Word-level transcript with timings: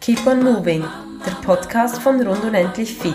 Keep 0.00 0.24
on 0.24 0.44
Moving, 0.44 0.84
der 1.26 1.32
Podcast 1.44 1.98
von 1.98 2.24
Rund 2.24 2.44
und 2.44 2.54
Endlich 2.54 2.94
Fit. 2.94 3.14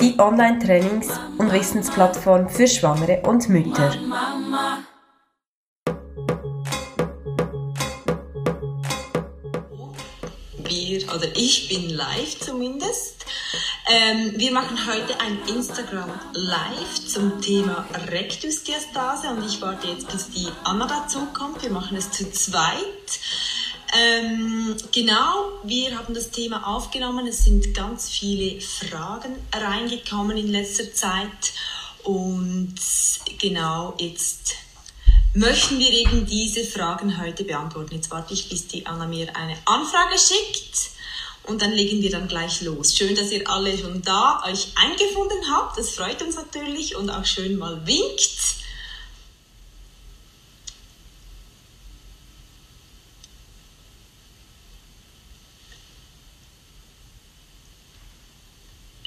Die 0.00 0.16
Online-Trainings- 0.16 1.18
und 1.38 1.52
Wissensplattform 1.52 2.48
für 2.48 2.68
Schwangere 2.68 3.20
und 3.22 3.48
Mütter. 3.48 3.92
Wir, 10.58 11.14
oder 11.14 11.26
ich 11.34 11.68
bin 11.68 11.90
live 11.96 12.38
zumindest. 12.38 13.17
Ähm, 13.90 14.34
wir 14.36 14.52
machen 14.52 14.78
heute 14.86 15.18
ein 15.20 15.38
Instagram 15.48 16.10
Live 16.34 17.06
zum 17.06 17.40
Thema 17.40 17.86
Rektusdiastase 18.08 19.28
und 19.28 19.46
ich 19.46 19.60
warte 19.62 19.88
jetzt, 19.88 20.08
bis 20.10 20.30
die 20.30 20.48
Anna 20.64 20.86
dazu 20.86 21.26
kommt. 21.32 21.62
Wir 21.62 21.70
machen 21.70 21.96
es 21.96 22.10
zu 22.10 22.30
zweit. 22.30 23.20
Ähm, 23.96 24.76
genau, 24.92 25.52
wir 25.64 25.96
haben 25.96 26.12
das 26.12 26.30
Thema 26.30 26.66
aufgenommen. 26.66 27.26
Es 27.26 27.44
sind 27.44 27.72
ganz 27.74 28.10
viele 28.10 28.60
Fragen 28.60 29.34
reingekommen 29.54 30.36
in 30.36 30.48
letzter 30.48 30.92
Zeit 30.92 31.52
und 32.04 32.74
genau 33.40 33.94
jetzt 33.98 34.56
möchten 35.32 35.78
wir 35.78 35.90
eben 35.90 36.26
diese 36.26 36.64
Fragen 36.64 37.18
heute 37.18 37.44
beantworten. 37.44 37.94
Jetzt 37.94 38.10
warte 38.10 38.34
ich, 38.34 38.50
bis 38.50 38.66
die 38.68 38.84
Anna 38.84 39.06
mir 39.06 39.34
eine 39.34 39.56
Anfrage 39.64 40.18
schickt 40.18 40.97
und 41.48 41.62
dann 41.62 41.72
legen 41.72 42.02
wir 42.02 42.10
dann 42.10 42.28
gleich 42.28 42.60
los. 42.60 42.94
Schön, 42.94 43.14
dass 43.14 43.32
ihr 43.32 43.48
alle 43.48 43.76
schon 43.76 44.02
da 44.02 44.42
euch 44.46 44.72
eingefunden 44.76 45.38
habt. 45.50 45.78
Das 45.78 45.90
freut 45.90 46.20
uns 46.22 46.36
natürlich 46.36 46.94
und 46.94 47.08
auch 47.08 47.24
schön 47.24 47.56
mal 47.56 47.86
winkt. 47.86 48.56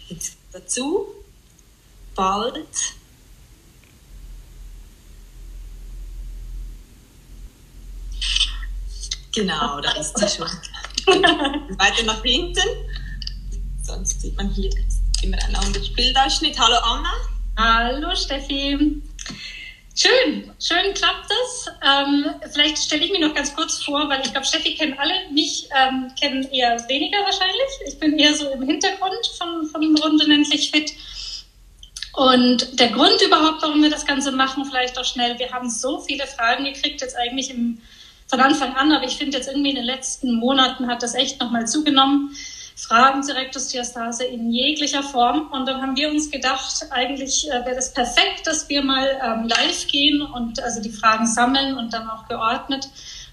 Jetzt 0.09 0.38
dazu 0.52 1.08
bald 2.16 2.67
Genau, 9.34 9.80
da 9.80 9.92
ist 9.94 10.17
sie 10.17 10.28
schon. 10.28 10.50
Weiter 11.77 12.03
nach 12.05 12.21
hinten. 12.23 12.67
Sonst 13.81 14.21
sieht 14.21 14.35
man 14.38 14.49
hier 14.49 14.69
immer 15.21 15.38
einen 15.44 15.55
anderen 15.55 15.95
Bildausschnitt. 15.95 16.59
Hallo 16.59 16.77
Anna. 16.83 17.13
Hallo 17.57 18.16
Steffi. 18.16 19.02
Schön, 19.94 20.52
schön 20.59 20.94
klappt 20.94 21.29
das. 21.29 21.67
Ähm, 21.83 22.25
vielleicht 22.52 22.77
stelle 22.77 23.03
ich 23.03 23.11
mich 23.11 23.19
noch 23.19 23.33
ganz 23.33 23.53
kurz 23.53 23.83
vor, 23.83 24.07
weil 24.09 24.22
ich 24.22 24.31
glaube, 24.31 24.47
Steffi 24.47 24.75
kennen 24.75 24.97
alle, 24.97 25.13
mich 25.31 25.67
ähm, 25.77 26.11
kennen 26.19 26.49
eher 26.52 26.77
weniger 26.88 27.19
wahrscheinlich. 27.19 27.69
Ich 27.88 27.99
bin 27.99 28.17
eher 28.17 28.33
so 28.33 28.49
im 28.52 28.63
Hintergrund 28.63 29.27
von, 29.38 29.67
von 29.67 29.97
Runde 29.97 30.25
Endlich 30.25 30.72
Fit. 30.72 30.94
Und 32.13 32.79
der 32.79 32.89
Grund 32.89 33.22
überhaupt, 33.22 33.61
warum 33.61 33.81
wir 33.83 33.89
das 33.89 34.05
Ganze 34.05 34.31
machen, 34.31 34.66
vielleicht 34.66 34.97
auch 34.97 35.05
schnell, 35.05 35.38
wir 35.39 35.52
haben 35.52 35.69
so 35.69 35.99
viele 35.99 36.25
Fragen 36.25 36.66
gekriegt, 36.66 37.02
jetzt 37.02 37.16
eigentlich 37.16 37.49
im 37.49 37.81
von 38.32 38.40
Anfang 38.40 38.74
an, 38.76 38.94
aber 38.94 39.04
ich 39.04 39.18
finde 39.18 39.38
jetzt 39.38 39.50
irgendwie 39.50 39.72
in 39.72 39.76
den 39.76 39.86
letzten 39.86 40.36
Monaten 40.36 40.88
hat 40.88 41.04
das 41.04 41.16
echt 41.16 41.42
nochmal 41.42 41.68
zugenommen. 41.68 42.34
Fragen 42.78 43.22
zur 43.24 43.36
Rektusdiastase 43.36 44.24
in 44.24 44.50
jeglicher 44.52 45.04
Form. 45.04 45.52
Und 45.52 45.68
dann 45.68 45.82
haben 45.82 45.98
wir 45.98 46.10
uns 46.10 46.32
gedacht, 46.32 46.74
eigentlich 46.92 47.48
äh, 47.50 47.66
wäre 47.66 47.76
das 47.76 47.94
perfekt, 47.94 48.48
dass 48.48 48.70
wir 48.70 48.84
mal 48.84 49.06
ähm, 49.22 49.50
live 49.50 49.86
gehen 49.88 50.22
und 50.22 50.64
also 50.64 50.82
die 50.82 50.90
Fragen 50.90 51.28
sammeln 51.28 51.78
und 51.78 51.94
dann 51.94 52.09
auch 52.09 52.28
geordnet 52.30 52.88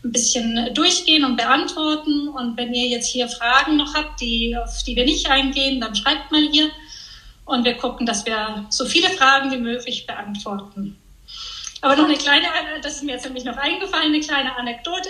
ein 0.05 0.13
bisschen 0.13 0.75
durchgehen 0.75 1.25
und 1.25 1.37
beantworten. 1.37 2.29
Und 2.29 2.57
wenn 2.57 2.75
ihr 2.75 2.89
jetzt 2.89 3.07
hier 3.07 3.29
Fragen 3.29 3.77
noch 3.77 3.95
habt, 3.95 4.21
die, 4.21 4.57
auf 4.57 4.83
die 4.83 4.97
wir 4.97 5.05
nicht 5.05 5.31
eingehen, 5.31 5.81
dann 5.81 5.95
schreibt 5.95 6.33
mal 6.33 6.43
hier. 6.51 6.71
Und 7.45 7.65
wir 7.65 7.75
gucken, 7.75 8.05
dass 8.05 8.27
wir 8.27 8.67
so 8.69 8.85
viele 8.85 9.09
Fragen 9.11 9.53
wie 9.53 9.59
möglich 9.59 10.07
beantworten. 10.07 10.99
Aber 11.81 11.97
noch 11.97 12.07
eine 12.07 12.17
kleine, 12.17 12.47
das 12.83 12.97
ist 12.97 13.05
mir 13.05 13.13
jetzt 13.13 13.25
nämlich 13.25 13.45
noch 13.45 13.57
eingefallen, 13.57 14.07
eine 14.07 14.21
kleine 14.21 14.57
Anekdote. 14.57 15.09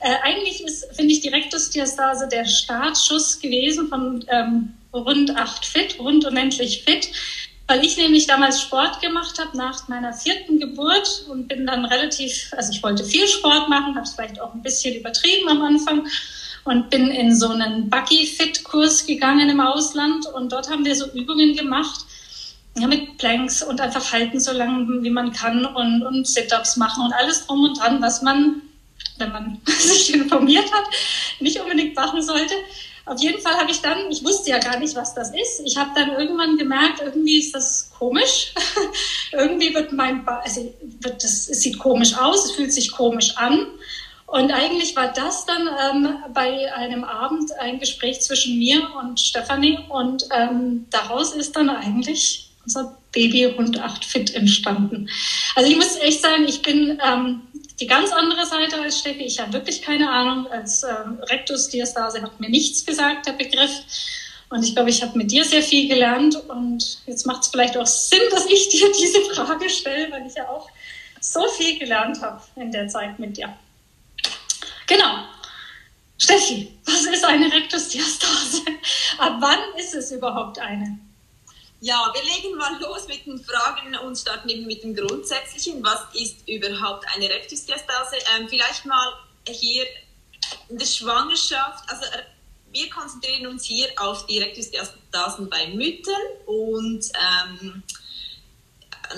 Äh, 0.00 0.14
eigentlich 0.22 0.62
ist, 0.64 0.86
finde 0.94 1.12
ich, 1.12 1.20
die 1.20 1.28
Rektusdiastase 1.28 2.28
der 2.28 2.46
Startschuss 2.46 3.38
gewesen 3.38 3.88
von 3.88 4.24
ähm, 4.28 4.74
rund 4.94 5.36
acht 5.36 5.66
fit, 5.66 5.98
rund 5.98 6.24
unendlich 6.24 6.84
fit, 6.84 7.10
weil 7.66 7.84
ich 7.84 7.96
nämlich 7.96 8.26
damals 8.26 8.62
Sport 8.62 9.00
gemacht 9.02 9.38
habe 9.38 9.56
nach 9.56 9.88
meiner 9.88 10.12
vierten 10.12 10.58
Geburt 10.58 11.26
und 11.28 11.48
bin 11.48 11.66
dann 11.66 11.84
relativ, 11.84 12.50
also 12.56 12.72
ich 12.72 12.82
wollte 12.82 13.04
viel 13.04 13.26
Sport 13.26 13.68
machen, 13.68 13.94
habe 13.94 14.06
es 14.06 14.14
vielleicht 14.14 14.40
auch 14.40 14.54
ein 14.54 14.62
bisschen 14.62 14.94
übertrieben 14.94 15.48
am 15.48 15.62
Anfang 15.62 16.06
und 16.64 16.90
bin 16.90 17.10
in 17.10 17.34
so 17.34 17.48
einen 17.48 17.90
Buggy-Fit-Kurs 17.90 19.06
gegangen 19.06 19.50
im 19.50 19.60
Ausland 19.60 20.26
und 20.34 20.50
dort 20.50 20.70
haben 20.70 20.84
wir 20.84 20.96
so 20.96 21.06
Übungen 21.12 21.54
gemacht, 21.56 22.05
ja, 22.78 22.86
mit 22.86 23.16
Planks 23.18 23.62
und 23.62 23.80
einfach 23.80 24.12
halten 24.12 24.38
so 24.38 24.52
lange, 24.52 25.02
wie 25.02 25.10
man 25.10 25.32
kann 25.32 25.64
und, 25.64 26.02
und 26.02 26.26
Sit-ups 26.26 26.76
machen 26.76 27.04
und 27.04 27.12
alles 27.12 27.46
drum 27.46 27.64
und 27.64 27.78
dran, 27.78 28.02
was 28.02 28.22
man, 28.22 28.62
wenn 29.18 29.32
man 29.32 29.60
sich 29.66 30.14
informiert 30.14 30.70
hat, 30.72 30.84
nicht 31.40 31.58
unbedingt 31.60 31.96
machen 31.96 32.22
sollte. 32.22 32.54
Auf 33.06 33.20
jeden 33.20 33.40
Fall 33.40 33.54
habe 33.54 33.70
ich 33.70 33.80
dann, 33.80 34.10
ich 34.10 34.24
wusste 34.24 34.50
ja 34.50 34.58
gar 34.58 34.78
nicht, 34.78 34.96
was 34.96 35.14
das 35.14 35.30
ist. 35.30 35.60
Ich 35.64 35.76
habe 35.76 35.90
dann 35.94 36.10
irgendwann 36.18 36.58
gemerkt, 36.58 37.00
irgendwie 37.00 37.38
ist 37.38 37.54
das 37.54 37.90
komisch. 37.96 38.52
irgendwie 39.32 39.72
wird 39.72 39.92
mein, 39.92 40.24
ba 40.24 40.40
also 40.44 40.74
wird 40.82 41.22
das, 41.22 41.48
es 41.48 41.60
sieht 41.60 41.78
komisch 41.78 42.16
aus, 42.18 42.46
es 42.46 42.50
fühlt 42.52 42.72
sich 42.72 42.90
komisch 42.90 43.36
an. 43.36 43.68
Und 44.26 44.50
eigentlich 44.50 44.96
war 44.96 45.12
das 45.12 45.46
dann 45.46 45.68
ähm, 45.68 46.16
bei 46.34 46.74
einem 46.74 47.04
Abend 47.04 47.52
ein 47.60 47.78
Gespräch 47.78 48.20
zwischen 48.22 48.58
mir 48.58 48.82
und 48.98 49.20
Stefanie 49.20 49.78
und 49.88 50.24
ähm, 50.32 50.86
daraus 50.90 51.32
ist 51.32 51.54
dann 51.54 51.70
eigentlich 51.70 52.45
unser 52.66 52.98
Babyhund 53.12 53.78
8 53.78 54.04
Fit 54.04 54.34
entstanden. 54.34 55.08
Also 55.54 55.70
ich 55.70 55.76
muss 55.76 55.96
echt 55.96 56.20
sagen, 56.20 56.44
ich 56.46 56.62
bin 56.62 57.00
ähm, 57.02 57.42
die 57.80 57.86
ganz 57.86 58.10
andere 58.12 58.44
Seite 58.44 58.80
als 58.82 58.98
Steffi. 58.98 59.22
Ich 59.22 59.38
habe 59.38 59.52
wirklich 59.52 59.82
keine 59.82 60.10
Ahnung. 60.10 60.46
Als 60.48 60.82
ähm, 60.82 61.18
Rektusdiastase 61.22 62.22
hat 62.22 62.40
mir 62.40 62.50
nichts 62.50 62.84
gesagt, 62.84 63.26
der 63.26 63.32
Begriff. 63.32 63.70
Und 64.48 64.64
ich 64.64 64.74
glaube, 64.74 64.90
ich 64.90 65.02
habe 65.02 65.16
mit 65.16 65.30
dir 65.30 65.44
sehr 65.44 65.62
viel 65.62 65.88
gelernt. 65.88 66.36
Und 66.48 66.98
jetzt 67.06 67.26
macht 67.26 67.42
es 67.42 67.48
vielleicht 67.48 67.76
auch 67.76 67.86
Sinn, 67.86 68.20
dass 68.30 68.46
ich 68.46 68.68
dir 68.70 68.90
diese 68.92 69.20
Frage 69.32 69.70
stelle, 69.70 70.10
weil 70.10 70.26
ich 70.26 70.34
ja 70.34 70.48
auch 70.48 70.68
so 71.20 71.46
viel 71.48 71.78
gelernt 71.78 72.20
habe 72.20 72.42
in 72.56 72.72
der 72.72 72.88
Zeit 72.88 73.18
mit 73.18 73.36
dir. 73.36 73.54
Genau. 74.86 75.24
Steffi, 76.18 76.72
was 76.84 77.04
ist 77.04 77.24
eine 77.24 77.52
Rektusdiastase? 77.52 78.62
Ab 79.18 79.36
wann 79.40 79.58
ist 79.78 79.94
es 79.94 80.10
überhaupt 80.12 80.58
eine? 80.58 80.98
Ja, 81.86 82.12
wir 82.12 82.22
legen 82.24 82.56
mal 82.56 82.80
los 82.80 83.06
mit 83.06 83.26
den 83.26 83.38
Fragen 83.38 83.94
und 83.98 84.18
starten 84.18 84.48
eben 84.48 84.66
mit 84.66 84.82
dem 84.82 84.92
Grundsätzlichen. 84.92 85.84
Was 85.84 86.00
ist 86.14 86.38
überhaupt 86.48 87.04
eine 87.14 87.28
Rektusdiastase? 87.28 88.16
Ähm, 88.36 88.48
vielleicht 88.48 88.84
mal 88.86 89.12
hier 89.48 89.84
in 90.68 90.78
der 90.78 90.86
Schwangerschaft, 90.86 91.88
also 91.88 92.04
äh, 92.06 92.24
wir 92.72 92.90
konzentrieren 92.90 93.46
uns 93.46 93.66
hier 93.66 93.86
auf 93.98 94.26
die 94.26 94.40
Rektusdiastasen 94.40 95.48
bei 95.48 95.68
Müttern 95.68 96.22
und 96.46 97.04
ähm, 97.14 97.84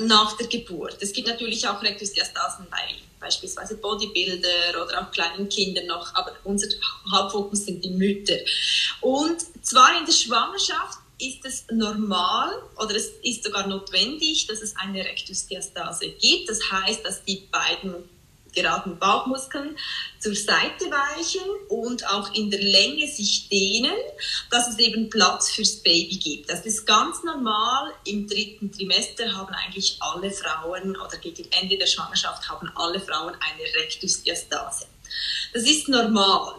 nach 0.00 0.36
der 0.36 0.48
Geburt. 0.48 0.98
Es 1.00 1.14
gibt 1.14 1.26
natürlich 1.26 1.66
auch 1.66 1.82
Rektusdiastasen 1.82 2.66
bei 2.70 2.96
beispielsweise 3.18 3.78
Bodybuilder 3.78 4.84
oder 4.84 5.00
auch 5.00 5.10
kleinen 5.10 5.48
Kindern 5.48 5.86
noch, 5.86 6.14
aber 6.14 6.32
unser 6.44 6.68
Hauptfokus 7.10 7.64
sind 7.64 7.82
die 7.82 7.90
Mütter. 7.90 8.36
Und 9.00 9.40
zwar 9.64 9.98
in 9.98 10.04
der 10.04 10.12
Schwangerschaft 10.12 10.98
ist 11.20 11.44
es 11.44 11.64
normal 11.70 12.50
oder 12.76 12.94
es 12.94 13.10
ist 13.22 13.44
sogar 13.44 13.66
notwendig, 13.66 14.46
dass 14.46 14.62
es 14.62 14.76
eine 14.76 15.04
Rektusdiastase 15.04 16.10
gibt. 16.10 16.48
Das 16.48 16.60
heißt, 16.70 17.04
dass 17.04 17.24
die 17.24 17.48
beiden 17.50 17.94
geraden 18.54 18.98
Bauchmuskeln 18.98 19.76
zur 20.18 20.34
Seite 20.34 20.86
weichen 20.86 21.42
und 21.68 22.06
auch 22.08 22.32
in 22.34 22.50
der 22.50 22.60
Länge 22.60 23.06
sich 23.06 23.48
dehnen, 23.48 23.94
dass 24.50 24.68
es 24.68 24.78
eben 24.78 25.10
Platz 25.10 25.50
fürs 25.50 25.76
Baby 25.76 26.16
gibt. 26.16 26.50
Das 26.50 26.64
ist 26.66 26.86
ganz 26.86 27.22
normal. 27.22 27.92
Im 28.04 28.26
dritten 28.26 28.72
Trimester 28.72 29.32
haben 29.34 29.54
eigentlich 29.54 29.96
alle 30.00 30.30
Frauen 30.30 30.96
oder 30.96 31.18
gegen 31.18 31.50
Ende 31.52 31.76
der 31.78 31.86
Schwangerschaft 31.86 32.48
haben 32.48 32.70
alle 32.74 33.00
Frauen 33.00 33.34
eine 33.34 33.82
Rektusdiastase. 33.82 34.86
Das 35.52 35.62
ist 35.64 35.88
normal. 35.88 36.54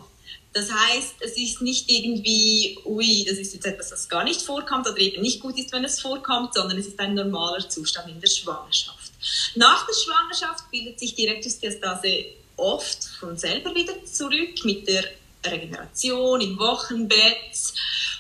Das 0.52 0.72
heißt, 0.72 1.16
es 1.20 1.38
ist 1.38 1.62
nicht 1.62 1.90
irgendwie, 1.92 2.80
ui, 2.84 3.24
das 3.28 3.38
ist 3.38 3.54
jetzt 3.54 3.66
etwas, 3.66 3.90
das 3.90 4.10
gar 4.10 4.24
nicht 4.24 4.42
vorkommt 4.42 4.88
oder 4.88 4.98
eben 4.98 5.22
nicht 5.22 5.40
gut 5.40 5.60
ist, 5.60 5.72
wenn 5.72 5.84
es 5.84 6.02
vorkommt, 6.02 6.56
sondern 6.56 6.78
es 6.78 6.88
ist 6.88 7.00
ein 7.00 7.14
normaler 7.14 7.70
Zustand 7.70 8.10
in 8.10 8.20
der 8.20 8.28
Schwangerschaft. 8.28 9.12
Nach 9.56 9.86
der 9.86 9.94
Schwangerschaft 9.94 10.72
bildet 10.72 11.00
sich 11.00 11.14
die 11.14 11.28
Rektusdiastase 11.28 12.26
oft 12.56 13.04
von 13.20 13.38
selber 13.38 13.76
wieder 13.76 14.04
zurück 14.06 14.64
mit 14.64 14.88
der 14.88 15.04
Regeneration 15.46 16.42
im 16.42 16.58
Wochenbett 16.60 17.56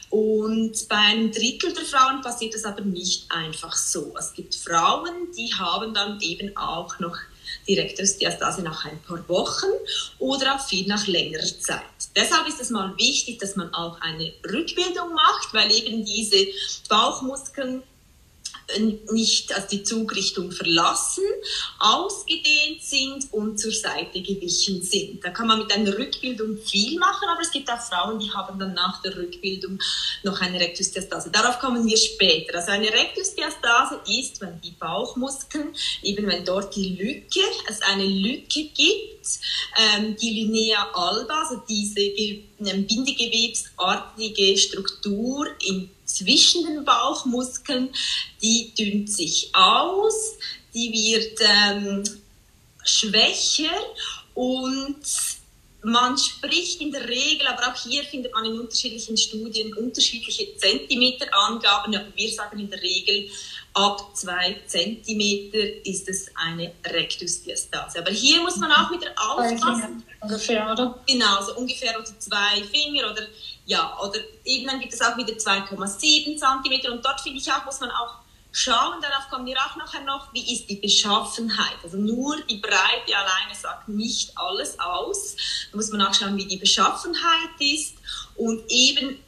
Und 0.10 0.88
bei 0.88 0.96
einem 0.96 1.32
Drittel 1.32 1.74
der 1.74 1.86
Frauen 1.86 2.22
passiert 2.22 2.56
das 2.56 2.66
aber 2.66 2.82
nicht 2.82 3.32
einfach 3.32 3.75
so. 3.75 4.16
Es 4.18 4.34
gibt 4.34 4.56
Frauen, 4.56 5.32
die 5.38 5.54
haben 5.54 5.94
dann 5.94 6.20
eben 6.22 6.56
auch 6.58 6.98
noch 7.00 7.16
die 7.68 7.80
Rektusdiastase 7.80 8.64
nach 8.64 8.86
ein 8.86 9.00
paar 9.04 9.28
Wochen 9.30 9.68
oder 10.18 10.56
auch 10.56 10.68
viel 10.68 10.88
nach 10.88 11.06
längerer 11.06 11.60
Zeit. 11.60 11.84
Deshalb 12.16 12.48
ist 12.48 12.60
es 12.60 12.70
mal 12.70 12.98
wichtig, 12.98 13.40
dass 13.40 13.56
man 13.56 13.74
auch 13.74 14.02
eine 14.02 14.34
Rückbildung 14.52 15.14
macht, 15.14 15.54
weil 15.54 15.72
eben 15.72 16.04
diese 16.04 16.48
Bauchmuskeln 16.90 17.84
nicht 19.12 19.54
also 19.54 19.68
die 19.68 19.83
Zugrichtung 19.83 20.51
verlassen, 20.51 21.24
ausgedehnt 21.80 22.81
sind 22.81 23.31
und 23.31 23.60
zur 23.60 23.71
Seite 23.71 24.21
gewichen 24.21 24.81
sind. 24.81 25.24
Da 25.24 25.31
kann 25.31 25.48
man 25.48 25.60
mit 25.60 25.74
einer 25.74 25.98
Rückbildung 25.98 26.57
viel 26.57 27.00
machen, 27.00 27.27
aber 27.30 27.42
es 27.42 27.51
gibt 27.51 27.71
auch 27.71 27.81
Frauen, 27.81 28.19
die 28.19 28.31
haben 28.31 28.60
dann 28.60 28.74
nach 28.74 29.01
der 29.01 29.16
Rückbildung 29.16 29.80
noch 30.24 30.39
eine 30.42 30.60
Rektusdiastase. 30.60 31.31
Darauf 31.31 31.60
kommen 31.60 31.86
wir 31.86 31.98
später. 31.98 32.57
Also 32.57 32.71
eine 32.71 32.92
Rektusdiastase 32.92 34.01
ist, 34.07 34.42
wenn 34.42 34.60
die 34.62 34.72
Bauchmuskeln, 34.72 35.75
eben 36.04 36.27
wenn 36.27 36.45
dort 36.45 36.75
die 36.75 36.89
Lücke, 36.89 37.42
es 37.68 37.81
eine 37.81 38.06
Lücke 38.06 38.65
gibt, 38.65 39.10
ähm, 39.77 40.15
die 40.15 40.30
Linea 40.30 40.89
alba, 40.94 41.44
also 41.44 41.62
diese 41.68 42.00
ähm, 42.00 42.45
bindegewebsartige 42.60 44.57
Struktur 44.57 45.48
in 45.68 45.89
zwischen 46.10 46.66
den 46.66 46.84
Bauchmuskeln, 46.84 47.90
die 48.42 48.74
dünnt 48.78 49.12
sich 49.12 49.50
aus, 49.54 50.38
die 50.74 50.92
wird 50.92 51.40
ähm, 51.42 52.04
schwächer 52.84 53.78
und 54.34 54.98
man 55.82 56.18
spricht 56.18 56.82
in 56.82 56.92
der 56.92 57.08
Regel, 57.08 57.48
aber 57.48 57.70
auch 57.70 57.76
hier 57.76 58.04
findet 58.04 58.34
man 58.34 58.44
in 58.44 58.60
unterschiedlichen 58.60 59.16
Studien 59.16 59.74
unterschiedliche 59.76 60.56
Zentimeterangaben. 60.58 61.96
Aber 61.96 62.08
wir 62.16 62.32
sagen 62.32 62.60
in 62.60 62.70
der 62.70 62.82
Regel, 62.82 63.30
ab 63.74 64.12
zwei 64.14 64.60
Zentimeter 64.66 65.86
ist 65.86 66.10
es 66.10 66.30
eine 66.36 66.74
Rektusdiastase. 66.86 68.00
Aber 68.00 68.12
hier 68.12 68.42
muss 68.42 68.58
man 68.58 68.72
auch 68.72 68.92
wieder 68.92 69.12
aufpassen. 69.18 70.04
Ungefähr, 70.20 70.70
oder? 70.70 71.00
Genau, 71.08 71.42
so 71.44 71.56
ungefähr 71.56 71.98
oder 71.98 72.20
zwei 72.20 72.62
Finger 72.74 73.12
oder 73.12 73.26
ja, 73.69 73.95
oder 74.01 74.19
eben 74.45 74.66
dann 74.66 74.80
gibt 74.80 74.94
es 74.94 75.01
auch 75.01 75.16
wieder 75.16 75.33
2,7 75.33 76.38
Zentimeter 76.38 76.92
und 76.92 77.06
dort 77.06 77.21
finde 77.21 77.38
ich 77.38 77.51
auch, 77.51 77.63
muss 77.66 77.80
man 77.80 77.92
auch 77.92 78.16
schauen, 78.51 79.00
darauf 79.00 79.30
kommen 79.30 79.45
wir 79.45 79.56
auch 79.57 79.75
nachher 79.75 80.01
noch, 80.01 80.33
wie 80.33 80.51
ist 80.51 80.68
die 80.68 80.77
Beschaffenheit. 80.77 81.77
Also 81.83 81.98
nur 81.98 82.42
die 82.50 82.57
Breite 82.57 83.16
alleine 83.16 83.54
sagt 83.54 83.88
nicht 83.88 84.36
alles 84.36 84.80
aus. 84.80 85.36
Da 85.69 85.77
muss 85.77 85.92
man 85.92 86.01
auch 86.01 86.13
schauen, 86.16 86.36
wie 86.36 86.45
die 86.45 86.57
Beschaffenheit 86.57 87.60
ist 87.60 87.94
und 88.36 88.63
eben 88.69 89.19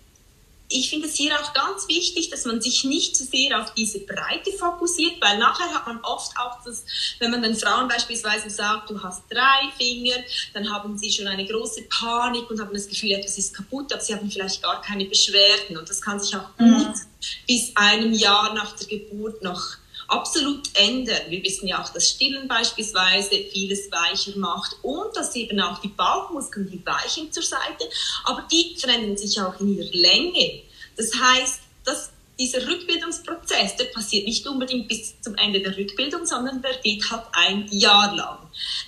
ich 0.72 0.90
finde 0.90 1.08
es 1.08 1.16
hier 1.16 1.34
auch 1.40 1.54
ganz 1.54 1.88
wichtig, 1.88 2.30
dass 2.30 2.46
man 2.46 2.62
sich 2.62 2.84
nicht 2.84 3.16
zu 3.16 3.26
sehr 3.26 3.62
auf 3.62 3.74
diese 3.74 4.00
Breite 4.00 4.52
fokussiert, 4.58 5.22
weil 5.22 5.38
nachher 5.38 5.74
hat 5.74 5.86
man 5.88 6.00
oft 6.04 6.32
auch 6.38 6.64
das, 6.64 6.86
wenn 7.20 7.32
man 7.32 7.42
den 7.42 7.56
Frauen 7.56 7.88
beispielsweise 7.88 8.50
sagt, 8.50 8.90
du 8.90 9.02
hast 9.02 9.24
drei 9.30 9.70
Finger, 9.78 10.16
dann 10.54 10.72
haben 10.72 10.98
sie 10.98 11.12
schon 11.12 11.28
eine 11.28 11.46
große 11.46 11.84
Panik 11.84 12.50
und 12.50 12.60
haben 12.60 12.74
das 12.74 12.88
Gefühl, 12.88 13.12
etwas 13.12 13.38
ist 13.38 13.54
kaputt, 13.54 13.92
aber 13.94 14.02
sie 14.02 14.16
haben 14.16 14.30
vielleicht 14.30 14.62
gar 14.62 14.82
keine 14.82 15.06
Beschwerden 15.06 15.78
und 15.78 15.90
das 15.90 16.02
kann 16.02 16.20
sich 16.20 16.36
auch 16.36 16.56
gut 16.58 16.68
mhm. 16.68 16.94
bis 17.48 17.72
einem 17.76 18.14
Jahr 18.14 18.54
nach 18.54 18.76
der 18.78 18.88
Geburt 18.88 19.42
noch 19.44 19.81
absolut 20.12 20.70
ändern. 20.76 21.22
Wir 21.30 21.44
wissen 21.44 21.68
ja 21.68 21.82
auch, 21.82 21.90
dass 21.90 22.10
Stillen 22.10 22.48
beispielsweise 22.48 23.36
vieles 23.52 23.90
weicher 23.92 24.38
macht 24.38 24.76
und 24.82 25.16
dass 25.16 25.36
eben 25.36 25.60
auch 25.60 25.80
die 25.80 25.88
Bauchmuskeln, 25.88 26.70
die 26.70 26.86
weichen 26.86 27.32
zur 27.32 27.44
Seite, 27.44 27.90
aber 28.26 28.46
die 28.52 28.76
verändern 28.78 29.18
sich 29.18 29.40
auch 29.42 29.60
in 29.60 29.78
ihrer 29.78 29.90
Länge. 29.92 30.64
Das 30.98 31.12
heißt, 31.14 31.62
dass 31.86 32.12
dieser 32.42 32.68
Rückbildungsprozess, 32.68 33.76
der 33.76 33.86
passiert 33.86 34.26
nicht 34.26 34.46
unbedingt 34.48 34.88
bis 34.88 35.20
zum 35.22 35.36
Ende 35.36 35.60
der 35.62 35.78
Rückbildung, 35.78 36.26
sondern 36.26 36.62
der 36.62 36.76
geht 36.78 37.10
halt 37.12 37.24
ein 37.34 37.68
Jahr 37.70 38.16
lang. 38.16 38.40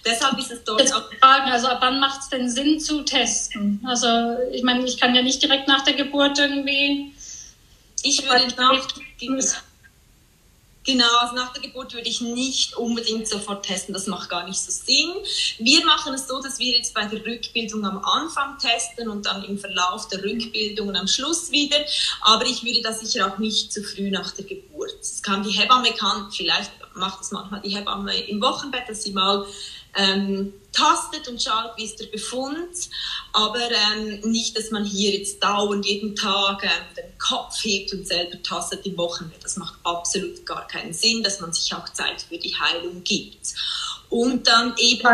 Deshalb 0.04 0.38
ist 0.40 0.52
es 0.52 0.64
dort 0.64 0.82
Jetzt 0.82 0.94
auch. 0.94 1.04
Fragen, 1.22 1.52
also 1.52 1.68
ab 1.68 1.78
wann 1.82 2.00
macht 2.00 2.22
es 2.22 2.30
denn 2.30 2.50
Sinn 2.50 2.80
zu 2.80 3.04
testen? 3.04 3.80
Also 3.86 4.08
ich 4.52 4.64
meine, 4.64 4.84
ich 4.86 5.00
kann 5.00 5.14
ja 5.14 5.22
nicht 5.22 5.42
direkt 5.42 5.68
nach 5.68 5.84
der 5.84 5.94
Geburt 5.94 6.40
irgendwie. 6.40 7.14
Ich 8.02 8.24
würde 8.24 8.48
nach. 8.58 8.88
Genau, 10.84 11.18
also 11.22 11.36
nach 11.36 11.54
der 11.54 11.62
Geburt 11.62 11.94
würde 11.94 12.10
ich 12.10 12.20
nicht 12.20 12.76
unbedingt 12.76 13.28
sofort 13.28 13.66
testen, 13.66 13.94
das 13.94 14.08
macht 14.08 14.30
gar 14.30 14.46
nicht 14.46 14.60
so 14.60 14.72
Sinn. 14.72 15.14
Wir 15.60 15.86
machen 15.86 16.14
es 16.14 16.28
so, 16.28 16.42
dass 16.42 16.60
wir 16.60 16.76
jetzt 16.76 16.94
bei 16.94 17.06
der 17.06 17.26
Rückbildung 17.26 17.86
am 17.86 18.04
Anfang 18.04 18.58
testen 18.58 19.08
und 19.08 19.26
dann 19.26 19.44
im 19.46 19.58
Verlauf 19.58 20.10
der 20.10 20.24
Rückbildung 20.24 20.90
und 20.90 20.96
am 20.96 21.08
Schluss 21.08 21.52
wieder, 21.52 21.78
aber 22.22 22.46
ich 22.46 22.64
würde 22.64 22.82
das 22.82 23.00
sicher 23.00 23.32
auch 23.32 23.38
nicht 23.38 23.72
zu 23.72 23.82
früh 23.82 24.12
nach 24.12 24.32
der 24.32 24.46
Geburt. 24.46 24.94
Es 25.00 25.24
kann 25.24 25.44
die 25.44 25.52
Hebamme 25.52 25.94
kann, 25.94 26.30
vielleicht 26.32 26.72
macht 26.96 27.22
es 27.22 27.32
manchmal 27.32 27.62
die 27.62 27.76
Hebamme 27.76 28.16
im 28.28 28.42
Wochenbett, 28.42 28.90
dass 28.90 29.04
sie 29.04 29.12
mal 29.12 29.46
ähm, 29.96 30.54
tastet 30.72 31.28
und 31.28 31.42
schaut, 31.42 31.78
wie 31.78 31.86
ist 31.86 32.00
der 32.00 32.08
Befund, 32.08 32.90
aber 33.32 33.60
ähm, 33.96 34.22
nicht, 34.32 34.58
dass 34.58 34.72
man 34.72 34.84
hier 34.84 35.12
jetzt 35.12 35.42
dauernd 35.44 35.86
jeden 35.86 36.16
Tag 36.16 36.64
ähm, 36.64 36.70
den 36.98 37.18
Kopf 37.20 37.64
hebt 37.64 37.94
und 37.94 38.08
selber 38.08 38.42
tastet 38.42 38.86
im 38.86 38.98
Wochenbett. 38.98 39.44
Das 39.44 39.56
macht 39.58 39.76
absolut 39.84 40.46
gar 40.46 40.68
keinen 40.68 40.94
Sinn, 40.94 41.24
dass 41.24 41.40
man 41.40 41.54
sich 41.54 41.74
auch 41.74 41.88
Zeit 41.90 42.24
für 42.24 42.38
die 42.38 42.56
Heilung 42.56 43.04
gibt. 43.04 43.54
Und 44.10 44.48
dann 44.48 44.74
eben. 44.78 45.08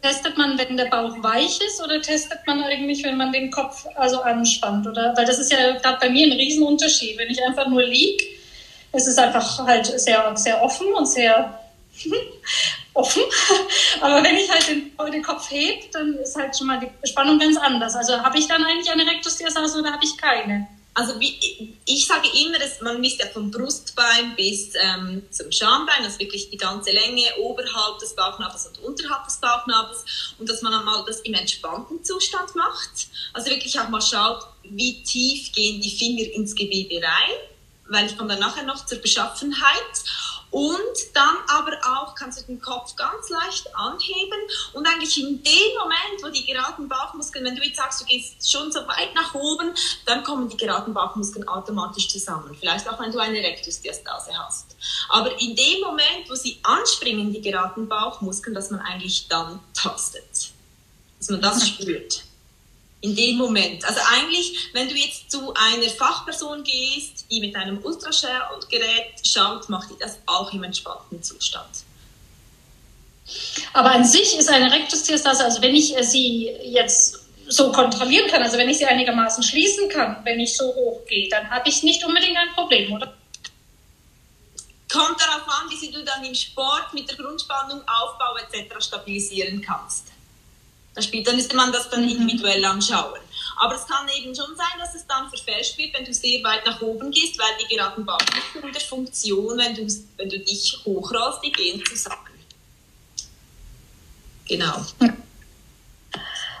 Testet 0.00 0.38
man, 0.38 0.56
wenn 0.56 0.76
der 0.76 0.84
Bauch 0.84 1.20
weich 1.24 1.58
ist 1.60 1.82
oder 1.82 2.00
testet 2.00 2.38
man 2.46 2.62
eigentlich, 2.62 3.02
wenn 3.02 3.16
man 3.16 3.32
den 3.32 3.50
Kopf 3.50 3.84
also 3.96 4.20
anspannt? 4.20 4.86
Oder? 4.86 5.12
Weil 5.16 5.24
das 5.24 5.40
ist 5.40 5.50
ja 5.50 5.76
gerade 5.78 5.98
bei 6.00 6.08
mir 6.08 6.26
ein 6.26 6.38
Riesenunterschied. 6.38 7.18
Wenn 7.18 7.28
ich 7.28 7.42
einfach 7.42 7.66
nur 7.66 7.82
liege, 7.82 8.24
ist 8.92 9.08
es 9.08 9.18
einfach 9.18 9.66
halt 9.66 9.86
sehr, 9.86 10.36
sehr 10.36 10.62
offen 10.62 10.86
und 10.94 11.06
sehr 11.06 11.58
offen. 12.98 13.22
Aber 14.00 14.22
wenn 14.22 14.36
ich 14.36 14.50
halt 14.50 14.68
den, 14.68 14.92
den 15.12 15.22
Kopf 15.22 15.50
hebe, 15.50 15.84
dann 15.92 16.14
ist 16.14 16.36
halt 16.36 16.56
schon 16.56 16.66
mal 16.66 16.80
die 16.80 17.08
Spannung 17.08 17.38
ganz 17.38 17.56
anders. 17.56 17.94
Also 17.94 18.20
habe 18.20 18.38
ich 18.38 18.48
dann 18.48 18.64
eigentlich 18.64 18.90
eine 18.90 19.06
Rektusdiastase 19.06 19.78
oder 19.78 19.92
habe 19.92 20.04
ich 20.04 20.16
keine? 20.16 20.68
Also 20.94 21.20
wie, 21.20 21.76
ich 21.84 22.06
sage 22.08 22.28
immer, 22.44 22.58
dass 22.58 22.80
man 22.80 23.00
misst 23.00 23.20
ja 23.20 23.26
vom 23.26 23.52
Brustbein 23.52 24.34
bis 24.34 24.72
ähm, 24.74 25.22
zum 25.30 25.52
Schambein, 25.52 26.02
also 26.02 26.18
wirklich 26.18 26.50
die 26.50 26.56
ganze 26.56 26.90
Länge 26.90 27.22
oberhalb 27.38 28.00
des 28.00 28.16
Bauchnabels 28.16 28.66
und 28.66 28.78
unterhalb 28.80 29.24
des 29.24 29.36
Bauchnabels 29.36 30.34
und 30.40 30.50
dass 30.50 30.60
man 30.62 30.74
einmal 30.74 31.04
das 31.06 31.20
im 31.20 31.34
entspannten 31.34 32.02
Zustand 32.02 32.52
macht. 32.56 33.06
Also 33.32 33.48
wirklich 33.48 33.78
auch 33.78 33.88
mal 33.90 34.02
schaut, 34.02 34.42
wie 34.64 35.04
tief 35.04 35.52
gehen 35.52 35.80
die 35.80 35.96
Finger 35.96 36.34
ins 36.34 36.56
Gewebe 36.56 36.96
rein, 36.96 37.36
weil 37.88 38.06
ich 38.06 38.16
komme 38.16 38.30
dann 38.30 38.40
nachher 38.40 38.64
noch 38.64 38.84
zur 38.86 38.98
Beschaffenheit 38.98 40.04
und 40.50 41.14
dann 41.14 41.36
aber 41.48 41.76
auch 41.84 42.14
kannst 42.14 42.40
du 42.40 42.46
den 42.46 42.60
Kopf 42.60 42.96
ganz 42.96 43.28
leicht 43.28 43.74
anheben 43.74 44.38
und 44.72 44.86
eigentlich 44.86 45.18
in 45.18 45.42
dem 45.42 45.74
Moment, 45.78 46.22
wo 46.22 46.28
die 46.28 46.46
geraden 46.46 46.88
Bauchmuskeln, 46.88 47.44
wenn 47.44 47.54
du 47.54 47.62
jetzt 47.62 47.76
sagst, 47.76 48.00
du 48.00 48.06
gehst 48.06 48.50
schon 48.50 48.72
so 48.72 48.80
weit 48.80 49.14
nach 49.14 49.34
oben, 49.34 49.74
dann 50.06 50.24
kommen 50.24 50.48
die 50.48 50.56
geraden 50.56 50.94
Bauchmuskeln 50.94 51.46
automatisch 51.46 52.08
zusammen. 52.08 52.56
Vielleicht 52.58 52.88
auch, 52.88 52.98
wenn 52.98 53.12
du 53.12 53.18
eine 53.18 53.38
Rektusdiastase 53.38 54.30
hast. 54.38 54.76
Aber 55.10 55.38
in 55.38 55.54
dem 55.54 55.80
Moment, 55.82 56.28
wo 56.28 56.34
sie 56.34 56.58
anspringen, 56.62 57.32
die 57.32 57.42
geraden 57.42 57.88
Bauchmuskeln, 57.88 58.54
dass 58.54 58.70
man 58.70 58.80
eigentlich 58.80 59.28
dann 59.28 59.60
tastet. 59.74 60.52
Dass 61.18 61.28
man 61.28 61.42
das 61.42 61.68
spürt 61.68 62.22
in 63.00 63.14
dem 63.14 63.36
Moment. 63.36 63.84
Also 63.84 64.00
eigentlich, 64.12 64.70
wenn 64.72 64.88
du 64.88 64.94
jetzt 64.94 65.30
zu 65.30 65.54
einer 65.54 65.88
Fachperson 65.88 66.64
gehst, 66.64 67.26
die 67.30 67.40
mit 67.40 67.54
einem 67.54 67.78
Ultraschallgerät 67.84 69.24
schaut, 69.24 69.68
macht 69.68 69.90
die 69.90 69.98
das 70.00 70.18
auch 70.26 70.52
im 70.52 70.64
entspannten 70.64 71.22
Zustand. 71.22 71.68
Aber 73.72 73.92
an 73.92 74.04
sich 74.04 74.36
ist 74.36 74.48
eine 74.48 74.72
Rektusdiastase, 74.72 75.44
also 75.44 75.62
wenn 75.62 75.74
ich 75.74 75.94
sie 76.02 76.50
jetzt 76.64 77.20
so 77.46 77.72
kontrollieren 77.72 78.28
kann, 78.28 78.42
also 78.42 78.58
wenn 78.58 78.68
ich 78.68 78.78
sie 78.78 78.86
einigermaßen 78.86 79.42
schließen 79.42 79.88
kann, 79.88 80.18
wenn 80.24 80.40
ich 80.40 80.56
so 80.56 80.74
hoch 80.74 81.04
gehe, 81.06 81.28
dann 81.28 81.48
habe 81.50 81.68
ich 81.68 81.82
nicht 81.82 82.04
unbedingt 82.04 82.36
ein 82.36 82.52
Problem, 82.54 82.92
oder? 82.92 83.14
Kommt 84.90 85.20
darauf 85.20 85.46
an, 85.46 85.70
wie 85.70 85.90
du 85.90 86.02
dann 86.02 86.24
im 86.24 86.34
Sport 86.34 86.94
mit 86.94 87.08
der 87.08 87.16
Grundspannung, 87.16 87.82
Aufbau 87.86 88.36
etc. 88.36 88.74
stabilisieren 88.80 89.60
kannst. 89.60 90.07
Das 90.98 91.04
spielt, 91.04 91.28
dann 91.28 91.36
müsste 91.36 91.54
man 91.54 91.70
das 91.70 91.88
dann 91.90 92.02
mhm. 92.02 92.08
individuell 92.08 92.64
anschauen. 92.64 93.20
Aber 93.54 93.76
es 93.76 93.86
kann 93.86 94.08
eben 94.08 94.34
schon 94.34 94.56
sein, 94.56 94.80
dass 94.80 94.96
es 94.96 95.06
dann 95.06 95.28
verfälscht 95.28 95.78
wird, 95.78 95.94
wenn 95.94 96.04
du 96.04 96.12
sehr 96.12 96.42
weit 96.42 96.66
nach 96.66 96.82
oben 96.82 97.12
gehst, 97.12 97.38
weil 97.38 97.56
die 97.60 97.72
geraden 97.72 98.04
Bauchmuskeln 98.04 98.72
der 98.72 98.80
Funktion, 98.80 99.56
wenn 99.58 99.76
du, 99.76 99.86
wenn 100.16 100.28
du 100.28 100.40
dich 100.40 100.76
hochrollst, 100.84 101.38
die 101.44 101.52
gehen 101.52 101.84
zusammen. 101.86 102.18
Genau. 104.48 104.84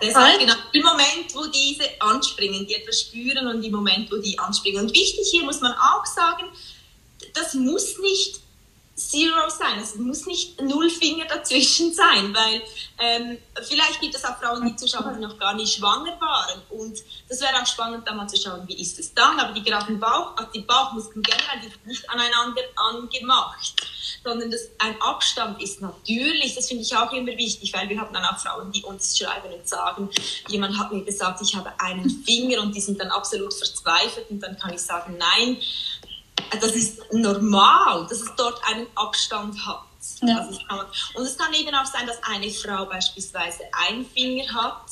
Deshalb 0.00 0.38
genau, 0.38 0.54
im 0.72 0.82
Moment, 0.84 1.34
wo 1.34 1.46
diese 1.46 2.00
anspringen, 2.00 2.64
die 2.64 2.74
etwas 2.74 3.00
spüren 3.00 3.48
und 3.48 3.64
im 3.64 3.72
Moment, 3.72 4.08
wo 4.12 4.18
die 4.18 4.38
anspringen. 4.38 4.84
Und 4.84 4.94
wichtig 4.94 5.26
hier 5.32 5.42
muss 5.42 5.60
man 5.60 5.72
auch 5.72 6.06
sagen, 6.06 6.46
das 7.34 7.54
muss 7.54 7.98
nicht 7.98 8.38
Zero 8.98 9.48
sein. 9.48 9.78
Es 9.80 9.94
muss 9.94 10.26
nicht 10.26 10.60
null 10.60 10.90
Finger 10.90 11.24
dazwischen 11.26 11.94
sein, 11.94 12.34
weil 12.34 12.62
ähm, 12.98 13.38
vielleicht 13.62 14.00
gibt 14.00 14.14
es 14.14 14.24
auch 14.24 14.38
Frauen, 14.38 14.66
die 14.66 14.74
zuschauen, 14.74 15.14
die 15.14 15.20
noch 15.20 15.38
gar 15.38 15.54
nicht 15.54 15.76
schwanger 15.76 16.20
waren. 16.20 16.60
Und 16.70 16.98
das 17.28 17.40
wäre 17.40 17.62
auch 17.62 17.66
spannend, 17.66 18.06
da 18.06 18.12
mal 18.12 18.28
zu 18.28 18.36
schauen, 18.36 18.66
wie 18.66 18.80
ist 18.80 18.98
es 18.98 19.14
dann. 19.14 19.38
Aber 19.38 19.52
die 19.52 19.62
geraden 19.62 20.00
Bauch, 20.00 20.36
also 20.36 20.50
die 20.52 20.62
Bauchmuskeln 20.62 21.22
generell, 21.22 21.60
die 21.62 21.68
sind 21.68 21.86
nicht 21.86 22.10
aneinander 22.10 22.62
angemacht, 22.74 23.74
sondern 24.24 24.50
das, 24.50 24.68
ein 24.78 25.00
Abstand 25.00 25.62
ist 25.62 25.80
natürlich. 25.80 26.56
Das 26.56 26.66
finde 26.66 26.82
ich 26.82 26.96
auch 26.96 27.12
immer 27.12 27.36
wichtig, 27.36 27.72
weil 27.72 27.88
wir 27.88 28.00
haben 28.00 28.12
dann 28.12 28.24
auch 28.24 28.38
Frauen, 28.38 28.72
die 28.72 28.82
uns 28.82 29.16
schreiben 29.16 29.52
und 29.52 29.68
sagen, 29.68 30.10
jemand 30.48 30.76
hat 30.76 30.92
mir 30.92 31.04
gesagt, 31.04 31.40
ich 31.40 31.54
habe 31.54 31.72
einen 31.78 32.10
Finger 32.24 32.62
und 32.62 32.74
die 32.74 32.80
sind 32.80 33.00
dann 33.00 33.08
absolut 33.08 33.54
verzweifelt 33.54 34.28
und 34.30 34.40
dann 34.40 34.58
kann 34.58 34.74
ich 34.74 34.80
sagen, 34.80 35.16
nein, 35.18 35.56
das 36.60 36.72
ist 36.72 37.12
normal, 37.12 38.06
dass 38.08 38.20
es 38.20 38.34
dort 38.36 38.60
einen 38.64 38.86
Abstand 38.94 39.54
hat. 39.66 39.82
Ja. 40.22 40.38
Also 40.38 40.60
man, 40.68 40.86
und 41.14 41.24
es 41.24 41.36
kann 41.36 41.52
eben 41.54 41.74
auch 41.74 41.86
sein, 41.86 42.06
dass 42.06 42.22
eine 42.22 42.50
Frau 42.50 42.86
beispielsweise 42.86 43.64
einen 43.72 44.06
Finger 44.06 44.44
hat, 44.52 44.86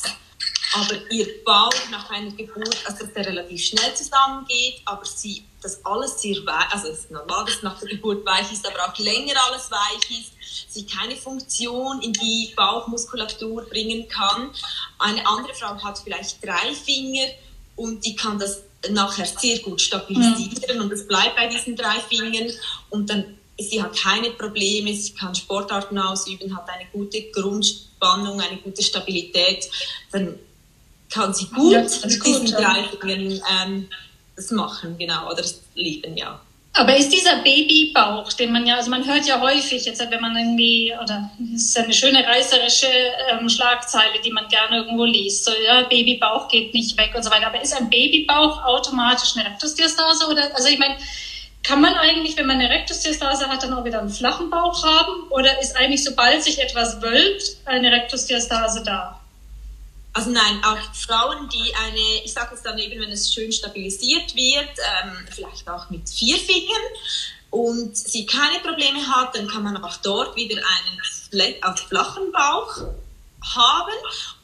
aber 0.74 1.10
ihr 1.10 1.44
Bauch 1.44 1.72
nach 1.90 2.10
einer 2.10 2.30
Geburt, 2.32 2.76
also 2.86 3.04
dass 3.04 3.14
der 3.14 3.26
relativ 3.26 3.62
schnell 3.62 3.94
zusammengeht, 3.94 4.82
aber 4.84 5.04
sie 5.04 5.44
das 5.62 5.84
alles 5.84 6.20
sehr 6.20 6.36
weich, 6.44 6.72
also 6.72 6.88
es 6.88 7.00
ist 7.00 7.10
normal, 7.10 7.44
dass 7.44 7.62
nach 7.62 7.78
der 7.78 7.88
Geburt 7.88 8.26
weich 8.26 8.52
ist, 8.52 8.66
aber 8.66 8.84
auch 8.84 8.98
länger 8.98 9.34
alles 9.48 9.70
weich 9.70 10.10
ist, 10.10 10.32
sie 10.68 10.86
keine 10.86 11.16
Funktion 11.16 12.02
in 12.02 12.12
die 12.12 12.52
Bauchmuskulatur 12.56 13.62
bringen 13.64 14.08
kann. 14.08 14.50
Eine 14.98 15.26
andere 15.26 15.54
Frau 15.54 15.82
hat 15.82 15.98
vielleicht 15.98 16.44
drei 16.44 16.74
Finger 16.74 17.26
und 17.76 18.04
die 18.04 18.14
kann 18.14 18.38
das 18.38 18.62
nachher 18.92 19.26
sehr 19.26 19.58
gut 19.60 19.80
stabilisieren 19.80 20.76
mhm. 20.76 20.82
und 20.82 20.92
es 20.92 21.06
bleibt 21.06 21.36
bei 21.36 21.46
diesen 21.46 21.76
drei 21.76 22.00
Fingern 22.08 22.50
und 22.90 23.10
dann 23.10 23.36
sie 23.58 23.82
hat 23.82 23.96
keine 23.96 24.30
Probleme, 24.30 24.94
sie 24.94 25.14
kann 25.14 25.34
Sportarten 25.34 25.98
ausüben, 25.98 26.54
hat 26.56 26.68
eine 26.68 26.86
gute 26.92 27.30
Grundspannung, 27.30 28.40
eine 28.40 28.58
gute 28.58 28.82
Stabilität, 28.82 29.68
dann 30.12 30.38
kann 31.08 31.32
sie 31.32 31.46
gut 31.46 31.72
ja, 31.72 31.82
mit 31.82 32.24
diesen 32.24 32.46
drei 32.46 32.84
Fingern 32.84 33.40
ähm, 33.62 33.88
das 34.34 34.50
machen, 34.50 34.98
genau, 34.98 35.26
oder 35.26 35.36
das 35.36 35.60
leben, 35.74 36.16
ja. 36.16 36.40
Aber 36.78 36.94
ist 36.94 37.10
dieser 37.10 37.36
Babybauch, 37.36 38.30
den 38.34 38.52
man 38.52 38.66
ja, 38.66 38.76
also 38.76 38.90
man 38.90 39.06
hört 39.06 39.26
ja 39.26 39.40
häufig 39.40 39.86
jetzt, 39.86 40.10
wenn 40.10 40.20
man 40.20 40.36
irgendwie, 40.36 40.92
oder 41.02 41.30
ist 41.54 41.78
eine 41.78 41.92
schöne 41.92 42.22
reißerische 42.26 42.86
ähm, 43.30 43.48
Schlagzeile, 43.48 44.20
die 44.22 44.30
man 44.30 44.46
gerne 44.48 44.78
irgendwo 44.78 45.04
liest, 45.04 45.46
so 45.46 45.52
ja, 45.64 45.84
Babybauch 45.84 46.48
geht 46.48 46.74
nicht 46.74 46.98
weg 46.98 47.12
und 47.14 47.22
so 47.22 47.30
weiter. 47.30 47.46
Aber 47.46 47.62
ist 47.62 47.74
ein 47.74 47.88
Babybauch 47.88 48.62
automatisch 48.62 49.36
eine 49.36 49.48
Rektusdiastase 49.48 50.26
oder, 50.28 50.54
also 50.54 50.68
ich 50.68 50.78
meine, 50.78 50.96
kann 51.62 51.80
man 51.80 51.94
eigentlich, 51.94 52.36
wenn 52.36 52.46
man 52.46 52.60
eine 52.60 52.68
Rektusdiastase 52.68 53.48
hat, 53.48 53.62
dann 53.62 53.72
auch 53.72 53.84
wieder 53.84 54.00
einen 54.00 54.10
flachen 54.10 54.50
Bauch 54.50 54.84
haben? 54.84 55.28
Oder 55.30 55.58
ist 55.60 55.74
eigentlich, 55.76 56.04
sobald 56.04 56.42
sich 56.42 56.60
etwas 56.60 57.00
wölbt, 57.00 57.56
eine 57.64 57.90
Rektusdiastase 57.90 58.84
da? 58.84 59.15
Also 60.16 60.30
nein, 60.30 60.64
auch 60.64 60.78
Frauen, 60.94 61.46
die 61.50 61.74
eine, 61.74 62.24
ich 62.24 62.32
sage 62.32 62.54
es 62.54 62.62
dann 62.62 62.78
eben, 62.78 62.98
wenn 63.02 63.10
es 63.10 63.34
schön 63.34 63.52
stabilisiert 63.52 64.34
wird, 64.34 64.70
ähm, 65.04 65.26
vielleicht 65.30 65.68
auch 65.68 65.90
mit 65.90 66.08
vier 66.08 66.38
Fingern 66.38 66.82
und 67.50 67.94
sie 67.94 68.24
keine 68.24 68.60
Probleme 68.60 69.06
hat, 69.06 69.36
dann 69.36 69.46
kann 69.46 69.62
man 69.62 69.76
auch 69.76 69.98
dort 69.98 70.34
wieder 70.34 70.56
einen 70.56 71.62
auf 71.62 71.80
flachen 71.80 72.32
Bauch 72.32 72.78
haben 73.44 73.92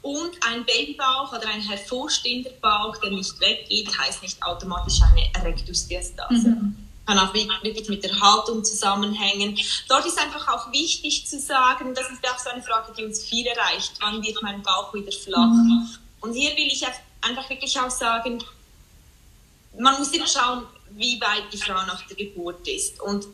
und 0.02 0.32
ein 0.46 0.62
Babybauch 0.66 1.32
oder 1.32 1.48
ein 1.48 1.62
hervorstehender 1.62 2.50
Bauch, 2.60 2.98
der 2.98 3.10
nicht 3.10 3.40
weggeht, 3.40 3.98
heißt 3.98 4.22
nicht 4.22 4.42
automatisch 4.42 5.00
eine 5.00 5.42
Rektusdiastase. 5.42 6.48
Mhm 6.48 6.91
kann 7.12 7.28
auch 7.28 7.35
wirklich 7.35 7.88
mit 7.88 8.04
der 8.04 8.19
Haltung 8.21 8.64
zusammenhängen. 8.64 9.59
Dort 9.88 10.07
ist 10.07 10.19
einfach 10.19 10.49
auch 10.49 10.73
wichtig 10.73 11.26
zu 11.26 11.38
sagen, 11.38 11.95
das 11.95 12.11
ist 12.11 12.26
auch 12.28 12.38
so 12.38 12.50
eine 12.50 12.62
Frage, 12.62 12.92
die 12.97 13.04
uns 13.04 13.25
viel 13.25 13.47
erreicht, 13.47 13.92
wann 14.00 14.23
wird 14.23 14.42
mein 14.42 14.62
Bauch 14.62 14.92
wieder 14.95 15.12
flach? 15.12 15.47
Mhm. 15.47 15.88
Und 16.21 16.35
hier 16.35 16.50
will 16.57 16.66
ich 16.66 16.85
einfach 17.21 17.49
wirklich 17.50 17.78
auch 17.78 17.90
sagen, 17.90 18.42
man 19.78 19.99
muss 19.99 20.12
immer 20.12 20.26
schauen, 20.26 20.66
wie 20.90 21.21
weit 21.21 21.52
die 21.52 21.59
Frau 21.59 21.75
nach 21.75 22.07
der 22.07 22.16
Geburt 22.16 22.66
ist. 22.69 23.00
Und 23.00 23.26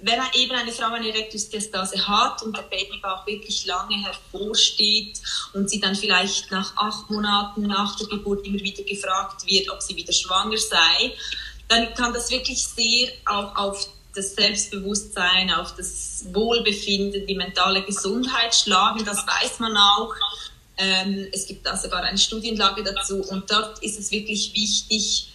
wenn 0.00 0.20
eben 0.34 0.52
eine 0.52 0.72
Frau 0.72 0.92
eine 0.92 1.14
Rektusdiastase 1.14 2.06
hat 2.06 2.42
und 2.42 2.56
der 2.56 2.62
Babybauch 2.62 3.26
wirklich 3.26 3.64
lange 3.64 3.96
hervorsteht 4.02 5.20
und 5.54 5.70
sie 5.70 5.80
dann 5.80 5.94
vielleicht 5.94 6.50
nach 6.50 6.76
acht 6.76 7.08
Monaten 7.10 7.62
nach 7.62 7.96
der 7.96 8.08
Geburt 8.08 8.44
immer 8.46 8.58
wieder 8.58 8.82
gefragt 8.82 9.46
wird, 9.46 9.70
ob 9.70 9.80
sie 9.80 9.96
wieder 9.96 10.12
schwanger 10.12 10.58
sei, 10.58 11.14
dann 11.68 11.94
kann 11.94 12.12
das 12.12 12.30
wirklich 12.30 12.64
sehr 12.64 13.08
auch 13.26 13.54
auf 13.56 13.88
das 14.14 14.34
Selbstbewusstsein, 14.34 15.50
auf 15.52 15.74
das 15.76 16.24
Wohlbefinden, 16.32 17.26
die 17.26 17.34
mentale 17.34 17.82
Gesundheit 17.82 18.54
schlagen. 18.54 19.04
Das 19.04 19.26
weiß 19.26 19.58
man 19.60 19.76
auch. 19.76 20.14
Ähm, 20.76 21.28
es 21.32 21.46
gibt 21.46 21.66
da 21.66 21.76
sogar 21.76 22.02
eine 22.02 22.18
Studienlage 22.18 22.82
dazu 22.82 23.22
und 23.22 23.50
dort 23.50 23.80
ist 23.80 23.98
es 23.98 24.10
wirklich 24.10 24.52
wichtig, 24.54 25.28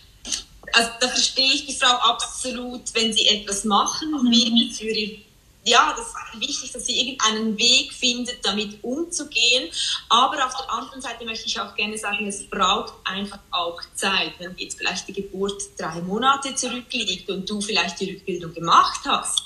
also 0.74 0.90
da 1.00 1.08
verstehe 1.08 1.54
ich 1.54 1.66
die 1.66 1.74
Frau 1.74 1.96
absolut, 1.96 2.94
wenn 2.94 3.14
sie 3.14 3.28
etwas 3.28 3.64
machen 3.64 4.12
will 4.12 4.72
für 4.74 4.90
ihr 4.92 5.18
ja, 5.66 5.94
das 5.96 6.08
ist 6.08 6.42
wichtig, 6.42 6.72
dass 6.72 6.86
sie 6.86 7.00
irgendeinen 7.00 7.58
Weg 7.58 7.94
findet, 7.94 8.46
damit 8.46 8.84
umzugehen. 8.84 9.70
Aber 10.08 10.46
auf 10.46 10.56
der 10.56 10.72
anderen 10.72 11.02
Seite 11.02 11.26
möchte 11.26 11.48
ich 11.48 11.60
auch 11.60 11.76
gerne 11.76 11.98
sagen, 11.98 12.28
es 12.28 12.50
braucht 12.50 12.94
einfach 13.04 13.40
auch 13.52 13.80
Zeit. 13.94 14.34
Wenn 14.40 14.56
jetzt 14.58 14.78
vielleicht 14.78 15.08
die 15.08 15.14
Geburt 15.14 15.62
drei 15.78 16.02
Monate 16.02 16.56
zurückliegt 16.56 17.30
und 17.30 17.50
du 17.50 17.62
vielleicht 17.62 18.00
die 18.00 18.12
Rückbildung 18.12 18.54
gemacht 18.54 19.02
hast, 19.06 19.44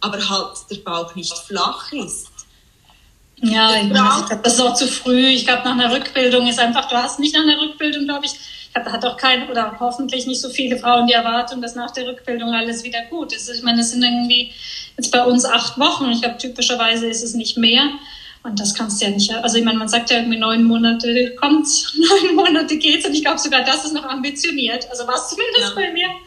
aber 0.00 0.28
halt 0.28 0.56
der 0.70 0.76
Bauch 0.76 1.14
nicht 1.14 1.36
flach 1.36 1.92
ist. 1.92 2.28
Ja, 3.36 3.74
ich, 3.74 3.90
glaube, 3.90 4.40
das 4.42 4.54
ist 4.54 4.60
auch 4.60 4.74
zu 4.74 4.86
früh. 4.86 5.26
Ich 5.26 5.44
glaube, 5.44 5.64
nach 5.64 5.72
einer 5.72 5.92
Rückbildung 5.92 6.46
ist 6.46 6.60
einfach, 6.60 6.88
du 6.88 6.96
hast 6.96 7.18
nicht 7.18 7.34
nach 7.34 7.42
einer 7.42 7.60
Rückbildung, 7.60 8.04
glaube 8.04 8.26
ich, 8.26 8.32
hat 8.74 9.04
auch 9.04 9.16
kein 9.16 9.50
oder 9.50 9.76
hoffentlich 9.78 10.26
nicht 10.26 10.40
so 10.40 10.48
viele 10.48 10.78
Frauen 10.78 11.06
die 11.06 11.12
Erwartung, 11.12 11.60
dass 11.60 11.74
nach 11.74 11.90
der 11.90 12.06
Rückbildung 12.06 12.50
alles 12.54 12.84
wieder 12.84 13.02
gut 13.10 13.32
ist. 13.32 13.50
Ich 13.50 13.62
meine, 13.62 13.80
es 13.80 13.90
sind 13.90 14.02
irgendwie 14.02 14.52
jetzt 14.96 15.10
bei 15.10 15.22
uns 15.24 15.44
acht 15.44 15.78
Wochen. 15.78 16.10
Ich 16.10 16.22
glaube, 16.22 16.38
typischerweise 16.38 17.06
ist 17.06 17.22
es 17.22 17.34
nicht 17.34 17.58
mehr. 17.58 17.90
Und 18.44 18.58
das 18.58 18.74
kannst 18.74 19.00
du 19.00 19.06
ja 19.06 19.12
nicht. 19.12 19.32
Also 19.32 19.58
ich 19.58 19.64
meine, 19.64 19.78
man 19.78 19.88
sagt 19.88 20.10
ja 20.10 20.16
irgendwie 20.16 20.38
neun 20.38 20.64
Monate 20.64 21.36
kommt's, 21.36 21.94
neun 21.96 22.34
Monate 22.34 22.76
geht's 22.76 23.06
und 23.06 23.14
ich 23.14 23.22
glaube 23.22 23.38
sogar 23.38 23.62
das 23.62 23.84
ist 23.84 23.92
noch 23.92 24.04
ambitioniert. 24.04 24.88
Also 24.90 25.06
was 25.06 25.30
zumindest 25.30 25.68
ja. 25.68 25.74
bei 25.74 25.92
mir. 25.92 26.08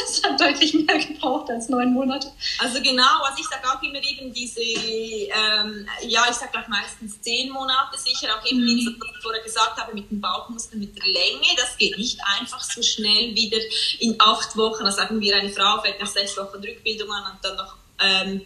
Das 0.00 0.22
hat 0.22 0.40
deutlich 0.40 0.74
mehr 0.74 0.98
gebraucht 0.98 1.48
als 1.48 1.68
neun 1.68 1.92
Monate. 1.92 2.32
Also 2.58 2.82
genau, 2.82 3.22
also 3.22 3.38
ich 3.38 3.46
sage 3.46 3.62
auch 3.68 3.80
immer 3.82 4.02
eben 4.02 4.32
diese, 4.32 4.60
ähm, 4.60 5.86
ja, 6.02 6.24
ich 6.28 6.34
sage 6.34 6.58
auch 6.58 6.66
meistens 6.66 7.20
zehn 7.20 7.50
Monate 7.50 7.96
sicher, 7.96 8.28
auch 8.34 8.44
eben, 8.50 8.62
wie 8.62 8.80
ich 8.80 9.22
vorher 9.22 9.42
gesagt 9.42 9.76
habe, 9.76 9.94
mit 9.94 10.10
dem 10.10 10.20
Bauchmuskel, 10.20 10.80
mit 10.80 10.96
der 10.96 11.04
Länge, 11.04 11.46
das 11.56 11.76
geht 11.76 11.96
nicht 11.98 12.18
einfach 12.40 12.60
so 12.60 12.82
schnell 12.82 13.34
wieder 13.36 13.58
in 14.00 14.16
acht 14.18 14.56
Wochen. 14.56 14.82
Da 14.82 14.90
sagen 14.90 15.20
wir, 15.20 15.36
eine 15.36 15.50
Frau 15.50 15.80
fällt 15.80 16.00
nach 16.00 16.08
sechs 16.08 16.36
Wochen 16.36 16.56
Rückbildung 16.56 17.12
an 17.12 17.32
und 17.32 17.44
dann 17.44 17.56
noch 17.56 17.76
ähm, 18.00 18.42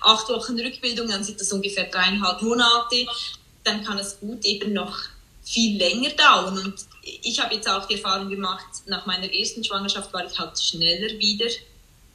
acht 0.00 0.28
Wochen 0.28 0.58
Rückbildung, 0.58 1.08
dann 1.08 1.24
sind 1.24 1.40
das 1.40 1.52
ungefähr 1.52 1.84
dreieinhalb 1.84 2.42
Monate, 2.42 3.06
dann 3.64 3.84
kann 3.84 3.98
es 3.98 4.18
gut 4.20 4.44
eben 4.44 4.72
noch 4.72 4.98
viel 5.44 5.78
länger 5.78 6.10
dauern. 6.10 6.58
Und 6.58 6.74
ich 7.02 7.40
habe 7.40 7.54
jetzt 7.54 7.68
auch 7.68 7.86
die 7.86 7.94
Erfahrung 7.94 8.28
gemacht, 8.28 8.66
nach 8.86 9.06
meiner 9.06 9.32
ersten 9.32 9.64
Schwangerschaft 9.64 10.12
war 10.12 10.24
ich 10.24 10.38
halt 10.38 10.58
schneller 10.60 11.18
wieder 11.18 11.46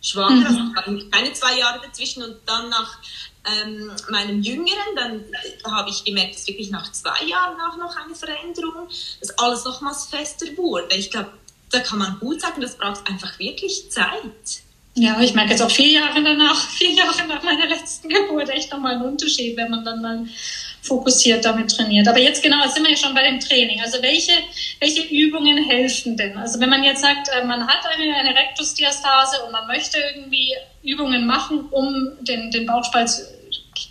schwanger, 0.02 0.52
mhm. 0.52 0.76
also 0.76 1.10
keine 1.10 1.34
zwei 1.34 1.58
Jahre 1.58 1.82
dazwischen 1.82 2.24
und 2.24 2.38
dann 2.46 2.70
nach 2.70 2.98
ähm, 3.46 3.92
meinem 4.10 4.42
Jüngeren, 4.42 4.96
dann 4.96 5.24
habe 5.72 5.90
ich 5.90 6.04
gemerkt, 6.04 6.36
dass 6.36 6.48
wirklich 6.48 6.70
nach 6.70 6.92
zwei 6.92 7.26
Jahren 7.26 7.60
auch 7.62 7.78
noch 7.78 7.96
eine 7.96 8.16
Veränderung, 8.16 8.88
dass 9.20 9.38
alles 9.38 9.64
nochmals 9.66 10.06
fester 10.06 10.46
wurde. 10.58 10.96
Ich 10.96 11.12
glaube, 11.12 11.32
da 11.72 11.80
kann 11.80 12.00
man 12.00 12.20
gut 12.20 12.42
sagen, 12.42 12.62
das 12.62 12.78
braucht 12.78 13.08
einfach 13.08 13.40
wirklich 13.40 13.90
Zeit. 13.90 14.64
Ja, 15.00 15.22
ich 15.22 15.36
merke 15.36 15.52
jetzt 15.52 15.62
auch 15.62 15.70
vier 15.70 15.90
Jahre 15.90 16.24
danach, 16.24 16.70
vier 16.78 16.92
Jahre 16.92 17.28
nach 17.28 17.44
meiner 17.44 17.68
letzten 17.68 18.10
Geburt 18.10 18.50
echt 18.50 18.72
nochmal 18.72 18.96
einen 18.96 19.04
Unterschied, 19.04 19.56
wenn 19.56 19.70
man 19.70 19.86
dann 19.86 20.02
mal 20.02 20.26
fokussiert 20.82 21.46
damit 21.46 21.70
trainiert. 21.70 22.08
Aber 22.08 22.20
jetzt 22.20 22.42
genau, 22.42 22.64
jetzt 22.64 22.74
sind 22.74 22.84
wir 22.84 22.92
ja 22.92 22.98
schon 22.98 23.14
bei 23.14 23.22
dem 23.30 23.40
Training. 23.40 23.80
Also 23.82 24.02
welche, 24.02 24.32
welche 24.80 25.04
Übungen 25.04 25.70
helfen 25.70 26.18
denn? 26.18 26.36
Also 26.38 26.60
wenn 26.60 26.70
man 26.70 26.84
jetzt 26.84 27.02
sagt, 27.02 27.30
äh, 27.30 27.46
man 27.46 27.68
hat 27.68 27.86
eine, 27.86 28.16
eine 28.16 28.36
Rektusdiastase 28.36 29.44
und 29.46 29.52
man 29.52 29.68
möchte 29.68 30.00
irgendwie 30.00 30.56
Übungen 30.82 31.28
machen, 31.28 31.68
um 31.70 32.10
den, 32.22 32.50
den 32.50 32.66
Bauchspalt 32.66 33.12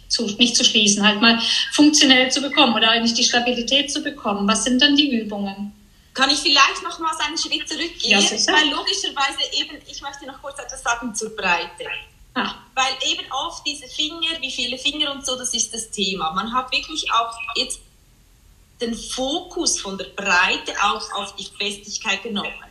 zu, 0.09 0.27
nicht 0.39 0.57
zu 0.57 0.65
schließen, 0.65 1.07
halt 1.07 1.21
mal 1.21 1.39
funktionell 1.73 2.33
zu 2.33 2.41
bekommen 2.41 2.75
oder 2.75 2.91
eigentlich 2.91 3.15
die 3.15 3.25
Stabilität 3.25 3.93
zu 3.93 4.03
bekommen. 4.03 4.49
Was 4.49 4.65
sind 4.65 4.83
dann 4.83 4.97
die 4.97 5.21
Übungen? 5.21 5.73
Kann 6.17 6.31
ich 6.31 6.39
vielleicht 6.39 6.83
noch 6.83 6.99
mal 6.99 7.15
einen 7.27 7.37
Schritt 7.37 7.69
zurückgehen? 7.69 8.19
Ja, 8.19 8.55
weil 8.55 8.71
logischerweise 8.71 9.53
eben, 9.53 9.77
ich 9.87 10.01
möchte 10.01 10.25
noch 10.25 10.41
kurz 10.41 10.59
etwas 10.59 10.83
sagen 10.83 11.15
zur 11.15 11.37
Breite. 11.37 11.85
Ah. 12.33 12.55
Weil 12.75 12.97
eben 13.11 13.31
oft 13.31 13.67
diese 13.67 13.87
Finger, 13.87 14.41
wie 14.41 14.51
viele 14.51 14.79
Finger 14.79 15.13
und 15.13 15.27
so, 15.27 15.37
das 15.37 15.53
ist 15.53 15.75
das 15.75 15.91
Thema. 15.91 16.33
Man 16.33 16.55
hat 16.55 16.73
wirklich 16.73 17.13
auch 17.13 17.37
jetzt 17.55 17.81
den 18.81 18.95
Fokus 18.95 19.79
von 19.79 19.99
der 19.99 20.07
Breite 20.07 20.73
auch 20.83 21.13
auf 21.13 21.37
die 21.37 21.49
Festigkeit 21.59 22.23
genommen. 22.23 22.65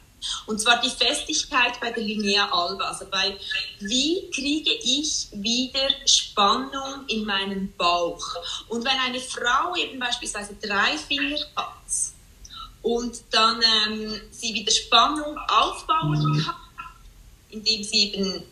Und 0.48 0.60
zwar 0.60 0.82
die 0.82 0.90
Festigkeit 0.90 1.80
bei 1.80 1.92
der 1.92 2.02
Linea 2.02 2.50
alba, 2.52 2.86
also 2.86 3.06
bei 3.12 3.38
wie 3.80 4.28
kriege 4.32 4.72
ich 4.72 5.28
wieder 5.34 5.88
Spannung 6.08 7.06
in 7.10 7.26
meinen 7.26 7.76
Bauch. 7.78 8.26
Und 8.70 8.84
wenn 8.84 9.00
eine 9.06 9.20
Frau 9.20 9.76
eben 9.76 10.00
beispielsweise 10.00 10.56
drei 10.56 10.98
Finger 10.98 11.38
hat 11.56 12.15
und 12.86 13.24
dann 13.32 13.60
ähm, 13.88 14.22
sie 14.30 14.54
wieder 14.54 14.72
Spannung 14.72 15.36
aufbauen 15.48 16.44
kann, 16.46 16.56
indem 17.50 17.84
sie 17.84 18.14
eben 18.14 18.44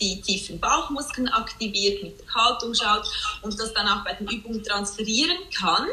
die 0.00 0.18
tiefen 0.22 0.58
Bauchmuskeln 0.58 1.28
aktiviert, 1.28 2.02
mit 2.02 2.18
der 2.18 2.34
Haltung 2.34 2.74
schaut 2.74 3.06
und 3.42 3.60
das 3.60 3.74
dann 3.74 3.86
auch 3.86 4.02
bei 4.02 4.14
den 4.14 4.28
Übungen 4.28 4.64
transferieren 4.64 5.36
kann, 5.54 5.86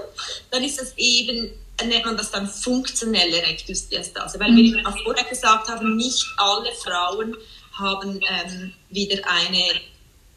dann 0.49 0.63
ist 0.63 0.81
es 0.81 0.93
eben 0.95 1.51
nennt 1.83 2.05
man 2.05 2.15
das 2.15 2.31
dann 2.31 2.47
funktionelle 2.47 3.37
Rektusdiastase, 3.45 4.39
weil 4.39 4.55
wir 4.55 4.79
mhm. 4.79 4.85
auch 4.85 4.97
vorher 5.03 5.25
gesagt 5.25 5.67
haben, 5.67 5.97
nicht 5.97 6.25
alle 6.37 6.71
Frauen 6.81 7.35
haben 7.73 8.21
ähm, 8.29 8.73
wieder 8.91 9.21
eine, 9.27 9.81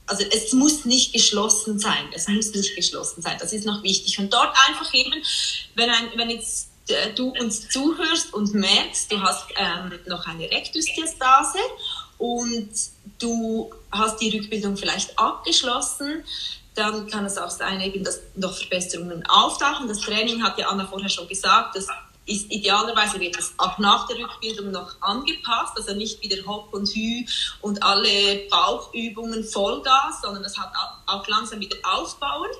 also 0.06 0.24
es 0.32 0.52
muss 0.52 0.84
nicht 0.84 1.12
geschlossen 1.12 1.78
sein, 1.78 2.10
es 2.12 2.26
muss 2.26 2.52
nicht 2.52 2.74
geschlossen 2.74 3.22
sein, 3.22 3.36
das 3.38 3.52
ist 3.52 3.66
noch 3.66 3.84
wichtig. 3.84 4.18
Und 4.18 4.32
dort 4.32 4.56
einfach 4.66 4.92
eben, 4.92 5.22
wenn, 5.76 5.90
ein, 5.90 6.10
wenn 6.16 6.30
jetzt 6.30 6.70
du 7.14 7.30
uns 7.40 7.68
zuhörst 7.68 8.32
und 8.32 8.54
merkst, 8.54 9.10
du 9.10 9.20
hast 9.20 9.46
ähm, 9.56 9.98
noch 10.06 10.26
eine 10.26 10.50
Rektusdiastase 10.50 11.58
und 12.18 12.70
du 13.18 13.70
hast 13.90 14.20
die 14.20 14.36
Rückbildung 14.36 14.76
vielleicht 14.76 15.18
abgeschlossen, 15.18 16.24
dann 16.74 17.06
kann 17.08 17.24
es 17.24 17.38
auch 17.38 17.50
sein, 17.50 17.80
eben, 17.80 18.04
dass 18.04 18.20
noch 18.34 18.54
Verbesserungen 18.54 19.24
auftauchen. 19.26 19.88
Das 19.88 20.00
Training 20.00 20.42
hat 20.42 20.58
ja 20.58 20.68
Anna 20.68 20.86
vorher 20.86 21.08
schon 21.08 21.26
gesagt, 21.26 21.74
das 21.74 21.88
ist 22.26 22.50
idealerweise 22.50 23.20
wird 23.20 23.38
es 23.38 23.54
auch 23.56 23.78
nach 23.78 24.06
der 24.08 24.18
Rückbildung 24.18 24.72
noch 24.72 25.00
angepasst, 25.00 25.74
also 25.76 25.94
nicht 25.94 26.22
wieder 26.22 26.44
Hopp 26.46 26.74
und 26.74 26.88
Hü 26.88 27.24
und 27.60 27.82
alle 27.82 28.48
Bauchübungen 28.50 29.44
Vollgas, 29.44 30.22
sondern 30.22 30.42
das 30.42 30.58
hat 30.58 30.72
auch 31.06 31.26
langsam 31.28 31.60
wieder 31.60 31.76
aufbauen. 31.84 32.50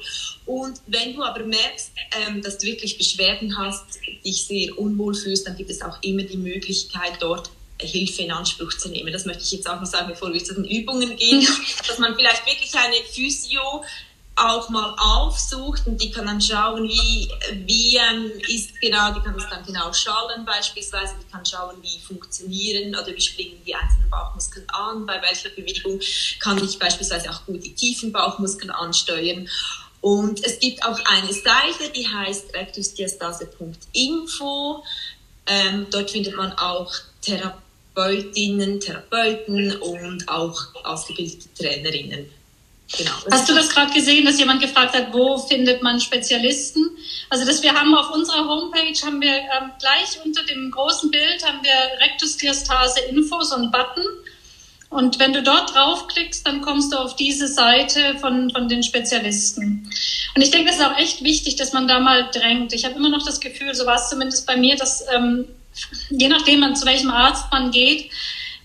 Und 0.47 0.81
wenn 0.87 1.15
du 1.15 1.23
aber 1.23 1.45
merkst, 1.45 1.91
ähm, 2.13 2.43
dass 2.43 2.59
du 2.59 2.67
wirklich 2.67 2.97
Beschwerden 2.97 3.59
hast, 3.59 3.85
dich 4.25 4.47
sehr 4.47 4.79
unwohl 4.79 5.15
fühlst, 5.15 5.47
dann 5.47 5.57
gibt 5.57 5.71
es 5.71 5.83
auch 5.83 6.01
immer 6.03 6.23
die 6.23 6.37
Möglichkeit, 6.37 7.19
dort 7.21 7.51
Hilfe 7.81 8.23
in 8.23 8.31
Anspruch 8.31 8.73
zu 8.79 8.89
nehmen. 8.89 9.13
Das 9.13 9.27
möchte 9.27 9.43
ich 9.43 9.53
jetzt 9.53 9.69
auch 9.69 9.81
noch 9.81 9.87
sagen, 9.87 10.09
bevor 10.09 10.33
wir 10.33 10.43
zu 10.43 10.55
den 10.55 10.65
Übungen 10.65 11.17
gehen, 11.17 11.47
dass 11.87 11.99
man 11.99 12.15
vielleicht 12.15 12.47
wirklich 12.47 12.75
eine 12.75 12.97
Physio 13.13 13.85
auch 14.37 14.69
mal 14.69 14.95
aufsucht 14.99 15.87
und 15.87 16.01
die 16.01 16.11
kann 16.11 16.27
dann 16.27 16.41
schauen, 16.41 16.85
wie, 16.85 17.29
wie 17.65 17.97
ähm, 17.97 18.31
ist 18.49 18.81
genau, 18.81 19.13
die 19.15 19.21
kann 19.21 19.35
es 19.35 19.49
dann 19.49 19.65
genau 19.65 19.93
schallen 19.95 20.45
beispielsweise, 20.45 21.15
die 21.21 21.27
kann 21.33 21.45
schauen, 21.45 21.77
wie 21.81 21.99
funktionieren 22.01 22.95
oder 22.95 23.09
wie 23.09 23.21
springen 23.21 23.61
die 23.67 23.75
einzelnen 23.75 24.09
Bauchmuskeln 24.11 24.69
an, 24.69 25.07
bei 25.07 25.21
welcher 25.23 25.49
Bewegung 25.49 25.99
kann 26.39 26.63
ich 26.63 26.79
beispielsweise 26.79 27.31
auch 27.31 27.45
gut 27.47 27.65
die 27.65 27.75
tiefen 27.75 28.13
Bauchmuskeln 28.13 28.71
ansteuern. 28.71 29.49
Und 30.03 30.45
es 30.45 30.59
gibt 30.59 30.85
auch 30.85 31.01
eine 31.07 31.33
Seite, 31.33 31.91
die 31.95 32.07
heißt 32.07 32.53
rectusdiastase.info. 32.55 34.85
Ähm, 35.47 35.87
dort 35.91 36.11
findet 36.11 36.37
man 36.37 36.53
auch 36.53 36.93
Therapeutinnen, 37.23 38.81
Therapeuten 38.81 39.77
und 39.77 40.29
auch 40.29 40.75
ausgebildete 40.85 41.55
Trainerinnen. 41.55 42.31
Genau. 42.93 43.13
Hast 43.33 43.49
du 43.49 43.55
das 43.55 43.69
gerade 43.69 43.93
gesehen, 43.93 44.25
dass 44.25 44.39
jemand 44.39 44.61
gefragt 44.61 44.95
hat, 44.95 45.13
wo 45.13 45.39
findet 45.39 45.83
man 45.83 46.01
Spezialisten? 46.01 46.89
Also 47.31 47.45
dass 47.45 47.63
wir 47.63 47.75
haben 47.75 47.95
auf 47.95 48.11
unserer 48.13 48.47
Homepage 48.47 48.95
haben 49.05 49.21
wir 49.21 49.35
ähm, 49.35 49.73
gleich 49.81 50.25
unter 50.25 50.45
dem 50.45 50.71
großen 50.71 51.11
Bild 51.11 51.45
haben 51.45 51.59
wir 51.63 52.07
Rektusdiastase 52.07 53.01
Info, 53.11 53.43
so 53.43 53.57
ein 53.57 53.71
Button. 53.73 54.05
Und 54.89 55.19
wenn 55.19 55.33
du 55.33 55.43
dort 55.43 55.75
draufklickst, 55.75 56.47
dann 56.47 56.63
kommst 56.63 56.93
du 56.93 56.97
auf 56.97 57.17
diese 57.17 57.49
Seite 57.49 58.17
von, 58.21 58.51
von 58.51 58.69
den 58.69 58.85
Spezialisten. 58.85 59.91
Und 60.37 60.43
ich 60.43 60.53
denke, 60.53 60.69
das 60.69 60.79
ist 60.79 60.87
auch 60.87 60.97
echt 60.97 61.25
wichtig, 61.25 61.57
dass 61.57 61.73
man 61.73 61.89
da 61.89 61.99
mal 61.99 62.31
drängt. 62.33 62.73
Ich 62.73 62.85
habe 62.85 62.95
immer 62.95 63.09
noch 63.09 63.27
das 63.27 63.41
Gefühl, 63.41 63.75
so 63.75 63.85
war 63.85 63.97
es 63.97 64.09
zumindest 64.09 64.47
bei 64.47 64.57
mir, 64.57 64.77
dass 64.77 65.05
ähm, 65.13 65.47
je 66.11 66.29
nachdem, 66.29 66.75
zu 66.77 66.87
welchem 66.87 67.11
Arzt 67.11 67.47
man 67.51 67.73
geht, 67.73 68.11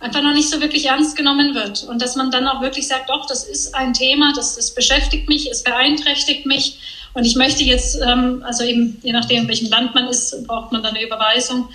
einfach 0.02 0.22
noch 0.22 0.34
nicht 0.34 0.50
so 0.50 0.60
wirklich 0.60 0.86
ernst 0.86 1.16
genommen 1.16 1.54
wird. 1.54 1.84
Und 1.84 2.02
dass 2.02 2.16
man 2.16 2.32
dann 2.32 2.48
auch 2.48 2.62
wirklich 2.62 2.88
sagt, 2.88 3.10
doch, 3.10 3.28
das 3.28 3.44
ist 3.44 3.74
ein 3.76 3.94
Thema, 3.94 4.34
das, 4.36 4.56
das 4.56 4.74
beschäftigt 4.74 5.30
mich, 5.30 5.50
es 5.50 5.64
beeinträchtigt 5.64 6.46
mich. 6.46 6.80
Und 7.14 7.26
ich 7.26 7.36
möchte 7.36 7.64
jetzt, 7.64 8.00
ähm, 8.02 8.44
also 8.46 8.64
eben 8.64 9.00
je 9.04 9.14
nachdem, 9.14 9.44
in 9.44 9.48
welchem 9.48 9.70
Land 9.70 9.94
man 9.94 10.08
ist, 10.08 10.46
braucht 10.48 10.72
man 10.72 10.82
dann 10.82 10.96
eine 10.96 11.06
Überweisung. 11.06 11.70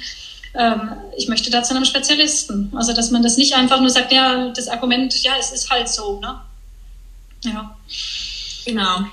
Ähm, 0.55 0.93
ich 1.17 1.29
möchte 1.29 1.51
da 1.51 1.63
zu 1.63 1.75
einem 1.75 1.85
Spezialisten. 1.85 2.73
Also 2.75 2.93
dass 2.93 3.11
man 3.11 3.23
das 3.23 3.37
nicht 3.37 3.55
einfach 3.55 3.81
nur 3.81 3.91
sagt, 3.91 4.13
ja, 4.13 4.49
das 4.49 4.69
Argument, 4.69 5.23
ja, 5.23 5.33
es 5.39 5.53
ist 5.53 5.71
halt 5.71 5.89
so. 5.89 6.21
Ne? 6.21 6.41
Ja. 7.45 7.77
Genau. 8.65 9.07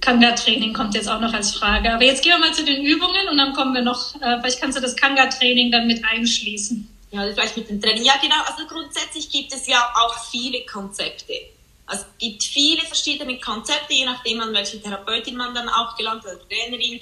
Kanga-Training 0.00 0.72
kommt 0.72 0.94
jetzt 0.94 1.08
auch 1.08 1.20
noch 1.20 1.32
als 1.32 1.54
Frage. 1.54 1.92
Aber 1.92 2.04
jetzt 2.04 2.22
gehen 2.22 2.32
wir 2.32 2.38
mal 2.38 2.54
zu 2.54 2.64
den 2.64 2.84
Übungen 2.84 3.28
und 3.30 3.36
dann 3.36 3.52
kommen 3.52 3.74
wir 3.74 3.82
noch, 3.82 4.14
äh, 4.22 4.38
vielleicht 4.40 4.60
kannst 4.60 4.78
du 4.78 4.82
das 4.82 4.94
Kanga-Training 4.96 5.72
dann 5.72 5.86
mit 5.86 6.04
einschließen. 6.04 6.88
Ja, 7.16 7.32
vielleicht 7.32 7.56
mit 7.56 7.70
dem 7.70 7.80
Training. 7.80 8.04
Ja, 8.04 8.16
genau. 8.20 8.42
Also 8.44 8.66
grundsätzlich 8.66 9.30
gibt 9.30 9.52
es 9.52 9.66
ja 9.66 9.90
auch 9.96 10.14
viele 10.30 10.66
Konzepte. 10.66 11.32
Also 11.86 12.02
es 12.02 12.18
gibt 12.18 12.42
viele 12.42 12.82
verschiedene 12.82 13.38
Konzepte, 13.38 13.94
je 13.94 14.04
nachdem 14.04 14.40
an 14.40 14.52
welche 14.52 14.82
Therapeutin 14.82 15.36
man 15.36 15.54
dann 15.54 15.68
auch 15.68 15.96
gelangt 15.96 16.24
oder 16.24 16.36
Trainerin. 16.48 17.00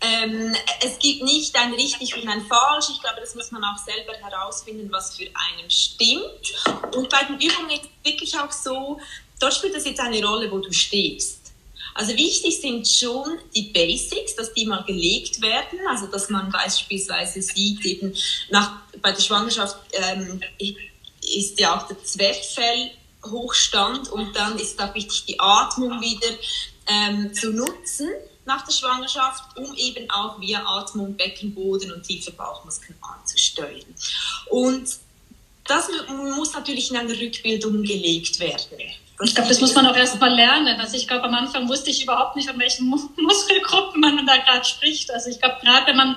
Ähm, 0.00 0.56
es 0.82 0.98
gibt 0.98 1.22
nicht 1.22 1.54
ein 1.54 1.74
richtig 1.74 2.16
und 2.16 2.26
ein 2.26 2.40
falsch. 2.46 2.86
Ich 2.90 3.00
glaube, 3.00 3.20
das 3.20 3.34
muss 3.34 3.52
man 3.52 3.62
auch 3.62 3.78
selber 3.78 4.14
herausfinden, 4.14 4.90
was 4.90 5.16
für 5.16 5.26
einen 5.26 5.70
stimmt. 5.70 6.54
Und 6.96 7.10
bei 7.10 7.22
den 7.24 7.38
Übungen 7.38 7.70
ist 7.70 7.82
es 7.84 8.10
wirklich 8.10 8.38
auch 8.38 8.50
so, 8.50 8.98
dort 9.38 9.54
spielt 9.54 9.74
das 9.74 9.84
jetzt 9.84 10.00
eine 10.00 10.24
Rolle, 10.24 10.50
wo 10.50 10.58
du 10.58 10.72
stehst. 10.72 11.41
Also 11.94 12.16
wichtig 12.16 12.60
sind 12.60 12.86
schon 12.88 13.38
die 13.54 13.70
Basics, 13.72 14.34
dass 14.36 14.54
die 14.54 14.66
mal 14.66 14.84
gelegt 14.84 15.42
werden, 15.42 15.80
also 15.88 16.06
dass 16.06 16.30
man 16.30 16.50
beispielsweise 16.50 17.42
sieht, 17.42 17.84
eben 17.84 18.14
nach, 18.50 18.78
bei 19.00 19.12
der 19.12 19.20
Schwangerschaft 19.20 19.76
ähm, 19.92 20.40
ist 21.20 21.60
ja 21.60 21.76
auch 21.76 21.86
der 21.88 22.02
Zwerchfellhochstand 22.02 24.08
und 24.08 24.34
dann 24.34 24.58
ist 24.58 24.80
da 24.80 24.94
wichtig, 24.94 25.26
die 25.26 25.38
Atmung 25.38 26.00
wieder 26.00 26.30
ähm, 26.86 27.34
zu 27.34 27.52
nutzen 27.52 28.08
nach 28.44 28.66
der 28.66 28.72
Schwangerschaft, 28.72 29.56
um 29.56 29.72
eben 29.76 30.10
auch 30.10 30.40
via 30.40 30.66
Atmung 30.66 31.16
Beckenboden 31.16 31.92
und 31.92 32.02
tiefe 32.02 32.32
Bauchmuskeln 32.32 32.98
anzusteuern. 33.00 33.94
Und 34.50 34.98
das 35.66 35.88
muss 36.08 36.54
natürlich 36.54 36.90
in 36.90 36.96
einer 36.96 37.18
Rückbildung 37.18 37.82
gelegt 37.82 38.40
werden. 38.40 38.78
Ich 39.24 39.34
glaube, 39.34 39.48
das 39.48 39.60
muss 39.60 39.74
man 39.74 39.86
auch 39.86 39.96
erst 39.96 40.20
mal 40.20 40.34
lernen. 40.34 40.80
Also 40.80 40.96
ich 40.96 41.06
glaube, 41.06 41.24
am 41.24 41.34
Anfang 41.34 41.68
wusste 41.68 41.90
ich 41.90 42.02
überhaupt 42.02 42.36
nicht, 42.36 42.48
von 42.48 42.58
welchen 42.58 42.86
Muskelgruppen 43.16 44.00
man 44.00 44.26
da 44.26 44.36
gerade 44.38 44.64
spricht. 44.64 45.10
Also 45.10 45.30
ich 45.30 45.40
glaube, 45.40 45.56
gerade 45.62 45.86
wenn 45.86 45.96
man 45.96 46.16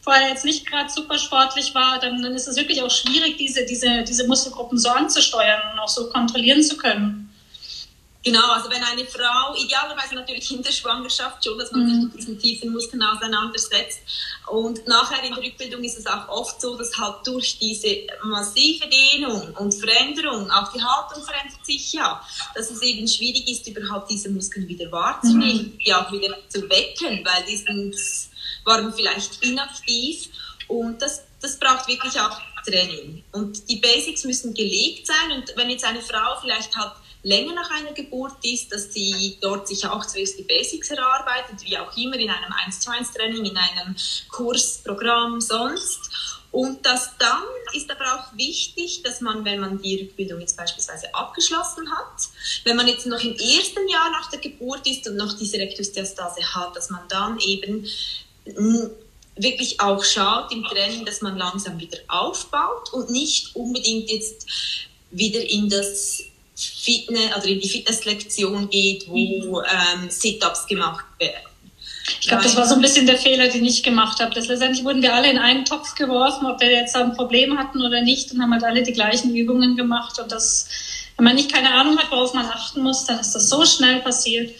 vorher 0.00 0.28
jetzt 0.28 0.44
nicht 0.44 0.66
gerade 0.66 0.88
super 0.88 1.18
sportlich 1.18 1.74
war, 1.74 1.98
dann, 1.98 2.22
dann 2.22 2.34
ist 2.34 2.46
es 2.46 2.56
wirklich 2.56 2.82
auch 2.82 2.90
schwierig, 2.90 3.38
diese, 3.38 3.66
diese, 3.66 4.04
diese 4.04 4.26
Muskelgruppen 4.28 4.78
so 4.78 4.88
anzusteuern 4.88 5.60
und 5.72 5.80
auch 5.80 5.88
so 5.88 6.08
kontrollieren 6.10 6.62
zu 6.62 6.76
können. 6.76 7.25
Genau, 8.26 8.50
also 8.50 8.68
wenn 8.70 8.82
eine 8.82 9.04
Frau, 9.04 9.54
idealerweise 9.54 10.16
natürlich 10.16 10.50
in 10.50 10.60
der 10.60 10.72
Schwangerschaft 10.72 11.44
schon, 11.44 11.56
dass 11.56 11.70
man 11.70 11.82
mhm. 11.84 11.90
sich 11.90 12.02
mit 12.02 12.14
diesen 12.18 12.38
tiefen 12.40 12.72
Muskeln 12.72 13.00
auseinandersetzt. 13.00 14.00
Und 14.48 14.84
nachher 14.88 15.22
in 15.22 15.32
der 15.32 15.44
Rückbildung 15.44 15.84
ist 15.84 15.96
es 15.96 16.08
auch 16.08 16.26
oft 16.26 16.60
so, 16.60 16.76
dass 16.76 16.98
halt 16.98 17.24
durch 17.24 17.56
diese 17.60 17.98
massive 18.24 18.88
Dehnung 18.88 19.54
und 19.60 19.72
Veränderung, 19.72 20.50
auch 20.50 20.72
die 20.72 20.82
Haltung 20.82 21.24
verändert 21.24 21.64
sich 21.64 21.92
ja, 21.92 22.20
dass 22.56 22.68
es 22.68 22.82
eben 22.82 23.06
schwierig 23.06 23.48
ist, 23.48 23.68
überhaupt 23.68 24.10
diese 24.10 24.28
Muskeln 24.30 24.66
wieder 24.66 24.90
wahrzunehmen, 24.90 25.74
mhm. 25.74 25.78
die 25.78 25.94
auch 25.94 26.10
wieder 26.10 26.36
zu 26.48 26.68
wecken, 26.68 27.24
weil 27.24 27.44
die 27.48 27.56
sind, 27.56 27.94
waren 28.64 28.92
vielleicht 28.92 29.40
inaktiv. 29.44 30.30
Und 30.66 31.00
das, 31.00 31.22
das 31.40 31.60
braucht 31.60 31.86
wirklich 31.86 32.20
auch 32.20 32.40
Training. 32.66 33.22
Und 33.30 33.68
die 33.68 33.76
Basics 33.76 34.24
müssen 34.24 34.52
gelegt 34.52 35.06
sein. 35.06 35.30
Und 35.36 35.52
wenn 35.54 35.70
jetzt 35.70 35.84
eine 35.84 36.02
Frau 36.02 36.40
vielleicht 36.40 36.74
hat, 36.74 36.96
länger 37.26 37.54
nach 37.54 37.70
einer 37.72 37.92
Geburt 37.92 38.36
ist, 38.44 38.72
dass 38.72 38.92
sie 38.92 39.36
dort 39.40 39.66
sich 39.66 39.84
auch 39.84 40.06
zuerst 40.06 40.38
die 40.38 40.44
Basics 40.44 40.90
erarbeitet, 40.90 41.60
wie 41.64 41.76
auch 41.76 41.94
immer 41.96 42.16
in 42.16 42.30
einem 42.30 42.52
1 42.64 42.78
zu 42.78 42.90
1 42.90 43.10
Training, 43.10 43.44
in 43.44 43.56
einem 43.56 43.96
Kursprogramm 44.28 45.40
sonst. 45.40 46.08
Und 46.52 46.86
das 46.86 47.10
dann 47.18 47.42
ist 47.74 47.90
aber 47.90 48.04
auch 48.14 48.36
wichtig, 48.38 49.02
dass 49.02 49.20
man, 49.20 49.44
wenn 49.44 49.58
man 49.58 49.82
die 49.82 50.02
Rückbildung 50.02 50.40
jetzt 50.40 50.56
beispielsweise 50.56 51.12
abgeschlossen 51.12 51.90
hat, 51.90 52.28
wenn 52.62 52.76
man 52.76 52.86
jetzt 52.86 53.06
noch 53.06 53.20
im 53.20 53.32
ersten 53.32 53.88
Jahr 53.88 54.08
nach 54.12 54.30
der 54.30 54.38
Geburt 54.38 54.86
ist 54.86 55.08
und 55.08 55.16
noch 55.16 55.36
diese 55.36 55.58
Rektusdiastase 55.58 56.54
hat, 56.54 56.76
dass 56.76 56.90
man 56.90 57.08
dann 57.08 57.40
eben 57.40 57.88
wirklich 59.34 59.80
auch 59.80 60.04
schaut 60.04 60.52
im 60.52 60.62
Training, 60.62 61.04
dass 61.04 61.22
man 61.22 61.36
langsam 61.36 61.76
wieder 61.80 61.98
aufbaut 62.06 62.92
und 62.92 63.10
nicht 63.10 63.56
unbedingt 63.56 64.08
jetzt 64.10 64.46
wieder 65.10 65.40
in 65.40 65.68
das 65.68 66.22
Fitness, 66.56 67.36
oder 67.36 67.44
in 67.46 67.60
die 67.60 67.68
Fitnesslektion 67.68 68.70
geht, 68.70 69.06
wo 69.08 69.60
ähm, 69.60 70.08
Sit-ups 70.08 70.66
gemacht 70.66 71.04
werden. 71.18 71.46
Ich 72.20 72.28
glaube, 72.28 72.44
das 72.44 72.56
war 72.56 72.66
so 72.66 72.76
ein 72.76 72.80
bisschen 72.80 73.06
der 73.06 73.18
Fehler, 73.18 73.48
den 73.48 73.64
ich 73.64 73.82
gemacht 73.82 74.20
habe. 74.20 74.32
Letztendlich 74.34 74.84
wurden 74.84 75.02
wir 75.02 75.12
alle 75.12 75.30
in 75.30 75.38
einen 75.38 75.64
Topf 75.64 75.94
geworfen, 75.94 76.46
ob 76.46 76.60
wir 76.60 76.70
jetzt 76.70 76.94
ein 76.94 77.14
Problem 77.14 77.58
hatten 77.58 77.82
oder 77.82 78.02
nicht, 78.02 78.32
und 78.32 78.40
haben 78.40 78.52
halt 78.52 78.64
alle 78.64 78.82
die 78.82 78.92
gleichen 78.92 79.34
Übungen 79.34 79.76
gemacht. 79.76 80.18
Und 80.20 80.30
das, 80.30 80.68
wenn 81.16 81.24
man 81.24 81.34
nicht 81.34 81.52
keine 81.52 81.72
Ahnung 81.72 81.98
hat, 81.98 82.10
worauf 82.10 82.32
man 82.32 82.46
achten 82.46 82.82
muss, 82.82 83.04
dann 83.04 83.18
ist 83.18 83.32
das 83.32 83.48
so 83.48 83.64
schnell 83.64 84.00
passiert. 84.00 84.54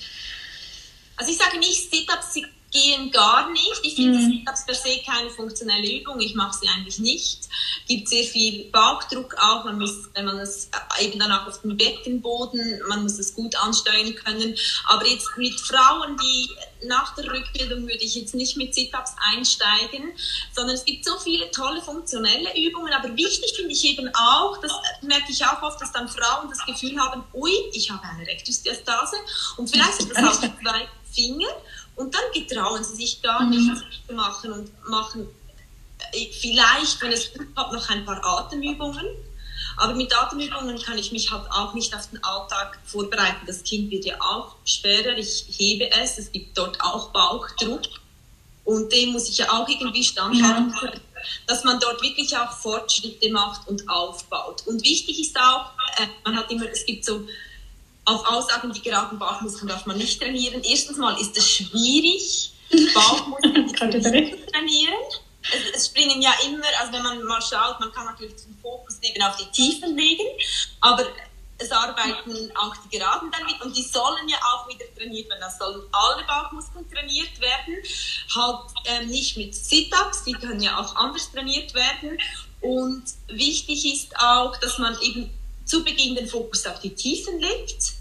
Also 1.17 1.31
ich 1.31 1.39
sage 1.39 1.59
nicht, 1.59 1.91
Sit-ups 1.91 2.35
gehen 2.77 3.11
gar 3.11 3.51
nicht. 3.51 3.81
Ich 3.83 3.95
finde 3.95 4.19
mhm. 4.19 4.43
das 4.45 4.67
per 4.67 4.75
se 4.75 5.01
keine 5.05 5.31
funktionelle 5.31 6.01
Übung. 6.01 6.21
Ich 6.21 6.35
mache 6.35 6.59
sie 6.61 6.69
eigentlich 6.69 6.99
nicht. 6.99 7.49
Gibt 7.89 8.09
sehr 8.09 8.25
viel 8.25 8.67
Bauchdruck 8.71 9.35
auch. 9.39 9.65
Man 9.65 9.79
muss, 9.79 10.11
wenn 10.15 10.27
man 10.27 10.39
es 10.39 10.69
äh, 10.99 11.07
eben 11.07 11.19
dann 11.19 11.33
auch 11.33 11.47
auf 11.47 11.63
dem 11.63 11.77
Beckenboden, 11.77 12.83
man 12.89 13.03
muss 13.03 13.19
es 13.19 13.35
gut 13.35 13.57
ansteuern 13.57 14.15
können. 14.17 14.55
Aber 14.87 15.07
jetzt 15.07 15.29
mit 15.37 15.59
Frauen, 15.59 16.19
die 16.19 16.51
nach 16.87 17.15
der 17.15 17.33
Rückbildung 17.33 17.83
würde 17.83 18.05
ich 18.05 18.15
jetzt 18.15 18.35
nicht 18.35 18.57
mit 18.59 18.75
Sit-ups 18.75 19.15
einsteigen, 19.33 20.13
sondern 20.55 20.75
es 20.75 20.85
gibt 20.85 21.05
so 21.05 21.19
viele 21.19 21.51
tolle 21.51 21.81
funktionelle 21.81 22.51
Übungen. 22.59 22.93
Aber 22.93 23.17
wichtig 23.17 23.55
finde 23.57 23.73
ich 23.73 23.85
eben 23.85 24.09
auch, 24.15 24.61
das 24.61 24.73
merke 25.01 25.33
ich 25.33 25.45
auch 25.47 25.63
oft, 25.63 25.81
dass 25.81 25.93
dann 25.93 26.09
Frauen 26.09 26.51
das 26.51 26.65
Gefühl 26.67 26.99
haben, 27.01 27.25
ui, 27.33 27.53
ich 27.73 27.91
habe 27.91 28.03
eine 28.05 28.27
Rektusdiastase 28.27 29.17
und 29.57 29.71
vielleicht 29.71 29.95
sind 29.95 30.15
das 30.15 30.25
auch 30.25 30.41
zwei 30.63 30.89
Finger 31.15 31.49
und 31.97 32.15
dann 32.15 32.23
getrauen 32.33 32.85
sie 32.85 32.97
sich 32.97 33.23
gar 33.23 33.43
mhm. 33.43 33.51
nichts 33.51 33.81
zu 34.07 34.15
machen 34.15 34.53
und 34.53 34.89
machen 34.89 35.27
äh, 36.13 36.27
vielleicht, 36.33 37.01
wenn 37.01 37.13
es 37.13 37.33
gut 37.33 37.49
hat, 37.57 37.73
noch 37.73 37.89
ein 37.89 38.05
paar 38.05 38.25
Atemübungen. 38.25 39.07
Aber 39.79 39.95
mit 39.95 40.15
Atemübungen 40.17 40.81
kann 40.81 40.99
ich 40.99 41.13
mich 41.13 41.31
halt 41.31 41.51
auch 41.51 41.75
nicht 41.75 41.95
auf 41.95 42.09
den 42.09 42.23
Alltag 42.23 42.79
vorbereiten. 42.85 43.47
Das 43.47 43.63
Kind 43.63 43.91
wird 43.91 44.05
ja 44.05 44.17
auch 44.21 44.57
schwerer, 44.65 45.17
ich 45.17 45.45
hebe 45.49 45.91
es, 45.91 46.19
es 46.19 46.33
gibt 46.33 46.57
dort 46.57 46.81
auch 46.81 47.11
Bauchdruck. 47.11 47.83
Und 48.65 48.93
dem 48.93 49.13
muss 49.13 49.29
ich 49.29 49.39
ja 49.39 49.51
auch 49.53 49.69
irgendwie 49.69 50.03
standhalten 50.03 50.73
können, 50.73 51.01
dass 51.47 51.63
man 51.65 51.79
dort 51.79 52.03
wirklich 52.03 52.37
auch 52.37 52.53
Fortschritte 52.53 53.31
macht 53.31 53.69
und 53.69 53.89
aufbaut. 53.89 54.67
Und 54.67 54.83
wichtig 54.83 55.21
ist 55.21 55.39
auch, 55.39 55.71
äh, 55.99 56.07
man 56.25 56.37
hat 56.37 56.51
immer, 56.51 56.69
es 56.69 56.85
gibt 56.85 57.05
so 57.05 57.27
auf 58.07 58.25
Aussagen, 58.25 58.73
die 58.73 58.81
geraden 58.81 59.19
Bauchmuskeln 59.19 59.69
darf 59.69 59.85
man 59.85 59.99
nicht 59.99 60.21
trainieren. 60.21 60.63
Erstens 60.63 60.97
mal 60.97 61.21
ist 61.21 61.37
es 61.37 61.51
schwierig, 61.51 62.53
Bauchmuskeln 62.95 63.69
zu 63.69 63.75
trainieren. 63.75 64.95
Es, 65.53 65.77
es, 65.77 65.87
springen 65.87 66.23
ja 66.23 66.33
immer, 66.45 66.65
also 66.81 66.93
wenn 66.93 67.03
man 67.03 67.23
mal 67.25 67.43
schaut, 67.43 67.79
man 67.79 67.93
kann 67.93 68.07
natürlich 68.07 68.35
den 68.37 68.57
Fokus 68.61 68.99
eben 69.03 69.23
auf 69.23 69.37
die 69.37 69.47
Tiefen 69.51 69.97
legen, 69.97 70.27
aber 70.81 71.05
es 71.59 71.71
arbeiten 71.71 72.53
auch 72.57 72.75
die 72.77 72.99
Geraden 72.99 73.31
dann 73.31 73.47
mit 73.47 73.61
und 73.63 73.77
die 73.77 73.83
sollen 73.83 74.29
ja 74.29 74.37
auch 74.39 74.69
wieder 74.69 74.85
trainiert 74.97 75.29
werden. 75.29 75.41
Das 75.41 75.59
sollen 75.59 75.83
alle 75.93 76.25
Bauchmuskeln 76.25 76.89
trainiert 76.91 77.41
werden, 77.41 77.77
halt 78.35 78.71
ähm, 78.85 79.09
nicht 79.09 79.37
mit 79.37 79.55
Sit-Ups, 79.55 80.25
die 80.25 80.33
können 80.33 80.61
ja 80.61 80.79
auch 80.79 80.95
anders 80.97 81.31
trainiert 81.33 81.73
werden. 81.75 82.19
Und 82.61 83.05
wichtig 83.29 83.85
ist 83.93 84.17
auch, 84.19 84.57
dass 84.59 84.79
man 84.79 85.01
eben 85.01 85.31
zu 85.65 85.83
Beginn 85.85 86.15
den 86.15 86.29
Fokus 86.29 86.67
auf 86.67 86.81
die 86.81 86.95
Tiefen 86.95 87.41
legt 87.41 87.96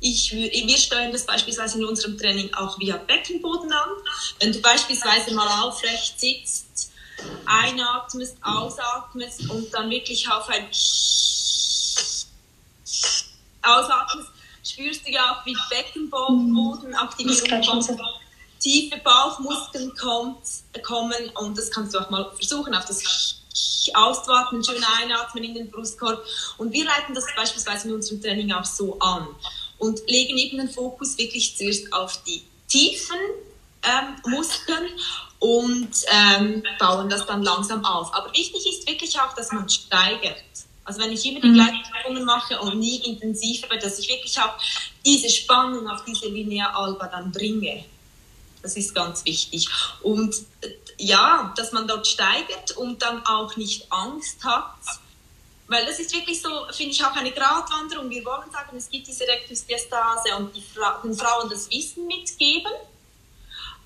ich, 0.00 0.32
wir 0.32 0.78
steuern 0.78 1.12
das 1.12 1.26
beispielsweise 1.26 1.78
in 1.78 1.84
unserem 1.84 2.16
Training 2.16 2.52
auch 2.54 2.78
via 2.78 2.96
Beckenboden 2.96 3.72
an. 3.72 3.90
Wenn 4.40 4.52
du 4.52 4.60
beispielsweise 4.60 5.34
mal 5.34 5.62
aufrecht 5.62 6.18
sitzt, 6.20 6.92
einatmest, 7.46 8.36
ausatmest 8.42 9.50
und 9.50 9.72
dann 9.74 9.90
wirklich 9.90 10.28
auf 10.30 10.48
ein 10.48 10.68
ausatmest, 13.62 14.30
spürst 14.64 15.06
du 15.06 15.10
ja 15.10 15.32
auch, 15.32 15.46
wie 15.46 15.56
Beckenboden 15.68 16.94
Aktivierung 16.94 17.64
kommt, 17.64 17.90
tiefe 18.60 18.98
Bauchmuskeln 18.98 19.92
kommt, 19.96 20.42
kommen 20.84 21.30
und 21.34 21.58
das 21.58 21.70
kannst 21.70 21.94
du 21.94 21.98
auch 21.98 22.10
mal 22.10 22.30
versuchen, 22.36 22.74
auf 22.74 22.84
das 22.84 23.34
auszuatmen, 23.94 24.62
schön 24.62 24.84
einatmen 25.00 25.42
in 25.42 25.54
den 25.54 25.70
Brustkorb. 25.70 26.24
Und 26.58 26.72
wir 26.72 26.84
leiten 26.84 27.14
das 27.14 27.24
beispielsweise 27.34 27.88
in 27.88 27.94
unserem 27.94 28.22
Training 28.22 28.52
auch 28.52 28.64
so 28.64 28.98
an 29.00 29.28
und 29.78 30.00
legen 30.08 30.36
eben 30.36 30.58
den 30.58 30.70
Fokus 30.70 31.16
wirklich 31.18 31.56
zuerst 31.56 31.92
auf 31.92 32.22
die 32.24 32.42
tiefen 32.68 33.18
ähm, 33.82 34.32
Muskeln 34.32 34.88
und 35.38 35.90
ähm, 36.10 36.62
bauen 36.78 37.08
das 37.08 37.26
dann 37.26 37.42
langsam 37.42 37.84
auf. 37.84 38.12
Aber 38.14 38.32
wichtig 38.32 38.66
ist 38.66 38.88
wirklich 38.88 39.18
auch, 39.20 39.34
dass 39.34 39.52
man 39.52 39.68
steigert. 39.68 40.42
Also 40.84 41.00
wenn 41.00 41.12
ich 41.12 41.24
immer 41.26 41.40
die 41.40 41.48
mhm. 41.48 41.54
gleichen 41.54 41.84
Übungen 42.00 42.24
mache 42.24 42.58
und 42.60 42.78
nie 42.78 42.96
intensiver, 42.96 43.76
dass 43.76 43.98
ich 43.98 44.08
wirklich 44.08 44.38
auch 44.40 44.54
diese 45.04 45.28
Spannung 45.28 45.86
auf 45.88 46.04
diese 46.04 46.28
Linea 46.28 46.74
alba 46.74 47.06
dann 47.08 47.30
bringe. 47.30 47.84
Das 48.62 48.76
ist 48.76 48.94
ganz 48.94 49.24
wichtig. 49.24 49.68
Und 50.02 50.34
äh, 50.62 50.70
ja, 50.98 51.52
dass 51.56 51.72
man 51.72 51.86
dort 51.86 52.06
steigert 52.06 52.72
und 52.76 53.02
dann 53.02 53.24
auch 53.26 53.56
nicht 53.56 53.92
Angst 53.92 54.42
hat, 54.44 54.74
weil 55.68 55.84
das 55.84 55.98
ist 56.00 56.14
wirklich 56.14 56.40
so, 56.40 56.48
finde 56.72 56.92
ich, 56.92 57.04
auch 57.04 57.14
eine 57.14 57.30
Gratwanderung. 57.30 58.08
Wir 58.08 58.24
wollen 58.24 58.50
sagen, 58.50 58.76
es 58.76 58.88
gibt 58.88 59.06
diese 59.06 59.24
Rektusdiastase 59.24 60.34
und 60.38 60.56
die 60.56 60.62
Fra 60.62 61.00
den 61.04 61.14
Frauen 61.14 61.50
das 61.50 61.70
Wissen 61.70 62.06
mitgeben, 62.06 62.72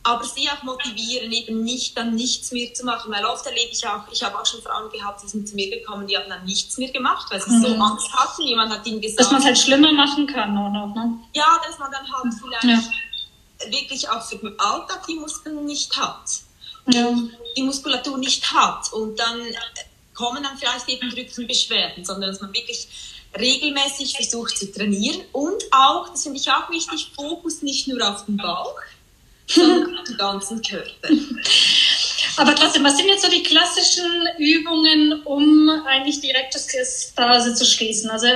aber 0.05 0.25
sie 0.25 0.49
auch 0.49 0.63
motivieren, 0.63 1.31
eben 1.33 1.65
nicht 1.65 1.97
dann 1.97 2.15
nichts 2.15 2.53
mehr 2.53 2.73
zu 2.73 2.85
machen. 2.85 3.13
Weil 3.13 3.25
oft 3.25 3.45
erlebe 3.47 3.73
ich 3.73 3.85
auch, 3.87 4.03
ich 4.13 4.23
habe 4.23 4.41
auch 4.41 4.47
schon 4.47 4.63
Frauen 4.63 4.91
gehabt, 4.93 5.25
die 5.25 5.29
sind 5.29 5.49
zu 5.49 5.57
mir 5.57 5.71
gekommen, 5.71 6.07
die 6.07 6.17
haben 6.17 6.29
dann 6.29 6.45
nichts 6.45 6.79
mehr 6.79 6.91
gemacht, 6.91 7.27
weil 7.31 7.41
sie 7.41 7.51
mhm. 7.51 7.63
so 7.63 7.75
Angst 7.75 8.13
hatten. 8.13 8.43
Jemand 8.43 8.73
hat 8.73 8.87
ihnen 8.87 9.01
gesagt. 9.01 9.21
Dass 9.21 9.33
man 9.33 9.41
es 9.41 9.47
halt 9.47 9.59
schlimmer 9.59 9.93
machen 9.93 10.29
kann, 10.29 10.57
oder? 10.57 10.87
Ne? 10.87 11.19
Ja, 11.35 11.61
dass 11.67 11.81
man 11.81 11.91
dann 11.91 12.07
halt 12.13 12.33
vielleicht 12.41 12.87
ja. 13.65 13.73
wirklich 13.73 14.09
auch 14.09 14.23
für 14.23 14.37
den 14.37 14.59
Alltag 14.59 15.05
die 15.09 15.17
Muskeln 15.17 15.65
nicht 15.65 15.97
hat. 15.97 16.31
Ja. 16.87 17.13
Die 17.57 17.63
Muskulatur 17.63 18.19
nicht 18.19 18.53
hat. 18.53 18.93
Und 18.93 19.19
dann 19.19 19.41
kommen 20.23 20.45
dann 20.45 20.57
vielleicht 20.57 20.89
eben 20.89 21.11
Rückenbeschwerden, 21.13 22.05
sondern 22.05 22.31
dass 22.31 22.41
man 22.41 22.55
wirklich 22.55 22.87
regelmäßig 23.37 24.15
versucht 24.15 24.57
zu 24.57 24.71
trainieren 24.71 25.21
und 25.33 25.65
auch, 25.73 26.11
das 26.11 26.23
finde 26.23 26.39
ich 26.39 26.49
auch 26.49 26.71
wichtig, 26.71 27.11
Fokus 27.17 27.63
nicht 27.63 27.89
nur 27.89 28.09
auf 28.09 28.25
den 28.27 28.37
Bauch, 28.37 28.77
sondern 29.49 29.99
auf 29.99 30.05
den 30.05 30.17
ganzen 30.17 30.63
Körper. 30.63 31.09
Aber 32.37 32.55
trotzdem, 32.55 32.85
was 32.85 32.97
sind 32.97 33.09
jetzt 33.09 33.25
so 33.25 33.31
die 33.31 33.43
klassischen 33.43 34.29
Übungen, 34.39 35.23
um 35.25 35.69
eigentlich 35.87 36.21
die 36.21 36.31
Rektusdiastase 36.31 37.55
zu 37.55 37.65
schließen? 37.65 38.09
Also 38.09 38.29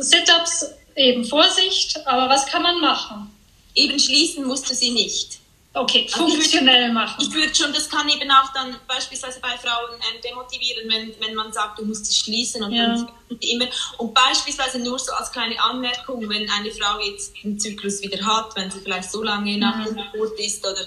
Sit-ups, 0.00 0.64
eben 0.96 1.26
Vorsicht, 1.26 2.06
aber 2.06 2.30
was 2.32 2.46
kann 2.46 2.62
man 2.62 2.80
machen? 2.80 3.30
Eben 3.74 3.98
schließen 3.98 4.46
musst 4.46 4.70
du 4.70 4.74
sie 4.74 4.92
nicht. 4.92 5.40
Okay, 5.76 6.06
funktionell 6.08 6.92
machen. 6.92 7.16
Ich 7.20 7.34
würde 7.34 7.52
schon, 7.52 7.72
das 7.72 7.90
kann 7.90 8.08
eben 8.08 8.30
auch 8.30 8.52
dann 8.52 8.76
beispielsweise 8.86 9.40
bei 9.40 9.58
Frauen 9.58 9.90
ähm, 9.94 10.20
demotivieren, 10.22 10.88
wenn, 10.88 11.12
wenn 11.20 11.34
man 11.34 11.52
sagt, 11.52 11.80
du 11.80 11.84
musst 11.84 12.04
es 12.08 12.16
schließen 12.16 12.62
und, 12.62 12.72
ja. 12.72 12.94
und 13.28 13.44
immer. 13.44 13.66
Und 13.98 14.14
beispielsweise 14.14 14.78
nur 14.78 15.00
so 15.00 15.10
als 15.12 15.32
kleine 15.32 15.60
Anmerkung, 15.60 16.28
wenn 16.28 16.48
eine 16.48 16.70
Frau 16.70 17.00
jetzt 17.00 17.34
den 17.42 17.58
Zyklus 17.58 18.00
wieder 18.02 18.24
hat, 18.24 18.54
wenn 18.54 18.70
sie 18.70 18.78
vielleicht 18.78 19.10
so 19.10 19.24
lange 19.24 19.58
nach 19.58 19.84
der 19.84 19.94
Geburt 19.94 20.38
ist 20.38 20.64
oder 20.64 20.86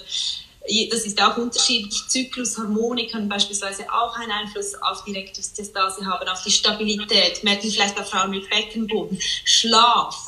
das 0.90 1.04
ist 1.04 1.20
auch 1.22 1.36
unterschiedlich. 1.36 2.08
Zyklushormone 2.08 3.06
können 3.08 3.28
beispielsweise 3.28 3.84
auch 3.92 4.16
einen 4.16 4.32
Einfluss 4.32 4.74
auf 4.74 5.04
die 5.04 5.12
Rektusdiastase 5.12 6.04
haben, 6.06 6.28
auf 6.28 6.42
die 6.42 6.50
Stabilität. 6.50 7.42
Merken 7.44 7.70
vielleicht 7.70 7.98
auch 7.98 8.06
Frauen 8.06 8.30
mit 8.30 8.48
Beckenboden. 8.48 9.18
Schlaf. 9.44 10.26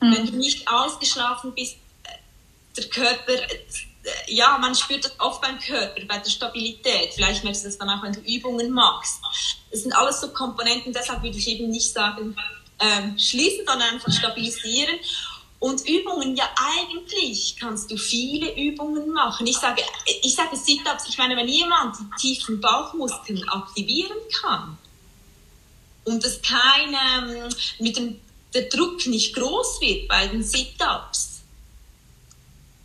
Mhm. 0.00 0.14
Wenn 0.14 0.26
du 0.26 0.36
nicht 0.36 0.68
ausgeschlafen 0.68 1.52
bist, 1.54 1.76
der 2.78 2.88
Körper, 2.88 3.32
äh, 3.32 3.58
ja, 4.28 4.56
man 4.58 4.74
spürt 4.74 5.04
das 5.04 5.18
oft 5.18 5.42
beim 5.42 5.58
Körper, 5.58 6.00
bei 6.06 6.18
der 6.18 6.30
Stabilität. 6.30 7.14
Vielleicht 7.14 7.44
merkst 7.44 7.64
du 7.64 7.68
das 7.68 7.78
dann 7.78 7.90
auch, 7.90 8.02
wenn 8.02 8.12
du 8.12 8.20
Übungen 8.20 8.70
machst. 8.70 9.20
Das 9.70 9.82
sind 9.82 9.92
alles 9.92 10.20
so 10.20 10.28
Komponenten, 10.28 10.92
deshalb 10.92 11.22
würde 11.22 11.36
ich 11.36 11.48
eben 11.48 11.68
nicht 11.68 11.92
sagen, 11.92 12.36
ähm, 12.80 13.18
schließen, 13.18 13.66
sondern 13.66 13.94
einfach 13.94 14.12
stabilisieren. 14.12 14.98
Und 15.60 15.88
Übungen, 15.88 16.36
ja 16.36 16.48
eigentlich 16.56 17.56
kannst 17.58 17.90
du 17.90 17.96
viele 17.96 18.54
Übungen 18.56 19.10
machen. 19.10 19.46
Ich 19.46 19.58
sage, 19.58 19.82
ich 20.22 20.34
sage 20.34 20.56
Sit-ups, 20.56 21.08
ich 21.08 21.18
meine, 21.18 21.36
wenn 21.36 21.48
jemand 21.48 21.96
die 21.98 22.34
tiefen 22.34 22.60
Bauchmuskeln 22.60 23.46
aktivieren 23.48 24.18
kann 24.40 24.78
und 26.04 26.24
es 26.24 26.40
keine, 26.42 27.48
mit 27.80 27.96
dem, 27.96 28.20
der 28.54 28.68
Druck 28.68 29.04
nicht 29.06 29.34
groß 29.34 29.80
wird 29.80 30.06
bei 30.06 30.28
den 30.28 30.44
Sit-ups, 30.44 31.37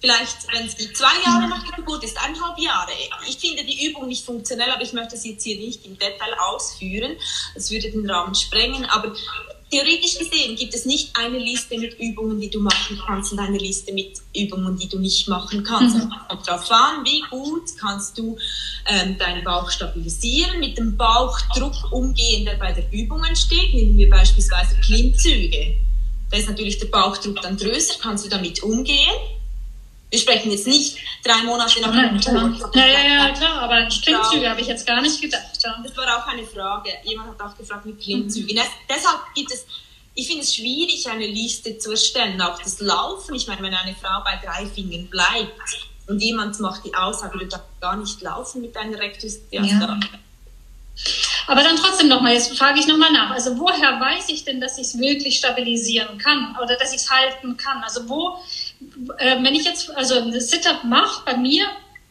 vielleicht, 0.03 0.51
wenn 0.51 0.67
es 0.67 0.75
die 0.75 0.91
zwei 0.91 1.13
Jahre 1.25 1.47
der 1.47 1.77
Geburt 1.77 2.03
ist, 2.03 2.17
eineinhalb 2.21 2.59
Jahre. 2.59 2.91
Ich 3.25 3.37
finde 3.37 3.63
die 3.63 3.87
Übung 3.87 4.07
nicht 4.07 4.25
funktionell, 4.25 4.69
aber 4.69 4.81
ich 4.81 4.91
möchte 4.91 5.15
sie 5.15 5.31
jetzt 5.31 5.43
hier 5.43 5.57
nicht 5.57 5.85
im 5.85 5.97
Detail 5.97 6.33
ausführen. 6.39 7.15
Das 7.55 7.71
würde 7.71 7.89
den 7.89 8.09
Rahmen 8.09 8.35
sprengen. 8.35 8.83
Aber 8.83 9.13
theoretisch 9.71 10.19
gesehen 10.19 10.57
gibt 10.57 10.73
es 10.73 10.85
nicht 10.85 11.17
eine 11.17 11.39
Liste 11.39 11.77
mit 11.77 11.97
Übungen, 12.01 12.41
die 12.41 12.49
du 12.49 12.59
machen 12.59 13.01
kannst 13.07 13.31
und 13.31 13.39
eine 13.39 13.57
Liste 13.57 13.93
mit 13.93 14.17
Übungen, 14.35 14.77
die 14.77 14.89
du 14.89 14.99
nicht 14.99 15.29
machen 15.29 15.63
kannst. 15.63 15.95
Mhm. 15.95 16.13
Und 16.29 16.45
darauf 16.45 16.69
an, 16.69 17.05
wie 17.05 17.21
gut 17.29 17.69
kannst 17.79 18.17
du 18.17 18.37
ähm, 18.85 19.17
deinen 19.17 19.45
Bauch 19.45 19.71
stabilisieren, 19.71 20.59
mit 20.59 20.77
dem 20.77 20.97
Bauchdruck 20.97 21.93
umgehen, 21.93 22.43
der 22.43 22.55
bei 22.55 22.73
der 22.73 22.91
Übung 22.91 23.23
entsteht. 23.23 23.73
Nehmen 23.73 23.97
wir 23.97 24.09
beispielsweise 24.09 24.75
Klimmzüge. 24.81 25.77
Da 26.29 26.37
ist 26.39 26.49
natürlich 26.49 26.77
der 26.79 26.87
Bauchdruck 26.87 27.41
dann 27.41 27.55
größer, 27.55 27.93
kannst 28.01 28.25
du 28.25 28.29
damit 28.29 28.61
umgehen 28.63 29.15
Wir 30.13 30.19
sprechen 30.19 30.51
jetzt 30.51 30.67
nicht 30.67 30.99
drei 31.23 31.41
Monate 31.41 31.81
nach 31.81 31.91
der 31.91 32.09
Geburt. 32.09 32.75
Ja, 32.75 32.85
ja, 32.85 32.99
ja, 32.99 33.29
klar, 33.31 33.63
aber 33.63 33.73
an 33.73 33.89
Klimmzüge 33.89 34.47
habe 34.47 34.61
ich 34.61 34.67
jetzt 34.67 34.85
gar 34.85 35.01
nicht 35.01 35.19
gedacht. 35.19 35.57
Ja. 35.63 35.75
Das 35.83 35.97
war 35.97 36.05
auch 36.15 36.27
eine 36.27 36.45
Frage. 36.45 36.91
Jemand 37.03 37.31
hat 37.31 37.41
auch 37.41 37.57
gefragt 37.57 37.87
mit 37.87 37.99
Klimmzügen. 37.99 38.55
Mhm. 38.55 38.61
deshalb 38.87 39.21
gibt 39.33 39.51
es, 39.51 39.65
ich 40.13 40.27
finde 40.27 40.43
es 40.43 40.53
schwierig, 40.53 41.09
eine 41.09 41.25
Liste 41.25 41.79
zu 41.79 41.89
erstellen. 41.89 42.39
Auch 42.41 42.61
das 42.61 42.79
Laufen, 42.79 43.33
ich 43.33 43.47
meine, 43.47 43.63
wenn 43.63 43.73
eine 43.73 43.95
Frau 43.95 44.23
bei 44.23 44.39
drei 44.45 44.67
Fingern 44.67 45.07
bleibt 45.07 45.89
und 46.05 46.21
jemand 46.21 46.59
macht 46.59 46.85
die 46.85 46.93
Aussage, 46.93 47.39
du 47.39 47.47
darfst 47.47 47.81
gar 47.81 47.95
nicht 47.95 48.21
laufen 48.21 48.61
mit 48.61 48.75
deiner 48.75 48.99
Rektusdiastase. 48.99 49.99
Ja. 49.99 50.19
Aber 51.47 51.63
dann 51.63 51.75
trotzdem 51.75 52.07
nochmal, 52.07 52.33
jetzt 52.33 52.55
frage 52.55 52.79
ich 52.79 52.85
nochmal 52.85 53.11
nach. 53.11 53.31
Also 53.31 53.57
woher 53.57 53.99
weiß 53.99 54.29
ich 54.29 54.45
denn, 54.45 54.61
dass 54.61 54.77
ich 54.77 54.85
es 54.85 54.99
wirklich 54.99 55.39
stabilisieren 55.39 56.19
kann 56.19 56.55
oder 56.61 56.77
dass 56.77 56.93
ich 56.93 57.01
es 57.01 57.09
halten 57.09 57.57
kann? 57.57 57.83
Also 57.83 58.07
wo, 58.07 58.37
äh, 59.17 59.43
wenn 59.43 59.55
ich 59.55 59.65
jetzt 59.65 59.89
also 59.95 60.15
ein 60.15 60.39
Sit-up 60.39 60.83
mache, 60.83 61.23
bei 61.25 61.37
mir 61.37 61.65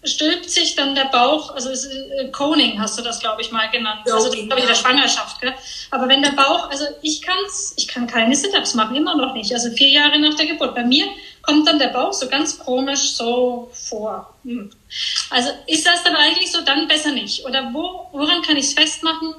stülpt 0.05 0.51
sich 0.51 0.75
dann 0.75 0.95
der 0.95 1.05
Bauch, 1.05 1.55
also 1.55 1.71
äh, 1.71 2.29
Coning 2.33 2.81
hast 2.81 2.99
du 2.99 3.03
das, 3.03 3.21
glaube 3.21 3.41
ich, 3.41 3.53
mal 3.53 3.71
genannt. 3.71 4.01
Ja, 4.07 4.15
also 4.15 4.27
das 4.27 4.35
glaube 4.35 4.57
ich 4.57 4.63
in 4.63 4.69
der 4.69 4.75
Schwangerschaft. 4.75 5.41
Gell? 5.41 5.55
Aber 5.91 6.09
wenn 6.09 6.23
der 6.23 6.33
Bauch, 6.33 6.71
also 6.71 6.85
ich 7.03 7.23
kann's, 7.23 7.75
ich 7.77 7.87
kann 7.87 8.07
keine 8.07 8.35
Sit-ups 8.35 8.75
machen, 8.75 8.97
immer 8.97 9.17
noch 9.17 9.33
nicht. 9.33 9.53
Also 9.53 9.71
vier 9.71 9.91
Jahre 9.91 10.19
nach 10.19 10.35
der 10.35 10.47
Geburt. 10.47 10.75
Bei 10.75 10.85
mir 10.85 11.07
kommt 11.43 11.69
dann 11.69 11.79
der 11.79 11.89
Bauch 11.89 12.13
so 12.13 12.29
ganz 12.29 12.59
komisch 12.59 13.13
so 13.13 13.71
vor. 13.73 14.35
Hm. 14.45 14.73
Also 15.31 15.51
ist 15.67 15.87
das 15.87 16.03
dann 16.03 16.17
eigentlich 16.17 16.51
so, 16.51 16.63
dann 16.63 16.89
besser 16.89 17.13
nicht? 17.13 17.45
Oder 17.45 17.71
wo, 17.73 18.09
woran 18.13 18.43
kann 18.43 18.57
ich 18.57 18.67
es 18.67 18.73
festmachen, 18.73 19.35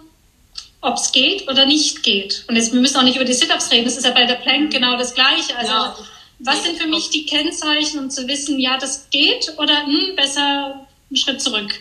ob 0.80 0.96
es 0.96 1.12
geht 1.12 1.50
oder 1.50 1.66
nicht 1.66 2.04
geht? 2.04 2.46
Und 2.48 2.56
jetzt, 2.56 2.72
wir 2.72 2.80
müssen 2.80 2.98
auch 2.98 3.04
nicht 3.04 3.18
über 3.18 3.26
die 3.26 3.34
Sit-ups 3.34 3.70
reden, 3.70 3.84
das 3.84 3.98
ist 3.98 4.06
ja 4.06 4.12
bei 4.12 4.26
der 4.26 4.36
Plank 4.36 4.72
genau 4.72 4.96
das 4.96 5.14
Gleiche. 5.14 5.58
Also 5.58 5.74
ja 5.74 5.96
was 6.44 6.64
sind 6.64 6.78
für 6.78 6.88
mich 6.88 7.10
die 7.10 7.26
Kennzeichen, 7.26 8.00
um 8.00 8.10
zu 8.10 8.28
wissen, 8.28 8.60
ja, 8.60 8.78
das 8.78 9.10
geht 9.10 9.54
oder 9.58 9.86
hm, 9.86 10.16
besser 10.16 10.88
einen 11.10 11.18
Schritt 11.18 11.42
zurück? 11.42 11.74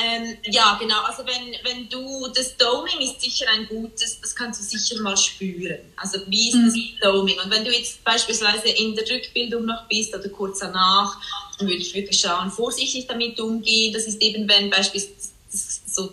Ähm, 0.00 0.36
ja, 0.44 0.76
genau. 0.80 1.02
Also 1.02 1.24
wenn, 1.26 1.56
wenn 1.64 1.88
du, 1.88 2.28
das 2.28 2.56
Doming 2.56 3.00
ist 3.00 3.20
sicher 3.20 3.46
ein 3.50 3.66
gutes, 3.66 4.20
das 4.20 4.36
kannst 4.36 4.60
du 4.60 4.64
sicher 4.64 5.02
mal 5.02 5.16
spüren. 5.16 5.78
Also 5.96 6.20
wie 6.28 6.50
ist 6.50 6.54
mhm. 6.54 6.66
das 6.66 7.10
Doming? 7.10 7.36
Und 7.42 7.50
wenn 7.50 7.64
du 7.64 7.72
jetzt 7.72 8.04
beispielsweise 8.04 8.68
in 8.68 8.94
der 8.94 9.04
Rückbildung 9.10 9.64
noch 9.64 9.88
bist 9.88 10.14
oder 10.14 10.28
kurz 10.28 10.60
danach, 10.60 11.16
dann 11.58 11.66
würde 11.66 11.82
ich 11.82 11.92
wirklich 11.94 12.20
schauen, 12.20 12.50
vorsichtig 12.52 13.08
damit 13.08 13.40
umgehen. 13.40 13.92
Das 13.92 14.04
ist 14.04 14.22
eben, 14.22 14.48
wenn 14.48 14.70
beispielsweise 14.70 15.32
so 15.86 16.12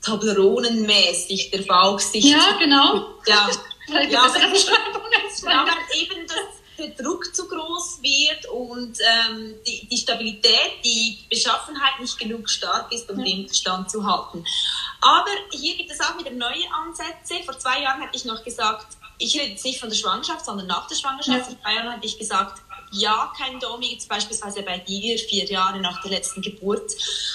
Tableronenmäßig 0.00 1.50
der 1.50 1.62
Bauch 1.62 2.00
sich... 2.00 2.24
Ja, 2.24 2.56
genau. 2.58 3.16
Ja, 3.26 3.50
ja, 3.92 4.34
wenn, 4.34 4.54
ja, 4.54 5.66
wenn 5.66 6.00
eben 6.00 6.26
das, 6.26 6.36
der 6.78 7.04
Druck 7.04 7.34
zu 7.34 7.46
groß 7.46 8.02
wird 8.02 8.46
und 8.46 8.98
ähm, 9.00 9.54
die, 9.66 9.86
die 9.86 9.96
Stabilität, 9.96 10.84
die 10.84 11.18
Beschaffenheit 11.28 12.00
nicht 12.00 12.18
genug 12.18 12.48
stark 12.48 12.92
ist, 12.92 13.10
um 13.10 13.18
ja. 13.20 13.24
den 13.24 13.52
Stand 13.52 13.90
zu 13.90 14.04
halten. 14.04 14.44
Aber 15.00 15.30
hier 15.50 15.76
gibt 15.76 15.90
es 15.90 16.00
auch 16.00 16.18
wieder 16.18 16.30
neue 16.30 16.64
Ansätze. 16.72 17.42
Vor 17.44 17.58
zwei 17.58 17.82
Jahren 17.82 18.00
hätte 18.00 18.16
ich 18.16 18.24
noch 18.24 18.42
gesagt, 18.44 18.96
ich 19.18 19.34
rede 19.34 19.50
jetzt 19.50 19.64
nicht 19.64 19.78
von 19.78 19.90
der 19.90 19.96
Schwangerschaft, 19.96 20.44
sondern 20.44 20.66
nach 20.66 20.86
der 20.86 20.96
Schwangerschaft. 20.96 21.38
Ja. 21.38 21.44
Vor 21.44 21.60
zwei 21.60 21.74
Jahren 21.74 21.92
hätte 21.92 22.06
ich 22.06 22.18
gesagt, 22.18 22.62
ja, 22.92 23.32
kein 23.36 23.60
Domi, 23.60 23.92
jetzt 23.92 24.08
beispielsweise 24.08 24.62
bei 24.62 24.78
dir, 24.78 25.16
vier 25.18 25.44
Jahre 25.44 25.78
nach 25.78 26.02
der 26.02 26.10
letzten 26.10 26.42
Geburt. 26.42 26.90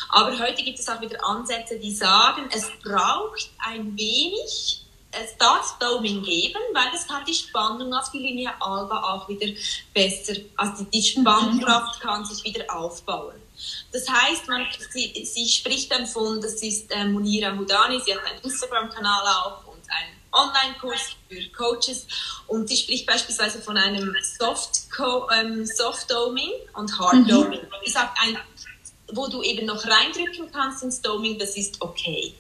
Aber 0.10 0.38
heute 0.38 0.64
gibt 0.64 0.80
es 0.80 0.90
auch 0.90 1.00
wieder 1.00 1.24
Ansätze, 1.26 1.80
die 1.80 1.94
sagen, 1.94 2.50
es 2.52 2.70
braucht 2.84 3.50
ein 3.66 3.98
wenig 3.98 4.85
es 5.24 5.38
darf 5.38 5.78
Doming 5.80 6.24
geben, 6.24 6.60
weil 6.74 6.94
es 6.94 7.08
kann 7.08 7.24
die 7.26 7.34
Spannung 7.34 7.94
auf 7.94 8.12
die 8.12 8.20
Linie 8.20 8.52
Alba 8.60 9.14
auch 9.14 9.28
wieder 9.28 9.48
besser, 9.94 10.34
also 10.58 10.84
die, 10.84 11.02
die 11.02 11.04
Spannkraft 11.04 12.02
kann 12.02 12.26
sich 12.26 12.44
wieder 12.44 12.66
aufbauen. 12.76 13.36
Das 13.92 14.08
heißt, 14.10 14.48
man, 14.48 14.66
sie, 14.92 15.26
sie 15.26 15.48
spricht 15.48 15.92
dann 15.92 16.06
von, 16.06 16.42
das 16.42 16.62
ist 16.62 16.92
äh, 16.92 17.06
Munira 17.06 17.56
Hudani, 17.56 18.02
sie 18.02 18.14
hat 18.14 18.26
einen 18.26 18.42
Instagram-Kanal 18.44 19.26
auch 19.28 19.68
und 19.68 19.82
einen 19.90 20.16
Online-Kurs 20.32 21.16
für 21.30 21.50
Coaches 21.52 22.06
und 22.48 22.68
sie 22.68 22.76
spricht 22.76 23.06
beispielsweise 23.06 23.62
von 23.62 23.78
einem 23.78 24.14
Soft, 24.22 24.88
ähm, 25.40 25.66
Soft 25.66 26.12
Doming 26.12 26.52
und 26.74 27.00
Hard 27.00 27.16
mhm. 27.16 27.28
Doming. 27.28 27.62
Sie 27.86 27.92
sagt, 27.92 28.18
ein, 28.22 28.38
wo 29.14 29.28
du 29.28 29.42
eben 29.42 29.66
noch 29.66 29.86
reindrücken 29.86 30.52
kannst 30.52 30.84
ins 30.84 31.02
Doming, 31.02 31.40
das 31.40 31.56
ist 31.56 31.82
okay. 31.82 32.34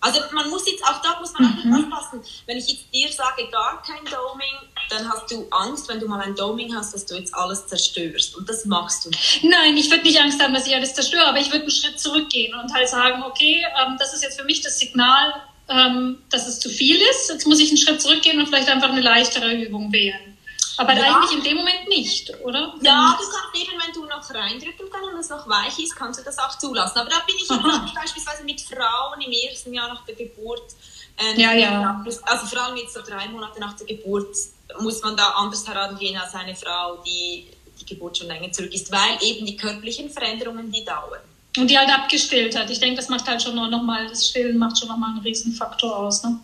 Also 0.00 0.20
man 0.32 0.48
muss 0.48 0.66
jetzt, 0.66 0.82
auch 0.82 1.02
da 1.02 1.20
muss 1.20 1.32
man 1.38 1.60
mhm. 1.62 1.74
aufpassen. 1.74 2.22
Wenn 2.46 2.56
ich 2.56 2.68
jetzt 2.68 2.94
dir 2.94 3.08
sage, 3.12 3.48
gar 3.50 3.82
kein 3.82 4.04
Doming, 4.04 4.70
dann 4.88 5.08
hast 5.08 5.30
du 5.30 5.46
Angst, 5.50 5.88
wenn 5.88 6.00
du 6.00 6.08
mal 6.08 6.20
ein 6.20 6.34
Doming 6.34 6.74
hast, 6.74 6.94
dass 6.94 7.04
du 7.04 7.14
jetzt 7.16 7.34
alles 7.34 7.66
zerstörst. 7.66 8.34
Und 8.36 8.48
das 8.48 8.64
machst 8.64 9.04
du 9.04 9.10
nicht. 9.10 9.44
Nein, 9.44 9.76
ich 9.76 9.90
würde 9.90 10.04
nicht 10.04 10.18
Angst 10.18 10.42
haben, 10.42 10.54
dass 10.54 10.66
ich 10.66 10.74
alles 10.74 10.94
zerstöre, 10.94 11.26
aber 11.26 11.38
ich 11.38 11.48
würde 11.48 11.62
einen 11.62 11.70
Schritt 11.70 12.00
zurückgehen 12.00 12.54
und 12.54 12.72
halt 12.72 12.88
sagen, 12.88 13.22
okay, 13.22 13.64
ähm, 13.80 13.96
das 13.98 14.14
ist 14.14 14.22
jetzt 14.22 14.38
für 14.38 14.46
mich 14.46 14.62
das 14.62 14.78
Signal, 14.78 15.34
ähm, 15.68 16.18
dass 16.30 16.48
es 16.48 16.60
zu 16.60 16.70
viel 16.70 16.96
ist. 16.96 17.30
Jetzt 17.30 17.46
muss 17.46 17.60
ich 17.60 17.68
einen 17.68 17.78
Schritt 17.78 18.00
zurückgehen 18.00 18.40
und 18.40 18.46
vielleicht 18.46 18.68
einfach 18.68 18.90
eine 18.90 19.02
leichtere 19.02 19.52
Übung 19.52 19.92
wählen. 19.92 20.38
Aber 20.80 20.94
ja. 20.94 21.14
eigentlich 21.14 21.36
in 21.36 21.44
dem 21.44 21.56
Moment 21.58 21.88
nicht, 21.88 22.32
oder? 22.42 22.74
Ja, 22.80 23.18
du 23.18 23.24
kannst 23.24 23.54
eben, 23.54 23.78
wenn 23.78 23.92
du 23.92 24.06
noch 24.06 24.34
reindrücken 24.34 24.88
kannst 24.90 25.08
und 25.12 25.18
es 25.18 25.28
noch 25.28 25.46
weich 25.46 25.78
ist, 25.78 25.94
kannst 25.94 26.20
du 26.20 26.24
das 26.24 26.38
auch 26.38 26.56
zulassen. 26.56 26.98
Aber 26.98 27.10
da 27.10 27.18
bin 27.26 27.36
ich 27.36 27.48
jetzt 27.48 27.94
beispielsweise 27.94 28.44
mit 28.44 28.62
Frauen 28.62 29.20
im 29.20 29.30
ersten 29.30 29.74
Jahr 29.74 29.88
nach 29.88 30.04
der 30.06 30.14
Geburt. 30.14 30.72
Ähm, 31.18 31.38
ja, 31.38 31.52
ja. 31.52 32.04
Also 32.22 32.46
vor 32.46 32.62
allem 32.62 32.76
jetzt 32.78 32.94
so 32.94 33.02
drei 33.02 33.28
Monate 33.28 33.60
nach 33.60 33.76
der 33.76 33.86
Geburt 33.86 34.34
muss 34.78 35.02
man 35.02 35.16
da 35.18 35.34
anders 35.36 35.68
herangehen 35.68 36.16
als 36.16 36.34
eine 36.34 36.54
Frau, 36.54 36.96
die 37.04 37.46
die 37.78 37.84
Geburt 37.84 38.16
schon 38.16 38.28
länger 38.28 38.50
zurück 38.50 38.72
ist, 38.72 38.90
weil 38.90 39.18
eben 39.20 39.44
die 39.44 39.56
körperlichen 39.56 40.08
Veränderungen, 40.08 40.72
die 40.72 40.84
dauern. 40.84 41.20
Und 41.58 41.68
die 41.68 41.76
halt 41.76 41.90
abgestillt 41.90 42.56
hat. 42.56 42.70
Ich 42.70 42.80
denke, 42.80 42.96
das 42.96 43.08
macht 43.08 43.26
halt 43.28 43.42
schon 43.42 43.54
noch 43.54 43.82
mal, 43.82 44.06
das 44.08 44.28
Stillen 44.28 44.56
macht 44.56 44.78
schon 44.78 44.88
nochmal 44.88 45.10
einen 45.10 45.20
Riesenfaktor 45.20 45.94
aus, 45.94 46.22
ne? 46.22 46.40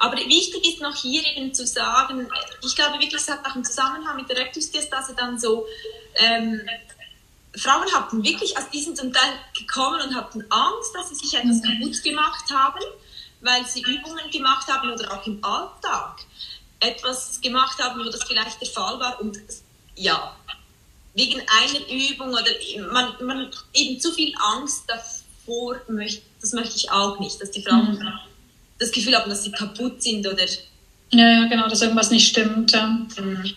Aber 0.00 0.16
wichtig 0.16 0.66
ist 0.66 0.80
noch 0.80 0.96
hier 0.96 1.22
eben 1.36 1.52
zu 1.52 1.66
sagen, 1.66 2.26
ich 2.64 2.74
glaube 2.74 2.94
wirklich, 2.94 3.20
es 3.20 3.28
hat 3.28 3.44
auch 3.44 3.54
einen 3.54 3.66
Zusammenhang 3.66 4.16
mit 4.16 4.30
der 4.30 4.38
Rektusdiastase 4.38 5.14
dann 5.14 5.38
so, 5.38 5.66
ähm, 6.14 6.62
Frauen 7.54 7.86
hatten 7.92 8.24
wirklich, 8.24 8.56
also 8.56 8.68
die 8.72 8.82
sind 8.82 8.96
zum 8.96 9.12
Teil 9.12 9.30
gekommen 9.58 10.00
und 10.00 10.14
hatten 10.14 10.42
Angst, 10.48 10.94
dass 10.94 11.10
sie 11.10 11.16
sich 11.16 11.34
etwas 11.34 11.60
kaputt 11.62 12.02
gemacht 12.02 12.44
haben, 12.50 12.80
weil 13.42 13.66
sie 13.66 13.82
Übungen 13.82 14.30
gemacht 14.30 14.66
haben 14.68 14.90
oder 14.90 15.12
auch 15.12 15.26
im 15.26 15.44
Alltag 15.44 16.20
etwas 16.80 17.38
gemacht 17.42 17.78
haben, 17.78 18.00
wo 18.00 18.08
das 18.08 18.24
vielleicht 18.24 18.58
der 18.58 18.68
Fall 18.68 18.98
war 18.98 19.20
und 19.20 19.38
ja, 19.96 20.34
wegen 21.12 21.40
einer 21.40 21.90
Übung 21.90 22.30
oder 22.30 22.90
man, 22.90 23.14
man 23.20 23.50
eben 23.74 24.00
zu 24.00 24.12
viel 24.12 24.32
Angst 24.38 24.84
davor 24.86 25.78
möchte, 25.88 26.22
das 26.40 26.54
möchte 26.54 26.76
ich 26.76 26.90
auch 26.90 27.20
nicht, 27.20 27.38
dass 27.42 27.50
die 27.50 27.62
Frauen 27.62 27.98
mhm 27.98 28.29
das 28.80 28.90
Gefühl 28.90 29.14
haben, 29.14 29.30
dass 29.30 29.44
sie 29.44 29.52
kaputt 29.52 30.02
sind 30.02 30.26
oder. 30.26 30.44
Ja, 31.12 31.28
ja, 31.28 31.44
genau, 31.46 31.68
dass 31.68 31.82
irgendwas 31.82 32.10
nicht 32.10 32.28
stimmt. 32.28 32.72
Ja. 32.72 32.86
Mhm. 32.86 33.54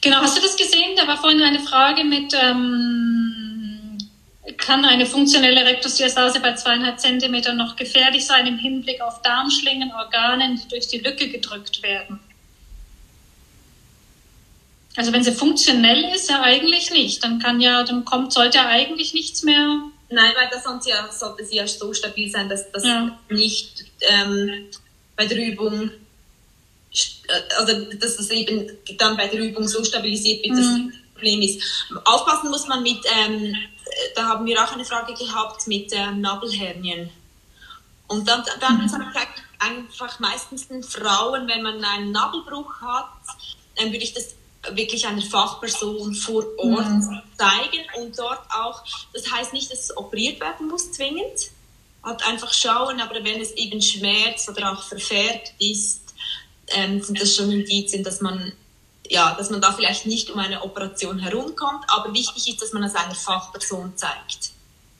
Genau, 0.00 0.16
hast 0.18 0.36
du 0.36 0.42
das 0.42 0.56
gesehen? 0.56 0.96
Da 0.96 1.06
war 1.06 1.18
vorhin 1.18 1.42
eine 1.42 1.60
Frage 1.60 2.02
mit, 2.02 2.34
ähm, 2.40 3.98
kann 4.56 4.84
eine 4.84 5.06
funktionelle 5.06 5.64
Rektusdiastase 5.66 6.40
bei 6.40 6.54
zweieinhalb 6.54 6.98
Zentimetern 6.98 7.56
noch 7.56 7.76
gefährlich 7.76 8.24
sein 8.24 8.46
im 8.46 8.58
Hinblick 8.58 9.00
auf 9.00 9.20
Darmschlingen, 9.22 9.92
Organen, 9.92 10.56
die 10.56 10.68
durch 10.68 10.88
die 10.88 10.98
Lücke 10.98 11.28
gedrückt 11.28 11.82
werden? 11.82 12.20
Also 14.96 15.12
wenn 15.12 15.22
sie 15.22 15.32
funktionell 15.32 16.04
ist, 16.14 16.30
ja 16.30 16.40
eigentlich 16.40 16.90
nicht. 16.90 17.22
Dann 17.22 17.38
kann 17.38 17.60
ja, 17.60 17.82
dann 17.82 18.06
kommt, 18.06 18.32
sollte 18.32 18.58
ja 18.58 18.68
eigentlich 18.68 19.12
nichts 19.12 19.42
mehr 19.42 19.80
Nein, 20.08 20.32
weil 20.36 20.48
das 20.50 20.62
sonst 20.64 20.86
ja, 20.86 21.10
sollte 21.10 21.44
sie 21.44 21.56
ja 21.56 21.66
so 21.66 21.92
stabil 21.92 22.30
sein, 22.30 22.48
dass 22.48 22.70
das 22.70 22.84
ja. 22.84 23.18
nicht 23.28 23.84
ähm, 24.00 24.66
bei 25.16 25.26
der 25.26 25.38
Übung, 25.38 25.90
äh, 25.90 27.54
also 27.58 27.84
dass 27.96 28.16
das 28.16 28.30
eben 28.30 28.70
dann 28.98 29.16
bei 29.16 29.26
der 29.26 29.40
Übung 29.40 29.66
so 29.66 29.82
stabilisiert 29.82 30.44
wird, 30.44 30.58
dass 30.58 30.66
mhm. 30.66 30.92
das 30.92 31.12
Problem 31.14 31.42
ist. 31.42 31.62
Aufpassen 32.04 32.50
muss 32.50 32.68
man 32.68 32.82
mit, 32.82 32.98
ähm, 33.18 33.56
da 34.14 34.26
haben 34.26 34.46
wir 34.46 34.62
auch 34.62 34.72
eine 34.72 34.84
Frage 34.84 35.14
gehabt 35.14 35.66
mit 35.66 35.90
ähm, 35.92 36.20
Nabelhernien. 36.20 37.10
Und 38.06 38.28
dann, 38.28 38.44
dann 38.60 38.82
mhm. 38.82 38.88
sagen 38.88 39.12
einfach 39.58 40.20
meistens 40.20 40.68
den 40.68 40.82
Frauen, 40.82 41.48
wenn 41.48 41.62
man 41.62 41.82
einen 41.82 42.12
Nabelbruch 42.12 42.80
hat, 42.80 43.08
dann 43.76 43.86
würde 43.86 44.04
ich 44.04 44.14
das 44.14 44.34
wirklich 44.72 45.06
einer 45.06 45.22
Fachperson 45.22 46.14
vor 46.14 46.44
Ort 46.58 46.88
mhm. 46.88 47.22
zeigen 47.36 47.84
und 47.98 48.18
dort 48.18 48.40
auch, 48.50 48.82
das 49.12 49.30
heißt 49.30 49.52
nicht, 49.52 49.70
dass 49.70 49.80
es 49.80 49.96
operiert 49.96 50.40
werden 50.40 50.68
muss 50.68 50.92
zwingend, 50.92 51.50
halt 52.02 52.26
einfach 52.26 52.52
schauen, 52.52 53.00
aber 53.00 53.22
wenn 53.24 53.40
es 53.40 53.52
eben 53.52 53.80
schmerzt 53.80 54.48
oder 54.48 54.72
auch 54.72 54.82
verfärbt 54.82 55.52
ist, 55.58 56.02
ähm, 56.68 57.02
sind 57.02 57.20
das 57.20 57.34
schon 57.34 57.50
Indizien, 57.50 58.02
dass 58.02 58.20
man 58.20 58.52
ja, 59.08 59.34
dass 59.38 59.50
man 59.50 59.60
da 59.60 59.72
vielleicht 59.72 60.06
nicht 60.06 60.30
um 60.30 60.38
eine 60.40 60.62
Operation 60.62 61.18
herumkommt, 61.18 61.84
aber 61.88 62.12
wichtig 62.12 62.48
ist, 62.48 62.60
dass 62.60 62.72
man 62.72 62.82
es 62.82 62.94
einer 62.94 63.14
Fachperson 63.14 63.92
zeigt. 63.96 64.50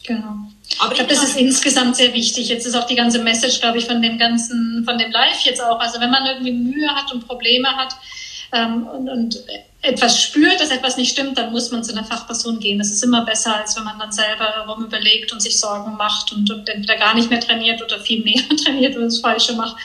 Genau. 0.05 0.37
Aber 0.79 0.93
ich 0.93 0.99
glaube, 0.99 1.13
das 1.13 1.25
ist 1.25 1.37
insgesamt 1.37 1.97
sehr 1.97 2.13
wichtig. 2.13 2.49
Jetzt 2.49 2.67
ist 2.67 2.77
auch 2.77 2.87
die 2.87 2.95
ganze 2.95 3.19
Message, 3.19 3.61
glaube 3.61 3.79
ich, 3.79 3.87
von 3.87 4.01
dem 4.01 4.19
ganzen, 4.19 4.85
von 4.85 4.97
dem 4.99 5.11
Live 5.11 5.41
jetzt 5.41 5.61
auch. 5.61 5.81
Also 5.81 6.01
wenn 6.01 6.11
man 6.11 6.25
irgendwie 6.27 6.53
Mühe 6.53 6.89
hat 6.89 7.13
und 7.13 7.27
Probleme 7.27 7.69
hat, 7.69 7.97
ähm, 8.57 8.87
und, 8.87 9.09
und 9.09 9.45
etwas 9.83 10.21
spürt, 10.21 10.61
dass 10.61 10.71
etwas 10.71 10.97
nicht 10.97 11.13
stimmt, 11.13 11.39
dann 11.39 11.53
muss 11.53 11.71
man 11.71 11.85
zu 11.85 11.93
einer 11.93 12.05
Fachperson 12.05 12.59
gehen. 12.59 12.79
Das 12.79 12.91
ist 12.91 13.05
immer 13.05 13.25
besser, 13.25 13.57
als 13.57 13.77
wenn 13.77 13.85
man 13.85 13.99
dann 13.99 14.13
selber 14.13 14.45
herum 14.45 14.85
überlegt 14.85 15.33
und 15.33 15.41
sich 15.41 15.59
Sorgen 15.59 15.97
macht 15.97 16.33
und, 16.33 16.51
und 16.51 16.69
entweder 16.69 16.97
gar 16.97 17.15
nicht 17.15 17.31
mehr 17.31 17.41
trainiert 17.41 17.83
oder 17.83 18.01
viel 18.01 18.25
mehr 18.25 18.43
trainiert 18.65 18.97
und 18.97 19.05
das 19.05 19.21
Falsche 19.21 19.53
macht. 19.53 19.77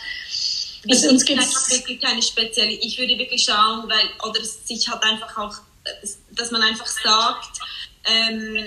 Also 0.89 1.09
uns 1.09 1.23
geht 1.23 1.37
wirklich 1.37 2.01
keine 2.01 2.21
spezielle. 2.21 2.71
Ich 2.71 2.97
würde 2.97 3.17
wirklich 3.17 3.43
schauen, 3.43 3.87
weil 3.87 4.09
oder 4.27 4.43
sich 4.43 4.87
halt 4.89 5.03
einfach 5.03 5.37
auch, 5.37 5.55
dass 6.31 6.49
man 6.49 6.63
einfach 6.63 6.87
sagt, 6.87 7.59
ähm, 8.05 8.65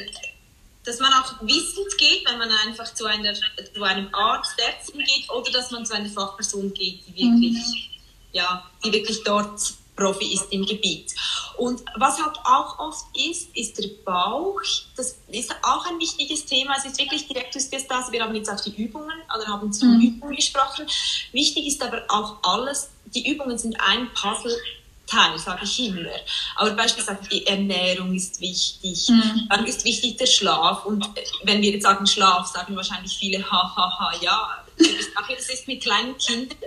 dass 0.84 1.00
man 1.00 1.12
auch 1.14 1.40
wissend 1.40 1.98
geht, 1.98 2.28
wenn 2.28 2.38
man 2.38 2.50
einfach 2.66 2.92
zu, 2.94 3.06
einer, 3.06 3.32
zu 3.34 3.82
einem 3.82 4.14
Arzt, 4.14 4.54
Ärztin 4.58 5.00
geht, 5.00 5.28
oder 5.30 5.50
dass 5.50 5.70
man 5.70 5.84
zu 5.84 5.94
einer 5.94 6.10
Fachperson 6.10 6.72
geht, 6.74 7.00
die 7.08 7.16
wirklich, 7.16 7.54
mhm. 7.54 7.74
ja, 8.32 8.70
die 8.84 8.92
wirklich 8.92 9.24
dort 9.24 9.60
Profi 9.96 10.34
ist 10.34 10.52
im 10.52 10.64
Gebiet. 10.66 11.14
Und 11.56 11.82
was 11.96 12.22
halt 12.22 12.36
auch 12.44 12.78
oft 12.78 13.06
ist, 13.16 13.56
ist 13.56 13.78
der 13.78 13.88
Bauch. 14.04 14.60
Das 14.96 15.16
ist 15.28 15.54
auch 15.62 15.86
ein 15.86 15.98
wichtiges 15.98 16.44
Thema. 16.46 16.74
Es 16.76 16.84
ist 16.84 16.98
wirklich 16.98 17.28
Direktusdiastase. 17.28 18.12
Wir 18.12 18.22
haben 18.22 18.34
jetzt 18.34 18.50
auch 18.50 18.60
die 18.60 18.74
Übungen, 18.82 19.22
oder 19.34 19.46
haben 19.46 19.72
zu 19.72 19.86
mhm. 19.86 20.00
Übungen 20.00 20.36
gesprochen. 20.36 20.86
Wichtig 21.32 21.66
ist 21.66 21.82
aber 21.82 22.02
auch 22.08 22.36
alles, 22.42 22.90
die 23.06 23.30
Übungen 23.30 23.56
sind 23.58 23.76
ein 23.80 24.08
Puzzle 24.14 24.56
Teil, 25.06 25.38
sage 25.38 25.64
ich 25.64 25.86
immer. 25.86 26.08
Aber 26.56 26.70
beispielsweise 26.70 27.20
die 27.30 27.46
Ernährung 27.46 28.14
ist 28.14 28.40
wichtig, 28.40 29.08
mhm. 29.10 29.46
dann 29.50 29.66
ist 29.66 29.84
wichtig 29.84 30.16
der 30.16 30.26
Schlaf. 30.26 30.84
Und 30.86 31.06
wenn 31.44 31.60
wir 31.60 31.72
jetzt 31.72 31.82
sagen 31.82 32.06
Schlaf, 32.06 32.46
sagen 32.46 32.74
wahrscheinlich 32.74 33.16
viele, 33.16 33.38
ha, 33.50 33.74
ha, 33.76 33.98
ha, 33.98 34.12
ja, 34.20 34.63
das 34.76 35.48
ist 35.48 35.68
mit 35.68 35.82
kleinen 35.82 36.16
Kindern. 36.18 36.58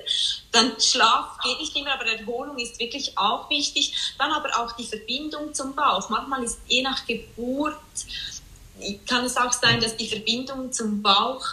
Dann 0.52 0.80
Schlaf 0.80 1.38
geht 1.43 1.60
nicht 1.60 1.76
immer, 1.76 1.93
aber 1.93 2.06
Erholung 2.06 2.58
ist 2.58 2.80
wirklich 2.80 3.17
auch 3.17 3.50
wichtig. 3.50 3.93
Dann 4.17 4.32
aber 4.32 4.50
auch 4.60 4.72
die 4.74 4.86
Verbindung 4.86 5.54
zum 5.54 5.76
Bauch. 5.76 6.10
Manchmal 6.10 6.43
ist 6.43 6.60
je 6.67 6.82
nach 6.82 7.06
Geburt, 7.06 7.76
kann 9.08 9.26
es 9.26 9.38
auch 9.38 9.54
sein, 9.54 9.82
dass 9.82 9.98
die 9.98 10.08
Verbindung 10.08 10.72
zum 10.72 11.02
Bauch, 11.02 11.46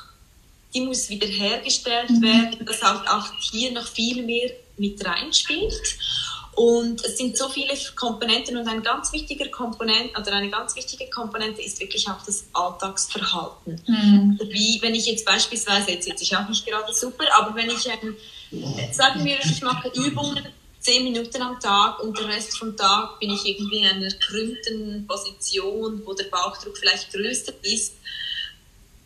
die 0.74 0.80
muss 0.80 1.08
wiederhergestellt 1.08 2.10
mhm. 2.10 2.22
werden, 2.22 2.66
dass 2.66 2.82
auch, 2.82 3.06
auch 3.06 3.28
hier 3.40 3.72
noch 3.72 3.86
viel 3.86 4.22
mehr 4.22 4.50
mit 4.76 5.04
reinspielt. 5.04 5.72
Und 6.56 7.04
es 7.04 7.18
sind 7.18 7.36
so 7.36 7.48
viele 7.48 7.74
Komponenten 7.96 8.56
und 8.56 8.68
ein 8.68 8.82
ganz 8.82 9.12
wichtiger 9.12 9.48
Komponent 9.48 10.16
oder 10.18 10.32
eine 10.32 10.50
ganz 10.50 10.76
wichtige 10.76 11.10
Komponente 11.10 11.62
ist 11.62 11.80
wirklich 11.80 12.08
auch 12.08 12.24
das 12.24 12.44
Alltagsverhalten. 12.52 13.80
Mhm. 13.86 14.40
Wie 14.50 14.78
wenn 14.80 14.94
ich 14.94 15.06
jetzt 15.06 15.24
beispielsweise, 15.24 15.92
jetzt 15.92 16.04
sitze 16.04 16.22
ich 16.22 16.36
auch 16.36 16.48
nicht 16.48 16.64
gerade 16.66 16.92
super, 16.94 17.24
aber 17.36 17.56
wenn 17.56 17.70
ich, 17.70 17.86
ähm, 17.86 18.16
sagen 18.92 19.24
wir, 19.24 19.38
ich 19.44 19.62
mache 19.62 19.90
Übungen 19.94 20.46
zehn 20.78 21.02
Minuten 21.02 21.40
am 21.40 21.58
Tag 21.58 22.00
und 22.00 22.18
den 22.18 22.26
Rest 22.26 22.58
vom 22.58 22.76
Tag 22.76 23.18
bin 23.18 23.30
ich 23.30 23.46
irgendwie 23.46 23.78
in 23.78 23.86
einer 23.86 24.12
krümmten 24.12 25.06
Position, 25.06 26.02
wo 26.04 26.12
der 26.12 26.24
Bauchdruck 26.24 26.76
vielleicht 26.76 27.12
größer 27.12 27.52
ist, 27.62 27.94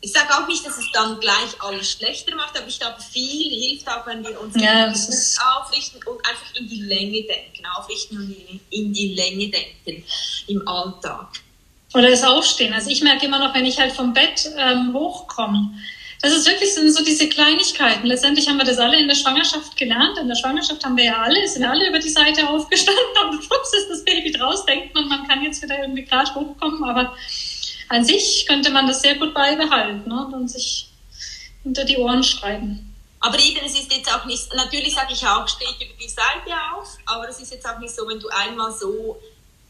ich 0.01 0.13
sage 0.13 0.29
auch 0.33 0.47
nicht, 0.47 0.65
dass 0.65 0.79
es 0.79 0.91
dann 0.93 1.19
gleich 1.19 1.61
alles 1.61 1.93
schlechter 1.93 2.35
macht, 2.37 2.57
aber 2.57 2.69
ich 2.69 2.79
glaube, 2.79 2.97
viel 3.01 3.51
hilft 3.51 3.89
auch, 3.89 4.07
wenn 4.07 4.25
wir 4.25 4.41
uns 4.41 4.55
ja, 4.61 4.93
aufrichten 5.57 6.01
und 6.05 6.25
einfach 6.27 6.55
in 6.55 6.69
die 6.69 6.83
Länge 6.83 7.23
denken, 7.23 7.67
aufrichten 7.77 8.19
und 8.19 8.61
in 8.71 8.93
die 8.93 9.15
Länge 9.15 9.49
denken 9.49 10.05
im 10.47 10.69
Alltag. 10.69 11.29
Oder 11.95 12.11
das 12.11 12.23
Aufstehen. 12.23 12.73
Also 12.73 12.91
ich 12.91 13.03
merke 13.03 13.27
immer 13.27 13.39
noch, 13.39 13.55
wenn 13.55 13.65
ich 13.65 13.79
halt 13.79 13.93
vom 13.93 14.13
Bett 14.13 14.49
ähm, 14.57 14.93
hochkomme, 14.93 15.71
das 16.21 16.33
ist 16.33 16.49
wirklich 16.49 16.75
sind 16.75 16.91
so 16.91 17.05
diese 17.05 17.29
Kleinigkeiten. 17.29 18.07
Letztendlich 18.07 18.49
haben 18.49 18.59
wir 18.59 18.65
das 18.65 18.79
alle 18.79 18.99
in 18.99 19.07
der 19.07 19.15
Schwangerschaft 19.15 19.77
gelernt. 19.77 20.19
In 20.19 20.27
der 20.27 20.35
Schwangerschaft 20.35 20.85
haben 20.85 20.97
wir 20.97 21.05
ja 21.05 21.23
alle, 21.23 21.47
sind 21.47 21.65
alle 21.65 21.89
über 21.89 22.01
die 22.01 22.09
Seite 22.09 22.49
aufgestanden 22.49 23.05
und 23.31 23.45
schwupps 23.45 23.73
ist 23.75 23.89
das 23.89 24.05
Baby 24.05 24.33
draus, 24.33 24.65
denkt 24.67 24.95
man, 24.95 25.09
man 25.09 25.29
kann 25.29 25.43
jetzt 25.43 25.63
wieder 25.63 25.79
irgendwie 25.81 26.05
gerade 26.05 26.35
hochkommen, 26.35 26.83
aber 26.83 27.17
an 27.89 28.05
sich 28.05 28.45
könnte 28.47 28.71
man 28.71 28.87
das 28.87 29.01
sehr 29.01 29.17
gut 29.17 29.35
beibehalten 29.35 30.09
ne? 30.09 30.27
und 30.33 30.49
sich 30.49 30.89
hinter 31.63 31.85
die 31.85 31.99
Ohren 31.99 32.23
schreiben. 32.23 32.95
Aber 33.21 33.39
eben, 33.39 33.59
es 33.65 33.73
ist 33.73 33.93
jetzt 33.93 34.13
auch 34.13 34.25
nicht, 34.27 34.55
natürlich 34.55 34.95
sage 34.95 35.13
ich 35.13 35.27
auch, 35.27 35.47
stehe 35.49 35.71
ich 35.71 35.89
über 35.89 35.99
die 36.01 36.09
Seite 36.09 36.55
auf, 36.75 36.97
aber 37.07 37.29
es 37.29 37.41
ist 37.41 37.53
jetzt 37.53 37.69
auch 37.69 37.79
nicht 37.79 37.95
so, 37.95 38.07
wenn 38.07 38.21
du 38.21 38.29
einmal 38.29 38.73
so. 38.73 39.21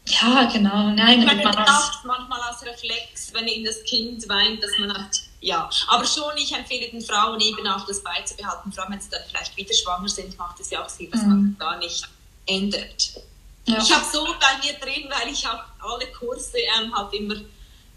Ja, 0.05 0.43
genau, 0.51 0.91
nein, 0.91 1.19
ich 1.19 1.25
meine, 1.25 1.43
man 1.43 1.53
Nacht 1.55 2.05
manchmal 2.05 2.41
als 2.41 2.63
Reflex, 2.63 3.33
wenn 3.33 3.47
eben 3.47 3.65
das 3.65 3.83
Kind 3.83 4.27
weint, 4.29 4.61
dass 4.61 4.71
man 4.79 4.93
hat, 4.93 5.19
ja. 5.41 5.69
Aber 5.87 6.05
schon, 6.05 6.31
ich 6.37 6.53
empfehle 6.53 6.89
den 6.89 7.01
Frauen 7.01 7.39
eben 7.39 7.65
auch 7.67 7.85
das 7.85 8.03
beizubehalten, 8.03 8.71
vor 8.71 8.83
allem 8.83 8.93
wenn 8.93 9.01
sie 9.01 9.09
dann 9.09 9.21
vielleicht 9.27 9.55
wieder 9.57 9.73
schwanger 9.73 10.09
sind, 10.09 10.37
macht 10.37 10.59
es 10.59 10.69
ja 10.69 10.83
auch 10.83 10.89
Sinn, 10.89 11.09
dass 11.11 11.23
mhm. 11.23 11.29
man 11.29 11.55
da 11.59 11.77
nicht 11.77 12.07
ändert. 12.45 13.23
Ja. 13.65 13.77
Ich 13.77 13.93
habe 13.93 14.05
so 14.11 14.25
bei 14.25 14.65
mir 14.65 14.73
drin, 14.79 15.09
weil 15.09 15.31
ich 15.31 15.45
auch 15.47 15.63
alle 15.79 16.07
Kurse 16.11 16.57
ähm, 16.57 16.95
halt 16.95 17.13
immer 17.13 17.35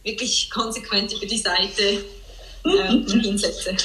wirklich 0.02 0.50
konsequent 0.50 1.12
über 1.12 1.26
die 1.26 1.38
Seite 1.38 2.04
äh, 2.64 3.20
hinsetze. 3.20 3.76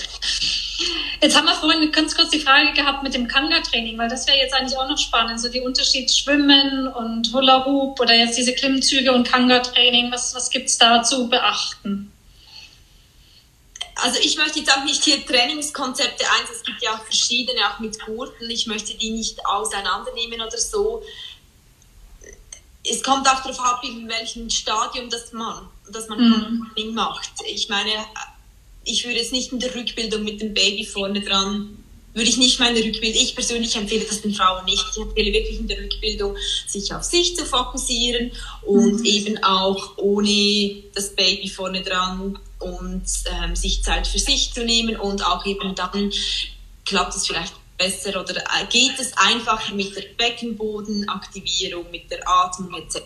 Jetzt 1.22 1.36
haben 1.36 1.46
wir 1.46 1.56
vorhin 1.56 1.92
ganz 1.92 2.16
kurz 2.16 2.30
die 2.30 2.40
Frage 2.40 2.74
gehabt 2.74 3.02
mit 3.02 3.14
dem 3.14 3.28
Kanga-Training, 3.28 3.98
weil 3.98 4.10
das 4.10 4.28
wäre 4.28 4.38
jetzt 4.38 4.54
eigentlich 4.54 4.78
auch 4.78 4.88
noch 4.88 4.98
spannend, 4.98 5.42
so 5.42 5.50
die 5.50 5.62
Unterschied 5.62 6.12
Schwimmen 6.12 6.88
und 6.88 7.34
Hula 7.34 7.66
Hoop 7.66 8.00
oder 8.00 8.14
jetzt 8.14 8.38
diese 8.38 8.54
Klimmzüge 8.54 9.12
und 9.12 9.28
Kanga-Training, 9.28 10.12
was, 10.12 10.36
was 10.36 10.50
gibt 10.52 10.70
es 10.70 10.78
da 10.78 11.02
zu 11.02 11.28
beachten? 11.28 12.12
Also 13.96 14.20
ich 14.22 14.38
möchte 14.38 14.60
jetzt 14.60 14.72
auch 14.72 14.84
nicht 14.84 15.04
hier 15.04 15.26
Trainingskonzepte 15.26 16.24
eins, 16.24 16.52
es 16.56 16.64
gibt 16.64 16.84
ja 16.84 16.92
auch 16.94 17.04
verschiedene, 17.04 17.62
auch 17.68 17.80
mit 17.80 18.00
Gurten, 18.06 18.48
ich 18.48 18.68
möchte 18.68 18.96
die 18.96 19.10
nicht 19.10 19.44
auseinandernehmen 19.44 20.42
oder 20.42 20.58
so. 20.58 21.02
Es 22.90 23.04
kommt 23.04 23.28
auch 23.28 23.42
darauf 23.42 23.60
ab, 23.60 23.82
in 23.84 24.08
welchem 24.08 24.50
Stadium 24.50 25.10
das 25.10 25.32
man 25.34 25.68
dass 25.92 26.08
man 26.08 26.20
mhm. 26.20 26.94
macht. 26.94 27.32
Ich 27.46 27.70
meine, 27.70 27.92
ich 28.84 29.06
würde 29.06 29.18
jetzt 29.18 29.32
nicht 29.32 29.52
in 29.52 29.60
der 29.60 29.74
Rückbildung 29.74 30.24
mit 30.24 30.42
dem 30.42 30.54
Baby 30.54 30.86
vorne 30.86 31.22
dran, 31.22 31.84
würde 32.14 32.30
ich 32.30 32.38
nicht 32.38 32.60
meine 32.60 32.80
Rückbildung, 32.84 33.22
ich 33.22 33.36
persönlich 33.36 33.76
empfehle 33.76 34.06
das 34.06 34.22
den 34.22 34.34
Frauen 34.34 34.66
nicht. 34.66 34.84
Ich 34.92 34.98
empfehle 34.98 35.32
wirklich 35.32 35.60
in 35.60 35.68
der 35.68 35.78
Rückbildung, 35.78 36.36
sich 36.66 36.92
auf 36.94 37.04
sich 37.04 37.36
zu 37.36 37.46
fokussieren 37.46 38.32
und 38.64 39.00
mhm. 39.00 39.06
eben 39.06 39.44
auch 39.44 39.98
ohne 39.98 40.84
das 40.96 41.16
Baby 41.16 41.48
vorne 41.48 41.84
dran 41.84 42.40
und 42.60 43.06
ähm, 43.44 43.56
sich 43.56 43.84
Zeit 43.84 44.08
für 44.08 44.18
sich 44.18 44.52
zu 44.52 44.66
nehmen 44.66 44.96
und 44.96 45.24
auch 45.24 45.46
eben 45.46 45.76
dann 45.76 46.12
klappt 46.86 47.16
es 47.16 47.28
vielleicht 47.28 47.54
besser 47.78 48.20
oder 48.20 48.36
äh, 48.38 48.66
geht 48.70 49.00
es 49.00 49.16
einfach 49.18 49.72
mit 49.72 49.96
der 49.96 50.04
Beckenbodenaktivierung, 50.18 51.90
mit 51.92 52.10
der 52.10 52.28
Atmung 52.28 52.74
etc. 52.74 53.02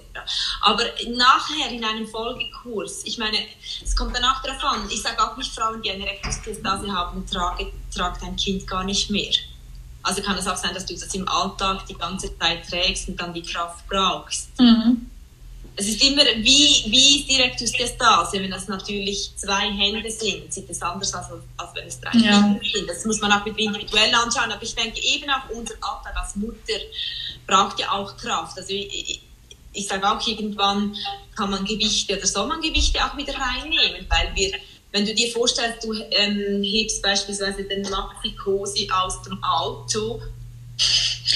Aber 0.61 0.83
nachher 1.09 1.69
in 1.71 1.83
einem 1.83 2.07
Folgekurs, 2.07 3.01
ich 3.05 3.17
meine, 3.17 3.37
es 3.83 3.95
kommt 3.95 4.15
danach 4.15 4.41
darauf 4.41 4.63
an, 4.63 4.89
ich 4.89 5.01
sage 5.01 5.21
auch 5.21 5.35
nicht, 5.37 5.53
Frauen, 5.53 5.81
die 5.81 5.91
eine 5.91 6.05
Rektusdiastase 6.05 6.91
haben, 6.91 7.25
trage, 7.27 7.71
tragt 7.93 8.23
dein 8.23 8.35
Kind 8.35 8.65
gar 8.67 8.83
nicht 8.83 9.09
mehr. 9.09 9.31
Also 10.03 10.21
kann 10.21 10.37
es 10.37 10.47
auch 10.47 10.57
sein, 10.57 10.73
dass 10.73 10.85
du 10.85 10.93
das 10.93 11.13
im 11.13 11.27
Alltag 11.27 11.85
die 11.85 11.93
ganze 11.93 12.35
Zeit 12.39 12.67
trägst 12.67 13.07
und 13.09 13.21
dann 13.21 13.33
die 13.33 13.43
Kraft 13.43 13.87
brauchst. 13.87 14.59
Mhm 14.59 15.11
es 15.75 15.87
ist 15.87 16.03
immer, 16.03 16.23
wie, 16.37 16.83
wie 16.87 17.19
ist 17.19 17.29
Direktusdiastase? 17.29 18.41
Wenn 18.41 18.51
das 18.51 18.67
natürlich 18.67 19.31
zwei 19.35 19.71
Hände 19.71 20.11
sind, 20.11 20.53
sieht 20.53 20.69
es 20.69 20.81
anders 20.81 21.13
aus, 21.13 21.25
als 21.57 21.75
wenn 21.75 21.87
es 21.87 21.99
drei 21.99 22.17
ja. 22.17 22.43
Hände 22.43 22.59
sind. 22.63 22.89
Das 22.89 23.05
muss 23.05 23.21
man 23.21 23.31
auch 23.31 23.45
mit 23.45 23.57
individuell 23.57 24.13
anschauen. 24.13 24.51
Aber 24.51 24.61
ich 24.61 24.75
denke, 24.75 24.99
eben 25.01 25.29
auch 25.29 25.49
unser 25.49 25.75
Alltag 25.75 26.15
als 26.15 26.35
Mutter 26.35 26.79
braucht 27.47 27.79
ja 27.79 27.91
auch 27.91 28.15
Kraft. 28.17 28.57
Also 28.57 28.73
ich, 28.73 29.21
ich 29.73 29.87
sage 29.87 30.09
auch, 30.09 30.25
irgendwann 30.27 30.95
kann 31.35 31.49
man 31.49 31.63
Gewichte 31.65 32.17
oder 32.17 32.27
soll 32.27 32.47
man 32.47 32.61
Gewichte 32.61 32.99
auch 33.03 33.15
wieder 33.15 33.33
reinnehmen, 33.33 34.05
weil 34.09 34.35
wir, 34.35 34.51
wenn 34.91 35.05
du 35.05 35.15
dir 35.15 35.31
vorstellst, 35.31 35.83
du 35.83 35.93
ähm, 35.93 36.61
hebst 36.63 37.01
beispielsweise 37.01 37.63
den 37.63 37.83
Maxi-Cosi 37.83 38.89
aus 38.91 39.21
dem 39.21 39.41
Auto 39.41 40.21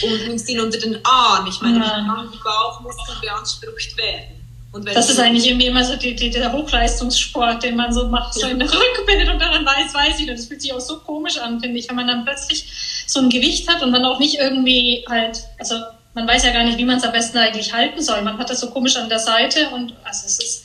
und 0.04 0.50
ihn 0.50 0.60
unter 0.60 0.78
den 0.78 1.00
Arm. 1.06 1.48
Ich 1.48 1.62
meine, 1.62 1.80
ja. 1.80 2.28
die 2.32 2.38
Bauchmuskeln 2.38 3.18
beansprucht 3.22 3.98
werden. 3.98 4.94
das 4.94 5.10
ist 5.10 5.20
eigentlich 5.20 5.48
irgendwie 5.48 5.68
immer 5.68 5.84
so 5.84 5.96
die, 5.96 6.16
die, 6.16 6.30
der 6.30 6.52
Hochleistungssport, 6.52 7.64
den 7.64 7.76
man 7.76 7.94
so 7.94 8.08
macht, 8.08 8.34
so 8.34 8.48
in 8.48 8.60
der 8.60 8.70
Rückbildung 8.72 9.36
und 9.36 9.40
dann 9.40 9.66
weiß, 9.66 9.94
weiß 9.94 10.20
ich, 10.20 10.28
das 10.28 10.46
fühlt 10.48 10.62
sich 10.62 10.74
auch 10.74 10.82
so 10.82 11.00
komisch 11.00 11.38
an, 11.38 11.60
finde 11.60 11.80
ich, 11.80 11.88
wenn 11.88 11.96
man 11.96 12.08
dann 12.08 12.26
plötzlich 12.26 12.66
so 13.08 13.20
ein 13.20 13.30
Gewicht 13.30 13.70
hat 13.70 13.82
und 13.82 13.92
man 13.92 14.04
auch 14.04 14.20
nicht 14.20 14.36
irgendwie 14.36 15.06
halt, 15.10 15.44
also 15.60 15.76
man 16.14 16.28
weiß 16.28 16.46
ja 16.46 16.54
gar 16.54 16.64
nicht, 16.64 16.78
wie 16.78 16.86
man 16.86 16.98
es 16.98 17.04
am 17.04 17.12
besten 17.12 17.38
eigentlich 17.38 17.74
halten 17.74 18.02
soll. 18.02 18.22
Man 18.22 18.38
hat 18.38 18.50
das 18.50 18.62
so 18.62 18.70
komisch 18.70 18.96
an 18.96 19.10
der 19.10 19.20
Seite 19.20 19.70
und 19.70 19.94
also 20.04 20.26
es 20.26 20.40
ist 20.40 20.65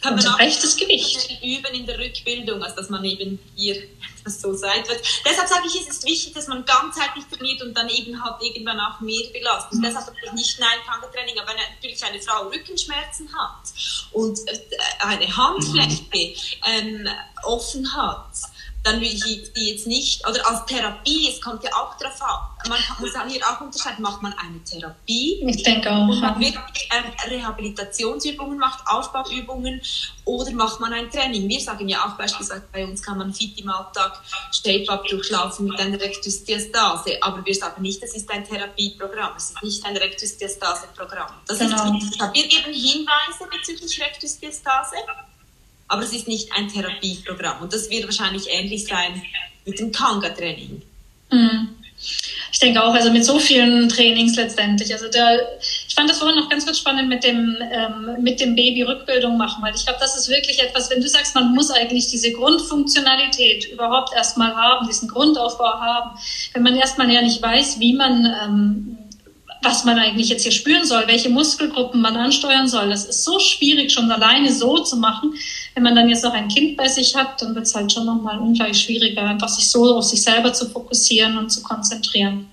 kann 0.00 0.16
man 0.16 0.26
auch 0.26 0.38
rechtes 0.38 0.76
Gewicht 0.76 1.28
üben 1.42 1.74
in 1.74 1.86
der 1.86 1.98
Rückbildung, 1.98 2.62
also 2.62 2.76
dass 2.76 2.90
man 2.90 3.04
eben 3.04 3.38
hier 3.54 3.76
so 4.26 4.54
seid. 4.54 4.84
Deshalb 5.24 5.48
sage 5.48 5.66
ich, 5.66 5.80
es 5.80 5.88
ist 5.88 6.04
wichtig, 6.04 6.34
dass 6.34 6.48
man 6.48 6.64
ganzheitlich 6.64 7.24
trainiert 7.30 7.62
und 7.62 7.74
dann 7.74 7.88
eben 7.88 8.22
halt 8.22 8.36
irgendwann 8.42 8.78
auch 8.80 9.00
mehr 9.00 9.28
belastet. 9.32 9.78
Mhm. 9.78 9.82
Deshalb 9.82 10.12
nicht 10.34 10.60
nein, 10.60 10.78
Tango-Training, 10.86 11.38
aber 11.38 11.48
wenn 11.48 11.74
natürlich 11.74 12.04
eine 12.04 12.20
Frau 12.20 12.48
Rückenschmerzen 12.48 13.28
hat 13.34 13.72
und 14.12 14.38
äh, 14.48 14.58
eine 15.00 15.36
Handfläche 15.36 16.34
ähm, 16.66 17.08
offen 17.44 17.92
hat, 17.94 18.32
dann 18.86 19.00
würde 19.00 19.06
ich 19.06 19.52
die 19.52 19.70
jetzt 19.70 19.86
nicht, 19.88 20.26
oder 20.28 20.46
als 20.48 20.64
Therapie, 20.66 21.28
es 21.28 21.40
kommt 21.40 21.64
ja 21.64 21.70
auch 21.74 21.98
darauf 21.98 22.22
an, 22.22 22.68
man 22.68 22.78
muss 23.00 23.10
hier 23.28 23.44
auch 23.44 23.60
unterscheiden, 23.60 24.02
macht 24.02 24.22
man 24.22 24.32
eine 24.34 24.62
Therapie? 24.62 25.42
Ich 25.44 25.62
denke 25.64 25.90
auch. 25.90 26.08
Und 26.08 26.20
man 26.20 26.38
wirklich 26.38 26.88
ähm, 26.92 27.12
Rehabilitationsübungen 27.28 28.58
macht, 28.58 28.86
Aufbauübungen, 28.86 29.82
oder 30.24 30.52
macht 30.52 30.78
man 30.78 30.92
ein 30.92 31.10
Training? 31.10 31.48
Wir 31.48 31.60
sagen 31.60 31.88
ja 31.88 32.04
auch 32.06 32.16
beispielsweise, 32.16 32.62
bei 32.72 32.84
uns 32.84 33.02
kann 33.02 33.18
man 33.18 33.34
fit 33.34 33.58
im 33.58 33.68
Alltag 33.68 34.20
Shape-Up 34.52 35.04
durchlaufen 35.08 35.66
mit 35.66 35.80
einer 35.80 36.00
Rektusdiastase, 36.00 37.18
aber 37.20 37.44
wir 37.44 37.54
sagen 37.54 37.82
nicht, 37.82 38.00
das 38.00 38.14
ist 38.14 38.30
ein 38.30 38.44
Therapieprogramm, 38.44 39.32
es 39.36 39.50
ist 39.50 39.62
nicht 39.62 39.84
ein 39.84 39.96
Rektusdiastase-Programm. 39.96 41.32
Das 41.46 41.58
genau. 41.58 41.74
ist, 41.96 42.20
wir 42.20 42.48
geben 42.48 42.72
Hinweise 42.72 43.50
bezüglich 43.50 44.00
Rektusdiastase, 44.00 44.96
aber 45.88 46.02
es 46.02 46.12
ist 46.12 46.28
nicht 46.28 46.50
ein 46.52 46.68
Therapieprogramm. 46.68 47.62
Und 47.62 47.72
das 47.72 47.90
wird 47.90 48.04
wahrscheinlich 48.04 48.48
ähnlich 48.50 48.86
sein 48.86 49.22
mit 49.64 49.78
dem 49.78 49.92
Kanga-Training. 49.92 50.82
Mhm. 51.30 51.68
Ich 52.52 52.60
denke 52.60 52.82
auch, 52.82 52.94
also 52.94 53.10
mit 53.10 53.24
so 53.24 53.38
vielen 53.38 53.88
Trainings 53.88 54.36
letztendlich. 54.36 54.92
Also 54.92 55.06
da, 55.08 55.36
ich 55.60 55.94
fand 55.94 56.08
das 56.08 56.18
vorhin 56.18 56.36
noch 56.36 56.48
ganz, 56.48 56.64
ganz 56.64 56.78
spannend 56.78 57.08
mit 57.08 57.24
dem, 57.24 57.56
ähm, 57.72 58.22
mit 58.22 58.40
dem 58.40 58.54
Baby 58.54 58.82
Rückbildung 58.82 59.36
machen, 59.36 59.62
weil 59.62 59.74
ich 59.74 59.84
glaube, 59.84 59.98
das 60.00 60.16
ist 60.16 60.28
wirklich 60.28 60.62
etwas, 60.62 60.90
wenn 60.90 61.00
du 61.00 61.08
sagst, 61.08 61.34
man 61.34 61.54
muss 61.54 61.70
eigentlich 61.70 62.08
diese 62.08 62.32
Grundfunktionalität 62.32 63.66
überhaupt 63.72 64.14
erstmal 64.14 64.54
haben, 64.54 64.86
diesen 64.86 65.08
Grundaufbau 65.08 65.80
haben, 65.80 66.18
wenn 66.52 66.62
man 66.62 66.76
erstmal 66.76 67.10
ja 67.10 67.22
nicht 67.22 67.40
weiß, 67.42 67.80
wie 67.80 67.94
man 67.94 68.24
ähm, 68.42 68.98
was 69.62 69.84
man 69.84 69.98
eigentlich 69.98 70.28
jetzt 70.28 70.44
hier 70.44 70.52
spüren 70.52 70.84
soll, 70.84 71.06
welche 71.06 71.28
Muskelgruppen 71.28 72.00
man 72.00 72.16
ansteuern 72.16 72.68
soll. 72.68 72.88
Das 72.88 73.04
ist 73.04 73.24
so 73.24 73.38
schwierig, 73.38 73.92
schon 73.92 74.10
alleine 74.10 74.52
so 74.52 74.78
zu 74.78 74.96
machen. 74.96 75.34
Wenn 75.76 75.82
man 75.82 75.94
dann 75.94 76.08
jetzt 76.08 76.24
noch 76.24 76.32
ein 76.32 76.48
Kind 76.48 76.74
bei 76.78 76.88
sich 76.88 77.14
hat, 77.14 77.42
dann 77.42 77.54
wird 77.54 77.66
es 77.66 77.74
halt 77.74 77.92
schon 77.92 78.06
nochmal 78.06 78.38
ungleich 78.38 78.80
schwieriger, 78.80 79.24
einfach 79.24 79.50
sich 79.50 79.70
so 79.70 79.94
auf 79.94 80.04
sich 80.04 80.22
selber 80.22 80.50
zu 80.50 80.70
fokussieren 80.70 81.36
und 81.36 81.50
zu 81.50 81.62
konzentrieren. 81.62 82.48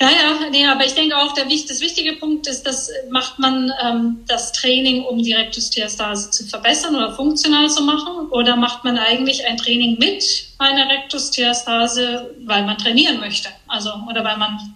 Ja, 0.00 0.10
ja, 0.10 0.50
nee, 0.50 0.66
aber 0.66 0.84
ich 0.84 0.94
denke 0.94 1.16
auch, 1.16 1.32
der, 1.34 1.44
das 1.44 1.80
wichtige 1.80 2.14
Punkt 2.14 2.48
ist, 2.48 2.64
dass 2.64 2.90
macht 3.10 3.38
man 3.38 3.70
ähm, 3.80 4.24
das 4.26 4.50
Training, 4.50 5.04
um 5.04 5.22
die 5.22 5.34
Rektusdiastase 5.34 6.32
zu 6.32 6.44
verbessern 6.48 6.96
oder 6.96 7.14
funktional 7.14 7.70
zu 7.70 7.84
machen, 7.84 8.26
oder 8.30 8.56
macht 8.56 8.82
man 8.82 8.98
eigentlich 8.98 9.46
ein 9.46 9.56
Training 9.56 9.96
mit 10.00 10.48
einer 10.58 10.88
Rektusdiastase, 10.88 12.34
weil 12.44 12.64
man 12.64 12.76
trainieren 12.76 13.20
möchte, 13.20 13.50
also 13.68 13.92
oder 14.10 14.24
weil 14.24 14.36
man 14.36 14.74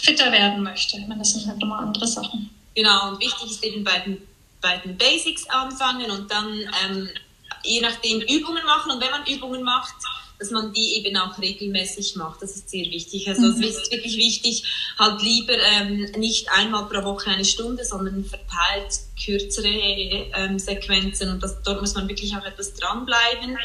fitter 0.00 0.32
werden 0.32 0.62
möchte. 0.62 0.96
Ich 0.96 1.06
meine, 1.06 1.18
das 1.18 1.32
sind 1.32 1.46
halt 1.46 1.58
nochmal 1.58 1.84
andere 1.84 2.06
Sachen. 2.06 2.48
Genau, 2.74 3.10
und 3.10 3.20
wichtig 3.20 3.50
ist 3.50 3.62
eben 3.62 3.84
bei 3.84 3.98
den 3.98 4.16
bei 4.60 4.78
den 4.78 4.96
Basics 4.96 5.48
anfangen 5.48 6.10
und 6.10 6.30
dann 6.30 6.48
ähm, 6.84 7.08
je 7.64 7.80
nachdem 7.80 8.20
Übungen 8.20 8.64
machen. 8.64 8.92
Und 8.92 9.00
wenn 9.00 9.10
man 9.10 9.26
Übungen 9.26 9.62
macht, 9.62 9.94
dass 10.40 10.50
man 10.50 10.72
die 10.72 10.96
eben 10.96 11.16
auch 11.18 11.38
regelmäßig 11.38 12.16
macht. 12.16 12.42
Das 12.42 12.56
ist 12.56 12.70
sehr 12.70 12.86
wichtig. 12.86 13.28
Also 13.28 13.42
mhm. 13.42 13.62
es 13.62 13.76
ist 13.76 13.92
wirklich 13.92 14.16
wichtig, 14.16 14.64
halt 14.98 15.22
lieber 15.22 15.52
ähm, 15.52 16.10
nicht 16.16 16.50
einmal 16.50 16.86
pro 16.86 17.04
Woche 17.04 17.30
eine 17.30 17.44
Stunde, 17.44 17.84
sondern 17.84 18.24
verteilt 18.24 19.00
kürzere 19.22 19.68
ähm, 19.68 20.58
Sequenzen. 20.58 21.30
Und 21.30 21.42
das, 21.42 21.60
dort 21.62 21.82
muss 21.82 21.94
man 21.94 22.08
wirklich 22.08 22.34
auch 22.34 22.44
etwas 22.44 22.72
dranbleiben. 22.74 23.58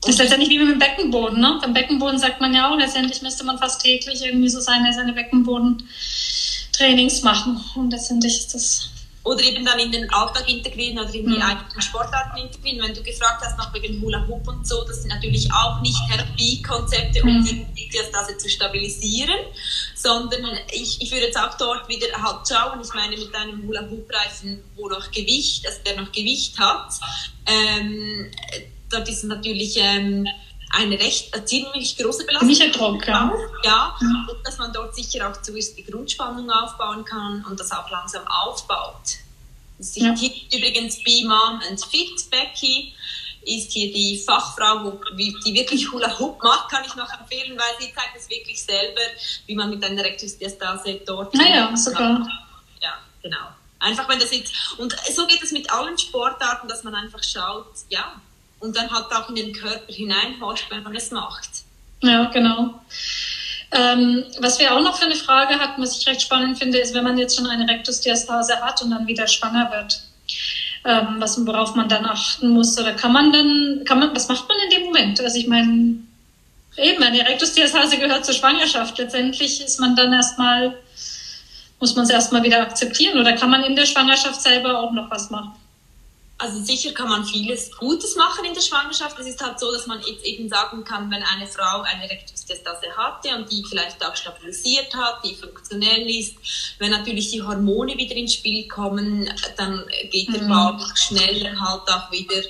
Das 0.00 0.10
ist 0.10 0.18
letztendlich 0.18 0.50
wie 0.50 0.58
mit 0.58 0.68
dem 0.68 0.80
Beckenboden. 0.80 1.40
Ne? 1.40 1.60
Beim 1.62 1.72
Beckenboden 1.72 2.18
sagt 2.18 2.40
man 2.40 2.52
ja 2.52 2.70
auch, 2.70 2.76
letztendlich 2.76 3.22
müsste 3.22 3.44
man 3.44 3.58
fast 3.58 3.80
täglich 3.80 4.24
irgendwie 4.24 4.48
so 4.48 4.58
seine, 4.58 4.92
seine 4.92 5.12
Beckenbodentrainings 5.12 7.22
machen. 7.22 7.62
Und 7.76 7.92
letztendlich 7.92 8.36
ist 8.36 8.52
das 8.52 8.90
oder 9.24 9.42
eben 9.42 9.64
dann 9.64 9.78
in 9.78 9.90
den 9.90 10.08
Alltag 10.10 10.48
integrieren 10.48 10.98
oder 10.98 11.12
in 11.14 11.26
die 11.26 11.36
mhm. 11.36 11.42
eigenen 11.42 11.80
Sportarten 11.80 12.38
integrieren. 12.38 12.86
Wenn 12.86 12.94
du 12.94 13.02
gefragt 13.02 13.42
hast, 13.42 13.56
noch 13.56 13.72
wegen 13.72 14.00
Hula 14.02 14.26
Hoop 14.28 14.46
und 14.46 14.68
so, 14.68 14.84
das 14.84 15.00
sind 15.00 15.08
natürlich 15.08 15.50
auch 15.50 15.80
nicht 15.80 15.96
Therapiekonzepte, 16.10 17.22
um 17.22 17.38
mhm. 17.38 17.66
die 17.74 17.88
Diastase 17.88 18.36
zu 18.36 18.50
stabilisieren, 18.50 19.38
sondern 19.94 20.58
ich, 20.70 21.00
ich 21.00 21.10
würde 21.10 21.26
jetzt 21.26 21.38
auch 21.38 21.56
dort 21.56 21.88
wieder 21.88 22.06
halt 22.22 22.46
schauen, 22.46 22.80
ich 22.82 22.92
meine 22.92 23.16
mit 23.16 23.34
einem 23.34 23.66
Hula 23.66 23.88
Hoop 23.88 24.12
Reifen, 24.12 24.62
wo 24.76 24.88
noch 24.88 25.10
Gewicht, 25.10 25.66
also 25.66 25.78
der 25.86 26.02
noch 26.02 26.12
Gewicht 26.12 26.58
hat, 26.58 26.92
ähm, 27.46 28.30
dort 28.90 29.08
ist 29.08 29.24
natürlich 29.24 29.76
ähm, 29.78 30.28
eine 30.74 30.98
recht 30.98 31.32
eine 31.34 31.44
ziemlich 31.44 31.96
große 31.96 32.24
Belastung. 32.24 32.52
Ziemlicher 32.52 32.76
Druck, 32.76 33.06
ja. 33.06 33.32
ja. 33.62 33.96
Und 34.00 34.46
dass 34.46 34.58
man 34.58 34.72
dort 34.72 34.94
sicher 34.94 35.30
auch 35.30 35.40
zuerst 35.42 35.76
die 35.78 35.84
Grundspannung 35.84 36.50
aufbauen 36.50 37.04
kann 37.04 37.44
und 37.48 37.58
das 37.58 37.70
auch 37.72 37.90
langsam 37.90 38.26
aufbaut. 38.26 39.18
Das 39.78 39.96
ja. 39.96 40.14
hier 40.14 40.30
übrigens 40.52 41.02
Be 41.02 41.22
Mom 41.24 41.60
and 41.68 41.84
Fit 41.84 42.30
Becky 42.30 42.94
ist 43.46 43.72
hier 43.72 43.92
die 43.92 44.22
Fachfrau, 44.24 44.98
die 45.18 45.54
wirklich 45.54 45.90
Hula 45.92 46.18
Hoop 46.18 46.42
macht, 46.42 46.70
kann 46.70 46.82
ich 46.86 46.94
noch 46.94 47.10
empfehlen, 47.12 47.58
weil 47.58 47.74
sie 47.78 47.92
zeigt 47.94 48.16
es 48.16 48.28
wirklich 48.30 48.62
selber, 48.62 49.02
wie 49.46 49.54
man 49.54 49.70
mit 49.70 49.84
einer 49.84 50.02
Rektusdiastase 50.02 51.02
dort. 51.06 51.34
Naja, 51.34 51.68
ah 51.70 51.76
sogar. 51.76 52.26
Ja, 52.80 52.94
genau. 53.22 53.48
Einfach 53.80 54.08
wenn 54.08 54.18
das 54.18 54.32
jetzt, 54.32 54.54
und 54.78 54.96
so 55.14 55.26
geht 55.26 55.42
es 55.42 55.52
mit 55.52 55.70
allen 55.70 55.98
Sportarten, 55.98 56.68
dass 56.68 56.84
man 56.84 56.94
einfach 56.94 57.22
schaut, 57.22 57.66
ja, 57.90 58.18
und 58.64 58.76
dann 58.76 58.90
halt 58.90 59.12
auch 59.12 59.28
in 59.28 59.34
den 59.34 59.52
Körper 59.52 59.92
hineinhorcht, 59.92 60.70
wenn 60.70 60.82
man 60.82 60.96
es 60.96 61.10
macht. 61.10 61.50
Ja, 62.02 62.24
genau. 62.24 62.80
Ähm, 63.70 64.24
was 64.40 64.58
wir 64.58 64.74
auch 64.74 64.80
noch 64.80 64.96
für 64.96 65.04
eine 65.04 65.16
Frage 65.16 65.58
hatten, 65.58 65.82
was 65.82 65.98
ich 65.98 66.06
recht 66.06 66.22
spannend 66.22 66.58
finde, 66.58 66.78
ist, 66.78 66.94
wenn 66.94 67.04
man 67.04 67.18
jetzt 67.18 67.36
schon 67.36 67.46
eine 67.46 67.68
Rektusdiastase 67.68 68.60
hat 68.60 68.80
und 68.82 68.90
dann 68.90 69.06
wieder 69.06 69.26
schwanger 69.26 69.70
wird, 69.70 70.00
ähm, 70.84 71.16
was, 71.18 71.44
worauf 71.46 71.74
man 71.74 71.88
dann 71.88 72.06
achten 72.06 72.50
muss, 72.50 72.78
oder 72.78 72.94
kann 72.94 73.12
man 73.12 73.32
dann, 73.32 73.82
kann 73.84 73.98
man, 73.98 74.14
was 74.14 74.28
macht 74.28 74.48
man 74.48 74.56
in 74.64 74.70
dem 74.70 74.84
Moment? 74.84 75.20
Also 75.20 75.38
ich 75.38 75.46
meine, 75.46 75.96
eben, 76.76 77.02
eine 77.02 77.20
Rektusdiastase 77.20 77.98
gehört 77.98 78.24
zur 78.24 78.34
Schwangerschaft. 78.34 78.96
Letztendlich 78.98 79.60
ist 79.60 79.80
man 79.80 79.96
dann 79.96 80.12
erstmal, 80.12 80.78
muss 81.80 81.96
man 81.96 82.04
es 82.04 82.10
erstmal 82.10 82.42
wieder 82.42 82.62
akzeptieren, 82.62 83.18
oder 83.18 83.32
kann 83.32 83.50
man 83.50 83.64
in 83.64 83.76
der 83.76 83.86
Schwangerschaft 83.86 84.40
selber 84.40 84.78
auch 84.78 84.92
noch 84.92 85.10
was 85.10 85.30
machen? 85.30 85.52
Also 86.36 86.60
sicher 86.62 86.92
kann 86.92 87.08
man 87.08 87.24
vieles 87.24 87.70
Gutes 87.76 88.16
machen 88.16 88.44
in 88.44 88.54
der 88.54 88.60
Schwangerschaft. 88.60 89.18
Es 89.20 89.26
ist 89.26 89.42
halt 89.42 89.60
so, 89.60 89.70
dass 89.70 89.86
man 89.86 90.00
jetzt 90.00 90.24
eben 90.24 90.48
sagen 90.48 90.82
kann, 90.84 91.08
wenn 91.10 91.22
eine 91.22 91.46
Frau 91.46 91.82
eine 91.82 92.10
Rektusdiastase 92.10 92.86
hatte 92.96 93.36
und 93.36 93.50
die 93.52 93.64
vielleicht 93.64 94.04
auch 94.04 94.16
stabilisiert 94.16 94.92
hat, 94.96 95.24
die 95.24 95.36
funktionell 95.36 96.10
ist, 96.10 96.34
wenn 96.78 96.90
natürlich 96.90 97.30
die 97.30 97.40
Hormone 97.40 97.96
wieder 97.96 98.16
ins 98.16 98.34
Spiel 98.34 98.66
kommen, 98.66 99.30
dann 99.56 99.84
geht 100.10 100.34
der 100.34 100.42
mhm. 100.42 100.48
Bauch 100.48 100.96
schneller 100.96 101.58
halt 101.60 101.88
auch 101.88 102.10
wieder 102.10 102.42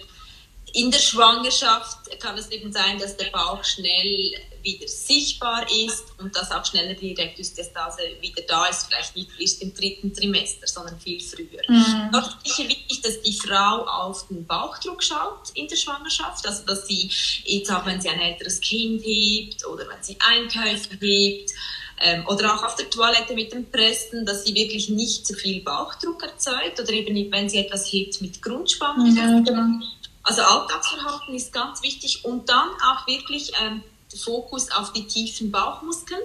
in 0.75 0.91
der 0.91 0.99
Schwangerschaft 0.99 2.21
kann 2.21 2.37
es 2.37 2.51
eben 2.51 2.73
sein, 2.73 2.99
dass 2.99 3.17
der 3.17 3.31
Bauch 3.31 3.63
schnell 3.63 4.33
wieder 4.63 4.89
sichtbar 4.89 5.65
ist 5.71 6.05
und 6.19 6.35
dass 6.35 6.51
auch 6.51 6.65
schneller 6.65 6.95
die 6.95 7.13
Rektusdiastase 7.13 8.03
wieder 8.21 8.43
da 8.49 8.67
ist, 8.67 8.89
vielleicht 8.89 9.15
nicht 9.15 9.29
erst 9.39 9.63
im 9.63 9.73
dritten 9.73 10.13
Trimester, 10.13 10.67
sondern 10.67 10.99
viel 10.99 11.21
früher. 11.21 11.63
Mhm. 11.69 12.11
Ist 12.13 12.57
sicher 12.57 12.69
wichtig, 12.69 13.03
dass 13.03 13.21
die 13.23 13.35
Frau 13.35 13.87
auf 13.87 14.27
den 14.27 14.45
Bauchdruck 14.47 15.03
schaut 15.03 15.51
in 15.55 15.69
der 15.69 15.77
Schwangerschaft, 15.77 16.45
also 16.47 16.65
dass 16.65 16.89
sie 16.89 17.09
jetzt 17.45 17.71
auch, 17.71 17.87
wenn 17.87 18.01
sie 18.01 18.09
ein 18.09 18.21
älteres 18.21 18.61
Kind 18.61 19.03
hebt 19.05 19.65
oder 19.67 19.87
wenn 19.89 20.03
sie 20.03 20.17
Einkäufe 20.21 20.97
hebt, 21.01 21.53
ähm, 22.01 22.27
oder 22.27 22.53
auch 22.53 22.65
auf 22.65 22.75
der 22.75 22.91
Toilette 22.91 23.35
mit 23.35 23.53
dem 23.53 23.71
Pressen, 23.71 24.27
dass 24.27 24.45
sie 24.45 24.55
wirklich 24.55 24.89
nicht 24.89 25.25
zu 25.25 25.35
viel 25.35 25.63
Bauchdruck 25.63 26.25
erzeugt 26.25 26.81
oder 26.81 26.91
eben 26.91 27.31
wenn 27.31 27.49
sie 27.49 27.59
etwas 27.59 27.93
hebt 27.93 28.21
mit 28.21 28.43
Grundspannung. 28.43 29.15
Ja, 29.15 29.41
genau. 29.41 29.85
Also 30.25 30.43
Alltagsverhalten 30.43 31.35
ist 31.35 31.53
ganz 31.53 31.83
wichtig 31.83 32.25
und 32.25 32.49
dann 32.49 32.69
auch 32.83 33.07
wirklich 33.07 33.53
ähm, 33.63 33.83
Fokus 34.17 34.71
auf 34.71 34.93
die 34.93 35.07
tiefen 35.07 35.51
Bauchmuskeln. 35.51 36.23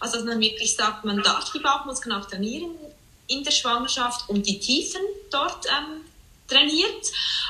Also 0.00 0.16
dass 0.16 0.24
man 0.24 0.40
wirklich 0.40 0.74
sagt, 0.74 1.04
man 1.04 1.22
darf 1.22 1.52
die 1.52 1.58
Bauchmuskeln 1.58 2.14
auch 2.14 2.26
trainieren 2.26 2.70
in 3.28 3.44
der 3.44 3.50
Schwangerschaft 3.50 4.28
und 4.28 4.46
die 4.46 4.58
Tiefen 4.58 5.00
dort 5.30 5.66
ähm, 5.66 6.02
trainiert. 6.48 7.06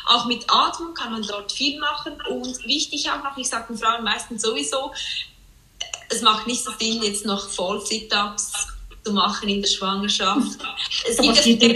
Auch 0.06 0.26
mit 0.26 0.44
Atmung 0.48 0.94
kann 0.94 1.12
man 1.12 1.22
dort 1.22 1.52
viel 1.52 1.78
machen 1.78 2.14
und 2.28 2.66
wichtig 2.66 3.10
auch 3.10 3.22
noch, 3.22 3.36
ich 3.36 3.48
sage 3.48 3.66
den 3.68 3.78
Frauen 3.78 4.04
meistens 4.04 4.42
sowieso, 4.42 4.92
es 6.08 6.20
macht 6.20 6.46
nicht 6.46 6.62
so 6.62 6.72
Sinn, 6.78 7.02
jetzt 7.02 7.24
noch 7.24 7.48
voll 7.48 7.84
Sit-Ups 7.84 8.52
zu 9.04 9.12
machen 9.12 9.48
in 9.48 9.62
der 9.62 9.68
Schwangerschaft. 9.68 10.58
Es 11.08 11.18
gibt 11.18 11.62
ja 11.62 11.68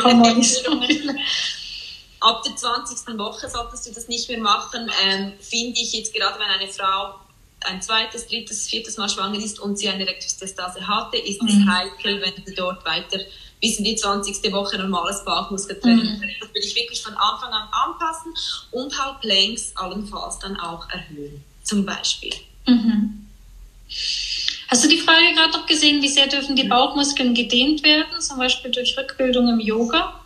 ab 2.21 2.43
der 2.43 2.57
20. 2.57 3.19
Woche 3.19 3.49
solltest 3.49 3.87
du 3.87 3.93
das 3.93 4.09
nicht 4.09 4.29
mehr 4.29 4.41
machen, 4.41 4.91
ähm, 5.05 5.33
finde 5.41 5.81
ich 5.81 5.93
jetzt 5.93 6.15
gerade, 6.15 6.39
wenn 6.39 6.49
eine 6.49 6.69
Frau 6.69 7.21
ein 7.61 7.83
zweites, 7.83 8.27
drittes, 8.27 8.69
viertes 8.69 8.97
Mal 8.97 9.09
schwanger 9.09 9.39
ist 9.39 9.59
und 9.59 9.79
sie 9.79 9.89
eine 9.89 10.07
Rektusdiastase 10.07 10.87
hatte, 10.87 11.17
ist 11.17 11.43
es 11.43 11.55
mhm. 11.55 11.71
heikel, 11.71 12.21
wenn 12.21 12.45
sie 12.45 12.55
dort 12.55 12.85
weiter 12.85 13.19
bis 13.61 13.79
in 13.79 13.85
die 13.85 13.97
20. 13.97 14.53
Woche 14.53 14.79
normales 14.79 15.25
Bauchmuskeltraining. 15.25 16.19
Mhm. 16.19 16.21
Das 16.41 16.55
will 16.55 16.63
ich 16.63 16.77
wirklich 16.77 17.03
von 17.03 17.15
Anfang 17.15 17.53
an 17.53 17.69
anpassen 17.73 18.35
und 18.71 18.97
halt 18.99 19.21
Planks 19.21 19.73
allenfalls 19.75 20.39
dann 20.39 20.57
auch 20.61 20.89
erhöhen, 20.91 21.43
zum 21.63 21.85
Beispiel. 21.85 22.35
Mhm. 22.67 23.27
Hast 24.69 24.85
du 24.85 24.89
die 24.89 24.99
Frage 24.99 25.33
gerade 25.35 25.53
noch 25.53 25.67
gesehen, 25.67 26.03
wie 26.03 26.09
sehr 26.09 26.27
dürfen 26.27 26.57
die 26.57 26.65
Bauchmuskeln 26.65 27.35
gedehnt 27.35 27.85
werden, 27.85 28.21
zum 28.21 28.39
Beispiel 28.39 28.71
durch 28.71 28.97
Rückbildung 28.99 29.49
im 29.49 29.61
Yoga? 29.61 30.21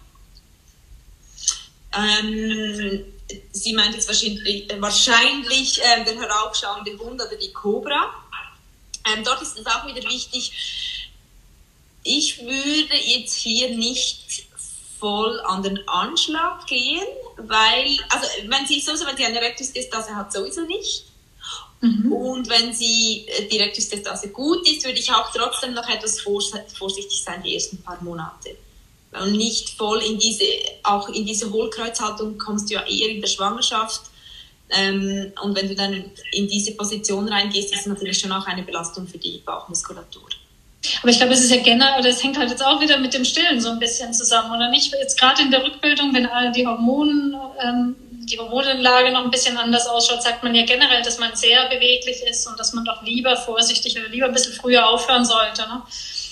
Ähm, 1.97 3.05
sie 3.53 3.72
meint 3.72 3.95
jetzt 3.95 4.09
wahrscheinlich, 4.09 4.68
wahrscheinlich 4.78 5.80
äh, 5.82 6.05
der 6.05 6.16
heraufschauende 6.20 6.97
Hund 6.99 7.20
oder 7.20 7.36
die 7.36 7.53
Cobra. 7.53 8.14
Ähm, 9.07 9.24
dort 9.24 9.43
ist 9.43 9.59
es 9.59 9.66
auch 9.66 9.86
wieder 9.86 10.03
wichtig, 10.09 10.53
ich 12.03 12.41
würde 12.41 12.97
jetzt 12.97 13.34
hier 13.34 13.70
nicht 13.76 14.47
voll 14.99 15.41
an 15.41 15.62
den 15.62 15.86
Anschlag 15.88 16.66
gehen, 16.66 17.07
weil, 17.36 17.99
also 18.11 18.26
wenn 18.47 18.66
sie 18.66 18.80
so, 18.80 18.93
wenn 19.07 19.16
sie 19.16 19.24
eine 19.24 19.41
Rektusdiastase 19.41 20.14
hat, 20.14 20.32
sowieso 20.32 20.62
nicht. 20.62 21.05
Mhm. 21.80 22.12
Und 22.12 22.49
wenn 22.51 22.74
sie 22.74 23.26
äh, 23.26 23.49
die 23.49 23.59
Rektusdiastase 23.59 24.28
gut 24.28 24.68
ist, 24.68 24.84
würde 24.84 24.99
ich 24.99 25.11
auch 25.11 25.32
trotzdem 25.32 25.72
noch 25.72 25.88
etwas 25.88 26.20
vorsichtig 26.20 27.22
sein 27.22 27.43
die 27.43 27.55
ersten 27.55 27.82
paar 27.82 28.03
Monate. 28.03 28.57
Und 29.12 29.32
nicht 29.32 29.70
voll 29.70 30.00
in 30.02 30.18
diese, 30.18 30.44
auch 30.84 31.08
in 31.08 31.26
diese 31.26 31.50
Hohlkreuzhaltung 31.50 32.38
kommst 32.38 32.70
du 32.70 32.74
ja 32.74 32.86
eher 32.86 33.08
in 33.08 33.20
der 33.20 33.28
Schwangerschaft. 33.28 34.02
Ähm, 34.70 35.32
und 35.42 35.56
wenn 35.56 35.68
du 35.68 35.74
dann 35.74 36.04
in 36.32 36.48
diese 36.48 36.72
Position 36.76 37.28
reingehst, 37.28 37.74
ist 37.74 37.80
es 37.80 37.86
natürlich 37.86 38.18
schon 38.18 38.30
auch 38.30 38.46
eine 38.46 38.62
Belastung 38.62 39.08
für 39.08 39.18
die 39.18 39.42
Bauchmuskulatur. 39.44 40.28
Aber 41.02 41.11
ich 41.11 41.18
glaube, 41.18 41.34
es 41.34 41.44
ist 41.44 41.50
ja 41.50 41.62
generell, 41.62 42.02
das 42.02 42.22
hängt 42.22 42.38
halt 42.38 42.50
jetzt 42.50 42.64
auch 42.64 42.80
wieder 42.80 42.98
mit 42.98 43.12
dem 43.12 43.24
Stillen 43.24 43.61
so 43.61 43.68
ein 43.68 43.78
bisschen 43.78 44.14
zusammen, 44.14 44.54
oder 44.56 44.70
nicht? 44.70 44.92
Jetzt 44.92 45.18
gerade 45.18 45.42
in 45.42 45.50
der 45.50 45.64
Rückbildung, 45.64 46.14
wenn 46.14 46.28
die 46.52 46.66
Hormonen, 46.66 47.36
ähm, 47.62 47.96
die 48.24 48.38
Hormonenlage 48.38 49.12
noch 49.12 49.24
ein 49.24 49.30
bisschen 49.30 49.58
anders 49.58 49.86
ausschaut, 49.86 50.22
sagt 50.22 50.42
man 50.42 50.54
ja 50.54 50.64
generell, 50.64 51.02
dass 51.02 51.18
man 51.18 51.34
sehr 51.34 51.68
beweglich 51.68 52.22
ist 52.22 52.46
und 52.46 52.58
dass 52.58 52.72
man 52.72 52.84
doch 52.84 53.02
lieber 53.02 53.36
vorsichtig 53.36 53.98
oder 53.98 54.08
lieber 54.08 54.26
ein 54.26 54.32
bisschen 54.32 54.54
früher 54.54 54.86
aufhören 54.88 55.24
sollte. 55.24 55.62
Ne? 55.62 55.82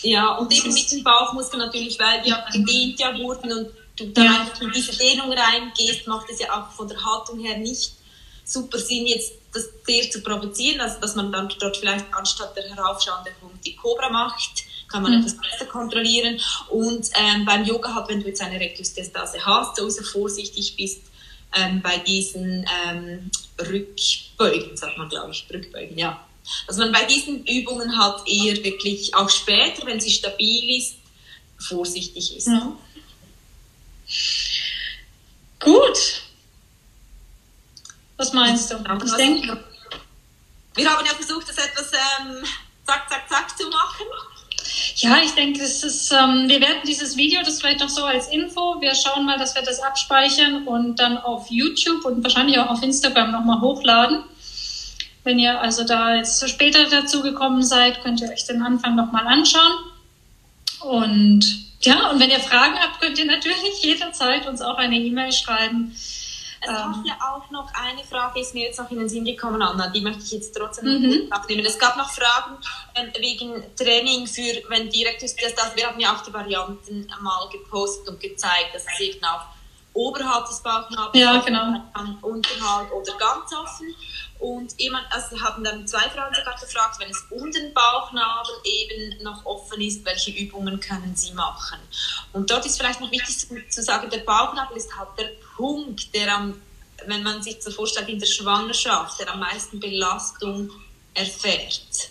Ja, 0.02 0.36
und 0.36 0.52
eben 0.52 0.72
mit 0.72 0.90
dem 0.92 1.02
Bauchmuskel 1.02 1.58
natürlich, 1.58 1.98
weil 1.98 2.22
die 2.22 2.32
auch 2.32 2.48
gedehnt 2.50 3.00
ja 3.00 3.16
wurden 3.18 3.52
und 3.52 3.68
du 3.96 4.06
da 4.08 4.22
ja. 4.22 4.50
in 4.60 4.70
diese 4.70 4.96
Dehnung 4.96 5.32
reingehst, 5.32 6.06
macht 6.06 6.30
es 6.30 6.38
ja 6.38 6.46
auch 6.52 6.70
von 6.72 6.88
der 6.88 7.04
Haltung 7.04 7.40
her 7.40 7.58
nicht 7.58 7.92
super 8.44 8.78
Sinn, 8.78 9.06
jetzt 9.06 9.34
das 9.52 9.68
sehr 9.86 10.10
zu 10.10 10.22
provozieren, 10.22 10.80
also 10.80 11.00
dass 11.00 11.14
man 11.14 11.32
dann 11.32 11.48
dort 11.58 11.76
vielleicht 11.76 12.06
anstatt 12.12 12.56
der 12.56 12.64
heraufschauenden 12.64 13.34
Hund 13.42 13.64
die 13.64 13.76
Cobra 13.76 14.10
macht, 14.10 14.64
kann 14.88 15.02
man 15.02 15.12
mhm. 15.12 15.18
etwas 15.18 15.36
besser 15.36 15.66
kontrollieren. 15.66 16.40
Und 16.68 17.08
ähm, 17.14 17.44
beim 17.44 17.64
Yoga 17.64 17.94
halt, 17.94 18.08
wenn 18.08 18.20
du 18.20 18.26
jetzt 18.28 18.40
eine 18.40 18.58
Rektusdiastase 18.58 19.44
hast, 19.44 19.76
so 19.76 19.90
vorsichtig 20.02 20.76
bist 20.76 21.02
ähm, 21.56 21.80
bei 21.82 21.98
diesen 21.98 22.64
ähm, 22.86 23.30
Rückbeugen, 23.60 24.76
sagt 24.76 24.96
man 24.98 25.08
glaube 25.08 25.32
ich, 25.32 25.46
Rückbeugen, 25.52 25.98
ja. 25.98 26.24
Dass 26.66 26.76
man 26.76 26.92
bei 26.92 27.04
diesen 27.04 27.44
Übungen 27.46 27.98
halt 27.98 28.26
eher 28.26 28.62
wirklich 28.64 29.14
auch 29.14 29.28
später, 29.28 29.86
wenn 29.86 30.00
sie 30.00 30.10
stabil 30.10 30.78
ist, 30.78 30.96
vorsichtig 31.58 32.36
ist. 32.36 32.46
Ja. 32.46 32.72
Gut, 35.60 36.22
was 38.16 38.32
meinst 38.32 38.70
du? 38.70 38.76
Ich 39.04 39.12
denke. 39.14 39.64
Wir 40.74 40.90
haben 40.90 41.04
ja 41.04 41.12
versucht, 41.12 41.48
das 41.48 41.58
etwas 41.58 41.90
ähm, 41.92 42.44
zack, 42.86 43.08
zack, 43.08 43.28
zack 43.28 43.58
zu 43.58 43.68
machen. 43.68 44.06
Ja, 44.96 45.20
ich 45.22 45.32
denke, 45.32 45.62
es 45.62 45.82
ist, 45.84 46.10
ähm, 46.10 46.48
wir 46.48 46.60
werden 46.60 46.80
dieses 46.86 47.16
Video, 47.16 47.40
das 47.42 47.60
vielleicht 47.60 47.80
noch 47.80 47.88
so 47.88 48.04
als 48.04 48.28
Info, 48.28 48.80
wir 48.80 48.94
schauen 48.94 49.24
mal, 49.24 49.38
dass 49.38 49.54
wir 49.54 49.62
das 49.62 49.80
abspeichern 49.80 50.66
und 50.66 50.96
dann 50.96 51.18
auf 51.18 51.46
YouTube 51.50 52.04
und 52.04 52.22
wahrscheinlich 52.22 52.58
auch 52.58 52.68
auf 52.70 52.82
Instagram 52.82 53.30
nochmal 53.30 53.60
hochladen. 53.60 54.24
Wenn 55.28 55.38
ihr 55.38 55.60
also 55.60 55.84
da 55.84 56.14
jetzt 56.14 56.48
später 56.48 56.88
dazu 56.88 57.22
gekommen 57.22 57.62
seid, 57.62 58.02
könnt 58.02 58.22
ihr 58.22 58.30
euch 58.30 58.46
den 58.46 58.62
Anfang 58.62 58.96
nochmal 58.96 59.26
anschauen. 59.26 59.74
Und 60.80 61.44
ja, 61.82 62.10
und 62.10 62.18
wenn 62.18 62.30
ihr 62.30 62.40
Fragen 62.40 62.78
habt, 62.78 63.00
könnt 63.00 63.18
ihr 63.18 63.26
natürlich 63.26 63.82
jederzeit 63.82 64.48
uns 64.48 64.62
auch 64.62 64.78
eine 64.78 64.96
E-Mail 64.96 65.32
schreiben 65.32 65.94
es 66.60 66.68
ähm. 66.68 66.74
gab 66.74 67.06
ja 67.06 67.14
auch 67.20 67.50
noch 67.50 67.72
eine 67.74 68.02
Frage, 68.04 68.40
ist 68.40 68.54
mir 68.54 68.64
jetzt 68.64 68.78
noch 68.78 68.90
in 68.90 68.98
den 68.98 69.08
Sinn 69.08 69.24
gekommen, 69.24 69.62
Anna, 69.62 69.88
die 69.88 70.00
möchte 70.00 70.22
ich 70.24 70.32
jetzt 70.32 70.54
trotzdem 70.56 70.86
mhm. 70.86 71.26
abnehmen. 71.30 71.64
Es 71.64 71.78
gab 71.78 71.96
noch 71.96 72.10
Fragen 72.10 72.56
ähm, 72.94 73.10
wegen 73.20 73.62
Training 73.76 74.26
für, 74.26 74.62
wenn 74.68 74.90
direkt 74.90 75.22
ist, 75.22 75.40
das, 75.42 75.54
das, 75.54 75.76
wir 75.76 75.86
haben 75.86 76.00
ja 76.00 76.14
auch 76.14 76.22
die 76.22 76.32
Varianten 76.32 77.06
mal 77.20 77.48
gepostet 77.50 78.08
und 78.08 78.20
gezeigt, 78.20 78.74
dass 78.74 78.84
es 78.92 79.00
eben 79.00 79.24
auch 79.24 79.46
oberhalb 79.94 80.46
des 80.46 80.60
Bauchnabels, 80.60 81.22
ja, 81.22 81.38
genau. 81.38 81.74
unterhalb 82.22 82.92
oder 82.92 83.12
ganz 83.18 83.52
offen. 83.52 83.94
Und 84.38 84.78
jemand, 84.78 85.04
also 85.10 85.40
haben 85.40 85.64
dann 85.64 85.86
zwei 85.88 86.08
Frauen 86.10 86.32
sogar 86.32 86.54
gefragt, 86.58 87.00
wenn 87.00 87.10
es 87.10 87.24
um 87.30 87.50
den 87.50 87.74
Bauchnabel 87.74 88.54
eben 88.64 89.22
noch 89.22 89.44
offen 89.44 89.80
ist, 89.80 90.04
welche 90.04 90.30
Übungen 90.30 90.78
können 90.78 91.16
sie 91.16 91.32
machen? 91.32 91.78
Und 92.32 92.50
dort 92.50 92.64
ist 92.64 92.76
vielleicht 92.76 93.00
noch 93.00 93.10
wichtig 93.10 93.36
zu, 93.36 93.48
zu 93.68 93.82
sagen, 93.82 94.08
der 94.10 94.18
Bauchnabel 94.18 94.76
ist 94.76 94.96
halt 94.96 95.08
der 95.18 95.30
Punkt, 95.56 96.14
der 96.14 96.32
am, 96.34 96.62
wenn 97.06 97.24
man 97.24 97.42
sich 97.42 97.60
so 97.60 97.72
vorstellt, 97.72 98.08
in 98.08 98.20
der 98.20 98.26
Schwangerschaft, 98.26 99.18
der 99.18 99.32
am 99.32 99.40
meisten 99.40 99.80
Belastung 99.80 100.70
erfährt. 101.14 102.10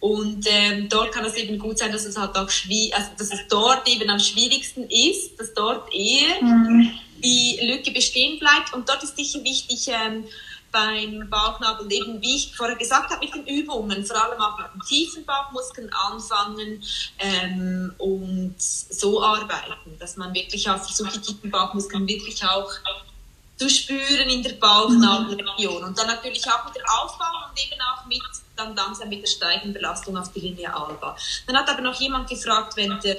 Und 0.00 0.46
ähm, 0.48 0.88
dort 0.88 1.12
kann 1.12 1.24
es 1.24 1.34
eben 1.34 1.58
gut 1.58 1.78
sein, 1.78 1.92
dass 1.92 2.04
es 2.04 2.16
halt 2.16 2.36
auch 2.36 2.48
schwierig, 2.48 2.94
also 2.94 3.10
dass 3.18 3.32
es 3.32 3.40
dort 3.48 3.88
eben 3.88 4.08
am 4.08 4.20
schwierigsten 4.20 4.88
ist, 4.88 5.38
dass 5.38 5.52
dort 5.52 5.92
eher 5.92 6.42
mhm. 6.42 6.90
die 7.22 7.58
Lücke 7.62 7.90
bestehen 7.90 8.38
bleibt. 8.38 8.72
Und 8.72 8.88
dort 8.88 9.02
ist 9.02 9.16
sicher 9.16 9.42
wichtig, 9.42 9.88
ähm, 9.88 10.24
beim 10.76 11.30
Bauchnabel 11.30 11.90
eben, 11.90 12.20
wie 12.20 12.36
ich 12.36 12.54
vorher 12.54 12.76
gesagt 12.76 13.10
habe, 13.10 13.24
mit 13.24 13.34
den 13.34 13.46
Übungen, 13.46 14.04
vor 14.04 14.22
allem 14.22 14.38
auch 14.38 14.58
mit 14.58 14.66
den 14.74 14.80
tiefen 14.82 15.24
Bauchmuskeln 15.24 15.90
anfangen 15.90 16.84
ähm, 17.18 17.94
und 17.96 18.56
so 18.58 19.22
arbeiten, 19.22 19.98
dass 19.98 20.18
man 20.18 20.34
wirklich 20.34 20.68
auch 20.68 20.78
versucht, 20.78 21.14
die 21.14 21.20
tiefen 21.20 21.50
Bauchmuskeln 21.50 22.06
wirklich 22.06 22.44
auch 22.44 22.70
zu 23.56 23.70
spüren 23.70 24.28
in 24.28 24.42
der 24.42 24.52
Bauchnabelregion 24.52 25.82
und 25.82 25.98
dann 25.98 26.08
natürlich 26.08 26.44
auch 26.46 26.68
wieder 26.68 26.84
aufbauen 27.00 27.50
und 27.50 27.58
eben 27.58 27.80
auch 27.80 28.04
mit 28.04 28.20
dann 28.54 28.76
langsam 28.76 29.08
mit 29.08 29.22
der 29.22 29.28
steigenden 29.28 29.72
Belastung 29.72 30.16
auf 30.18 30.30
die 30.32 30.40
Linie 30.40 30.74
alba. 30.74 31.16
Dann 31.46 31.56
hat 31.56 31.70
aber 31.70 31.80
noch 31.80 31.98
jemand 31.98 32.28
gefragt, 32.28 32.76
wenn, 32.76 33.00
der, 33.00 33.16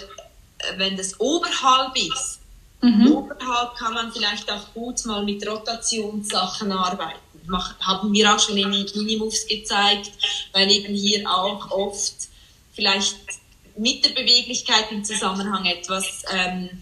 wenn 0.75 0.95
das 0.95 1.19
oberhalb 1.19 1.95
ist, 1.95 2.39
mhm. 2.81 3.11
oberhalb 3.11 3.75
kann 3.77 3.95
man 3.95 4.11
vielleicht 4.11 4.51
auch 4.51 4.73
gut 4.75 5.03
mal 5.05 5.23
mit 5.23 5.47
Rotationssachen 5.47 6.71
arbeiten 6.71 7.26
haben 7.79 8.13
wir 8.13 8.33
auch 8.33 8.39
schon 8.39 8.57
in 8.57 8.69
Minimoves 8.69 9.47
gezeigt, 9.47 10.11
weil 10.53 10.69
eben 10.71 10.93
hier 10.93 11.29
auch 11.29 11.71
oft 11.71 12.15
vielleicht 12.73 13.17
mit 13.75 14.05
der 14.05 14.09
Beweglichkeit 14.11 14.91
im 14.91 15.03
Zusammenhang 15.03 15.65
etwas. 15.65 16.23
Ähm, 16.31 16.81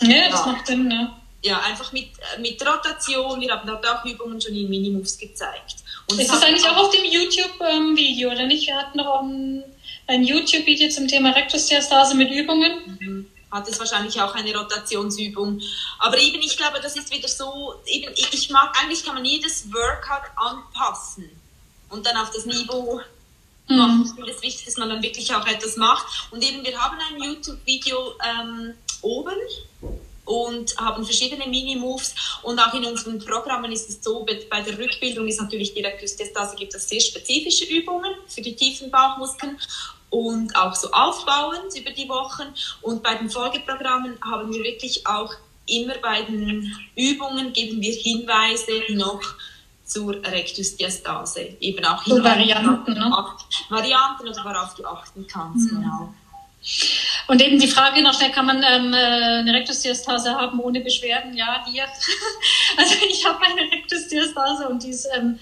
ja, 0.00 0.30
das 0.30 0.46
macht 0.46 0.66
Sinn, 0.66 0.90
ja. 0.90 1.18
Ja, 1.44 1.60
einfach 1.60 1.92
mit, 1.92 2.10
mit 2.38 2.64
Rotation. 2.64 3.40
Wir 3.40 3.50
haben 3.50 3.66
dort 3.66 3.84
auch 3.88 4.04
Übungen 4.04 4.40
schon 4.40 4.54
in 4.54 4.70
Minimoves 4.70 5.18
gezeigt. 5.18 5.76
Und 6.08 6.20
ist 6.20 6.30
das 6.30 6.42
eigentlich 6.42 6.64
auch 6.64 6.76
auf 6.76 6.90
dem 6.90 7.04
YouTube-Video, 7.04 8.28
ähm, 8.28 8.36
oder 8.36 8.46
nicht? 8.46 8.68
Wir 8.68 8.76
hatten 8.76 8.98
noch 8.98 9.22
ein, 9.22 9.64
ein 10.06 10.22
YouTube-Video 10.22 10.88
zum 10.88 11.08
Thema 11.08 11.30
Rektusdiastase 11.30 12.14
mit 12.14 12.30
Übungen. 12.30 12.96
Mhm 13.00 13.31
hat 13.52 13.68
es 13.68 13.78
wahrscheinlich 13.78 14.20
auch 14.20 14.34
eine 14.34 14.56
Rotationsübung. 14.56 15.60
Aber 15.98 16.18
eben, 16.18 16.40
ich 16.40 16.56
glaube, 16.56 16.80
das 16.80 16.96
ist 16.96 17.12
wieder 17.12 17.28
so, 17.28 17.74
eben, 17.86 18.12
ich 18.16 18.50
mag, 18.50 18.74
eigentlich 18.80 19.04
kann 19.04 19.14
man 19.14 19.24
jedes 19.24 19.72
Workout 19.72 20.30
anpassen 20.36 21.30
und 21.90 22.06
dann 22.06 22.16
auf 22.16 22.30
das 22.30 22.46
Niveau 22.46 23.00
mhm. 23.68 23.76
machen. 23.76 24.02
Ich 24.06 24.14
finde 24.14 24.32
es 24.32 24.42
wichtig, 24.42 24.64
dass 24.64 24.76
man 24.78 24.88
dann 24.88 25.02
wirklich 25.02 25.32
auch 25.34 25.46
etwas 25.46 25.76
macht. 25.76 26.06
Und 26.30 26.42
eben, 26.42 26.64
wir 26.64 26.76
haben 26.80 26.96
ein 26.98 27.22
YouTube-Video 27.22 28.14
ähm, 28.24 28.74
oben 29.02 29.36
und 30.24 30.76
haben 30.78 31.04
verschiedene 31.04 31.46
Mini-Moves 31.46 32.14
und 32.42 32.58
auch 32.58 32.72
in 32.74 32.84
unseren 32.84 33.18
Programmen 33.18 33.72
ist 33.72 33.88
es 33.90 34.02
so, 34.02 34.24
bei 34.24 34.60
der 34.60 34.78
Rückbildung 34.78 35.26
ist 35.26 35.40
natürlich 35.40 35.74
direkt 35.74 36.00
Rektusdiastase 36.00 36.56
gibt 36.56 36.74
es 36.74 36.88
sehr 36.88 37.00
spezifische 37.00 37.64
Übungen 37.64 38.14
für 38.28 38.40
die 38.40 38.54
tiefen 38.54 38.90
Bauchmuskeln 38.90 39.58
und 40.12 40.54
auch 40.54 40.74
so 40.74 40.90
aufbauend 40.92 41.74
über 41.74 41.90
die 41.90 42.08
Wochen. 42.08 42.54
Und 42.82 43.02
bei 43.02 43.14
den 43.14 43.30
Folgeprogrammen 43.30 44.18
haben 44.22 44.52
wir 44.52 44.62
wirklich 44.62 45.06
auch 45.06 45.32
immer 45.66 45.94
bei 46.02 46.22
den 46.22 46.70
Übungen 46.94 47.52
geben 47.52 47.80
wir 47.80 47.94
Hinweise 47.94 48.72
noch 48.90 49.22
zur 49.84 50.14
Rektusdiastase. 50.22 51.56
Eben 51.60 51.84
auch 51.86 52.04
so 52.04 52.22
Varianten, 52.22 52.92
ne? 52.92 53.26
Varianten 53.70 54.28
oder 54.28 54.44
worauf 54.44 54.74
du 54.74 54.84
achten 54.84 55.26
kannst, 55.26 55.72
mhm. 55.72 55.76
genau. 55.76 56.14
Und 57.28 57.40
eben 57.40 57.58
die 57.58 57.68
Frage 57.68 58.02
noch 58.02 58.14
schnell, 58.14 58.30
kann 58.30 58.46
man 58.46 58.62
ähm, 58.62 58.92
äh, 58.92 58.96
eine 58.96 59.54
Rektusdiastase 59.54 60.32
haben 60.32 60.60
ohne 60.60 60.80
Beschwerden? 60.80 61.34
Ja, 61.36 61.64
hier. 61.70 61.84
also 62.76 62.94
ich 63.08 63.24
habe 63.24 63.38
eine 63.44 63.62
Rektusdiastase 63.62 64.68
und 64.68 64.82
die 64.82 64.90
ist, 64.90 65.08
ähm, 65.16 65.38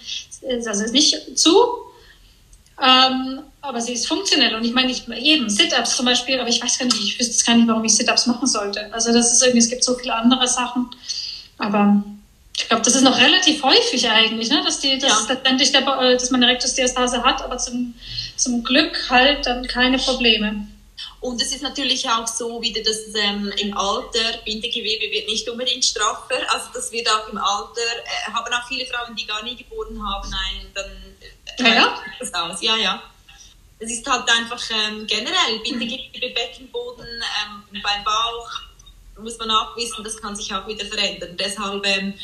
also 0.67 0.85
ist 0.85 0.93
nicht 0.93 1.37
zu, 1.37 1.90
ähm, 2.83 3.41
aber 3.63 3.81
sie 3.81 3.93
ist 3.93 4.09
funktionell 4.09 4.55
und 4.55 4.65
ich 4.65 4.73
meine, 4.73 4.91
ich, 4.91 5.07
eben 5.09 5.49
Sit-Ups 5.49 5.97
zum 5.97 6.07
Beispiel, 6.07 6.41
aber 6.41 6.49
ich 6.49 6.63
weiß 6.63 6.79
gar 6.79 6.87
nicht, 6.87 6.99
ich 6.99 7.19
wüsste 7.19 7.45
gar 7.45 7.57
nicht, 7.57 7.69
warum 7.69 7.85
ich 7.85 7.95
Sit-Ups 7.95 8.27
machen 8.27 8.47
sollte. 8.47 8.93
Also 8.93 9.13
das 9.13 9.33
ist 9.33 9.43
irgendwie, 9.43 9.59
es 9.59 9.69
gibt 9.69 9.85
so 9.85 9.95
viele 9.95 10.15
andere 10.15 10.49
Sachen, 10.49 10.89
aber 11.59 12.03
ich 12.57 12.69
glaube, 12.69 12.83
das 12.83 12.95
ist 12.95 13.03
noch 13.03 13.19
relativ 13.19 13.63
häufig 13.63 14.09
eigentlich, 14.09 14.51
ne? 14.51 14.63
dass, 14.65 14.81
die, 14.81 14.99
dass, 14.99 15.29
ja. 15.29 15.35
letztendlich 15.35 15.73
der, 15.73 15.83
äh, 15.83 16.15
dass 16.15 16.31
man 16.31 16.43
eine 16.43 16.53
Rektusdiastase 16.53 17.23
hat, 17.23 17.43
aber 17.43 17.59
zum, 17.59 17.95
zum 18.37 18.63
Glück 18.65 19.09
halt 19.11 19.47
dann 19.47 19.67
keine 19.67 19.99
Probleme. 19.99 20.67
Und 21.21 21.41
es 21.43 21.53
ist 21.53 21.63
natürlich 21.63 22.09
auch 22.09 22.27
so 22.27 22.61
wieder, 22.63 22.83
dass 22.83 23.15
ähm, 23.15 23.53
im 23.59 23.77
Alter 23.77 24.39
Bindegewebe 24.45 25.11
wird 25.11 25.29
nicht 25.29 25.49
unbedingt 25.49 25.85
straffer. 25.85 26.41
Also 26.49 26.67
das 26.73 26.91
wird 26.93 27.09
auch 27.11 27.29
im 27.29 27.39
Alter, 27.39 27.81
äh, 27.81 28.33
haben 28.33 28.53
auch 28.53 28.67
viele 28.69 28.87
Frauen, 28.87 29.15
die 29.15 29.27
gar 29.27 29.43
nie 29.43 29.57
geboren 29.57 30.01
haben, 30.03 30.33
ein, 30.33 30.67
dann 30.75 31.67
äh, 31.67 31.75
ja. 31.75 32.03
das 32.19 32.33
aus. 32.33 32.63
Ja, 32.63 32.77
ja. 32.77 33.03
Es 33.79 33.91
ist 33.91 34.07
halt 34.07 34.29
einfach 34.31 34.63
ähm, 34.71 35.07
generell 35.07 35.59
Bindegewebe, 35.63 36.35
Beckenboden, 36.35 37.07
ähm, 37.07 37.83
beim 37.83 38.05
Bauch 38.05 38.71
muss 39.21 39.39
man 39.39 39.51
auch 39.51 39.77
wissen, 39.77 40.03
das 40.03 40.17
kann 40.21 40.35
sich 40.35 40.53
auch 40.55 40.67
wieder 40.67 40.85
verändern. 40.87 41.37
Deshalb, 41.37 41.85
ähm, 41.87 42.15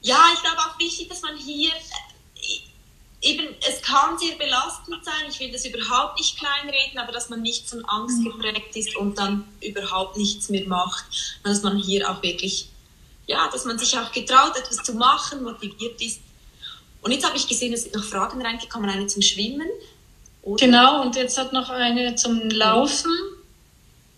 ja, 0.00 0.30
ich 0.34 0.40
glaube 0.40 0.58
auch 0.58 0.78
wichtig, 0.78 1.08
dass 1.08 1.22
man 1.22 1.36
hier 1.36 1.72
eben, 3.22 3.54
es 3.68 3.82
kann 3.82 4.18
sehr 4.18 4.36
belastend 4.36 5.04
sein, 5.04 5.28
ich 5.28 5.38
will 5.40 5.52
das 5.52 5.64
überhaupt 5.64 6.18
nicht 6.18 6.38
kleinreden, 6.38 6.98
aber 6.98 7.12
dass 7.12 7.28
man 7.28 7.42
nicht 7.42 7.68
von 7.68 7.84
Angst 7.84 8.18
mhm. 8.18 8.24
geprägt 8.24 8.74
ist 8.76 8.96
und 8.96 9.18
dann 9.18 9.46
überhaupt 9.60 10.16
nichts 10.16 10.48
mehr 10.48 10.66
macht, 10.66 11.04
dass 11.44 11.62
man 11.62 11.76
hier 11.76 12.10
auch 12.10 12.22
wirklich, 12.22 12.68
ja, 13.26 13.48
dass 13.52 13.64
man 13.64 13.78
sich 13.78 13.96
auch 13.98 14.10
getraut, 14.12 14.56
etwas 14.56 14.78
zu 14.78 14.94
machen, 14.94 15.42
motiviert 15.42 16.00
ist. 16.00 16.20
Und 17.02 17.12
jetzt 17.12 17.26
habe 17.26 17.36
ich 17.36 17.46
gesehen, 17.46 17.72
es 17.72 17.82
sind 17.82 17.94
noch 17.94 18.04
Fragen 18.04 18.42
reingekommen, 18.42 18.88
eine 18.88 19.06
zum 19.06 19.22
Schwimmen. 19.22 19.68
Oder? 20.42 20.64
Genau, 20.64 21.02
und 21.02 21.16
jetzt 21.16 21.38
hat 21.38 21.52
noch 21.52 21.68
eine 21.68 22.14
zum 22.14 22.48
Laufen. 22.50 23.10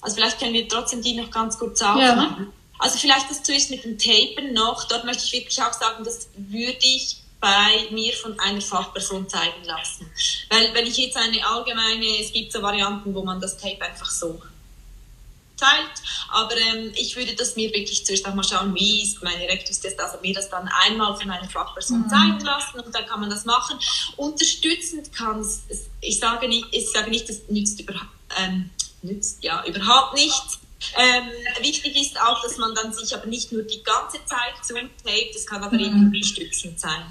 Also 0.01 0.17
vielleicht 0.17 0.39
können 0.39 0.55
wir 0.55 0.69
trotzdem 0.69 1.03
die 1.03 1.15
noch 1.15 1.31
ganz 1.31 1.59
kurz 1.59 1.81
aufmachen. 1.83 2.45
Ja. 2.45 2.53
Also 2.79 2.99
vielleicht 2.99 3.31
das 3.31 3.43
zuerst 3.43 3.71
mit 3.71 3.85
dem 3.85 3.99
Tapen 3.99 4.53
noch. 4.53 4.85
Dort 4.89 5.05
möchte 5.05 5.25
ich 5.25 5.33
wirklich 5.33 5.63
auch 5.63 5.73
sagen, 5.73 6.05
das 6.05 6.29
würde 6.35 6.79
ich 6.81 7.22
bei 7.43 7.89
mir 7.91 8.13
von 8.13 8.39
einer 8.39 8.61
Fachperson 8.61 9.29
zeigen 9.29 9.65
lassen. 9.65 10.09
Weil 10.49 10.73
wenn 10.75 10.87
ich 10.87 10.97
jetzt 10.97 11.17
eine 11.17 11.45
allgemeine, 11.45 12.21
es 12.21 12.33
gibt 12.33 12.53
so 12.53 12.63
Varianten, 12.63 13.13
wo 13.13 13.25
man 13.25 13.41
das 13.41 13.59
Tape 13.59 13.83
einfach 13.83 14.09
so 14.09 14.41
zeigt, 15.57 16.03
aber 16.31 16.57
ähm, 16.57 16.93
ich 16.95 17.17
würde 17.17 17.35
das 17.35 17.57
mir 17.57 17.73
wirklich 17.73 18.07
zuerst 18.07 18.27
auch 18.27 18.35
mal 18.35 18.45
schauen, 18.45 18.75
wie 18.77 19.03
ist 19.03 19.23
meine 19.25 19.43
Rektus-Test, 19.43 19.99
also 19.99 20.19
mir 20.23 20.35
das 20.35 20.51
dann 20.51 20.69
einmal 20.85 21.17
von 21.17 21.31
einer 21.31 21.49
Fachperson 21.49 22.03
mhm. 22.03 22.09
zeigen 22.09 22.41
lassen 22.41 22.79
und 22.79 22.95
dann 22.95 23.07
kann 23.07 23.21
man 23.21 23.29
das 23.31 23.45
machen. 23.45 23.77
Unterstützend 24.17 25.13
kann 25.13 25.41
es, 25.41 25.63
ich 26.01 26.21
sage 26.21 26.47
nicht, 26.47 26.67
ich 26.71 26.91
sage 26.91 27.11
nicht, 27.11 27.29
das 27.29 27.43
nützt, 27.49 27.81
über, 27.81 27.95
ähm, 28.39 28.71
nützt 29.03 29.43
ja 29.43 29.65
überhaupt 29.67 30.15
nichts, 30.15 30.59
ähm, 30.97 31.29
wichtig 31.63 31.97
ist 32.01 32.21
auch, 32.21 32.43
dass 32.43 32.57
man 32.59 32.75
dann 32.75 32.93
sich 32.93 33.15
aber 33.15 33.27
nicht 33.27 33.53
nur 33.53 33.63
die 33.63 33.83
ganze 33.83 34.19
Zeit 34.27 34.55
zutaped, 34.63 35.35
das 35.35 35.47
kann 35.47 35.63
aber 35.63 35.75
mhm. 35.75 35.85
eben 35.85 36.07
unterstützend 36.07 36.79
sein. 36.79 37.03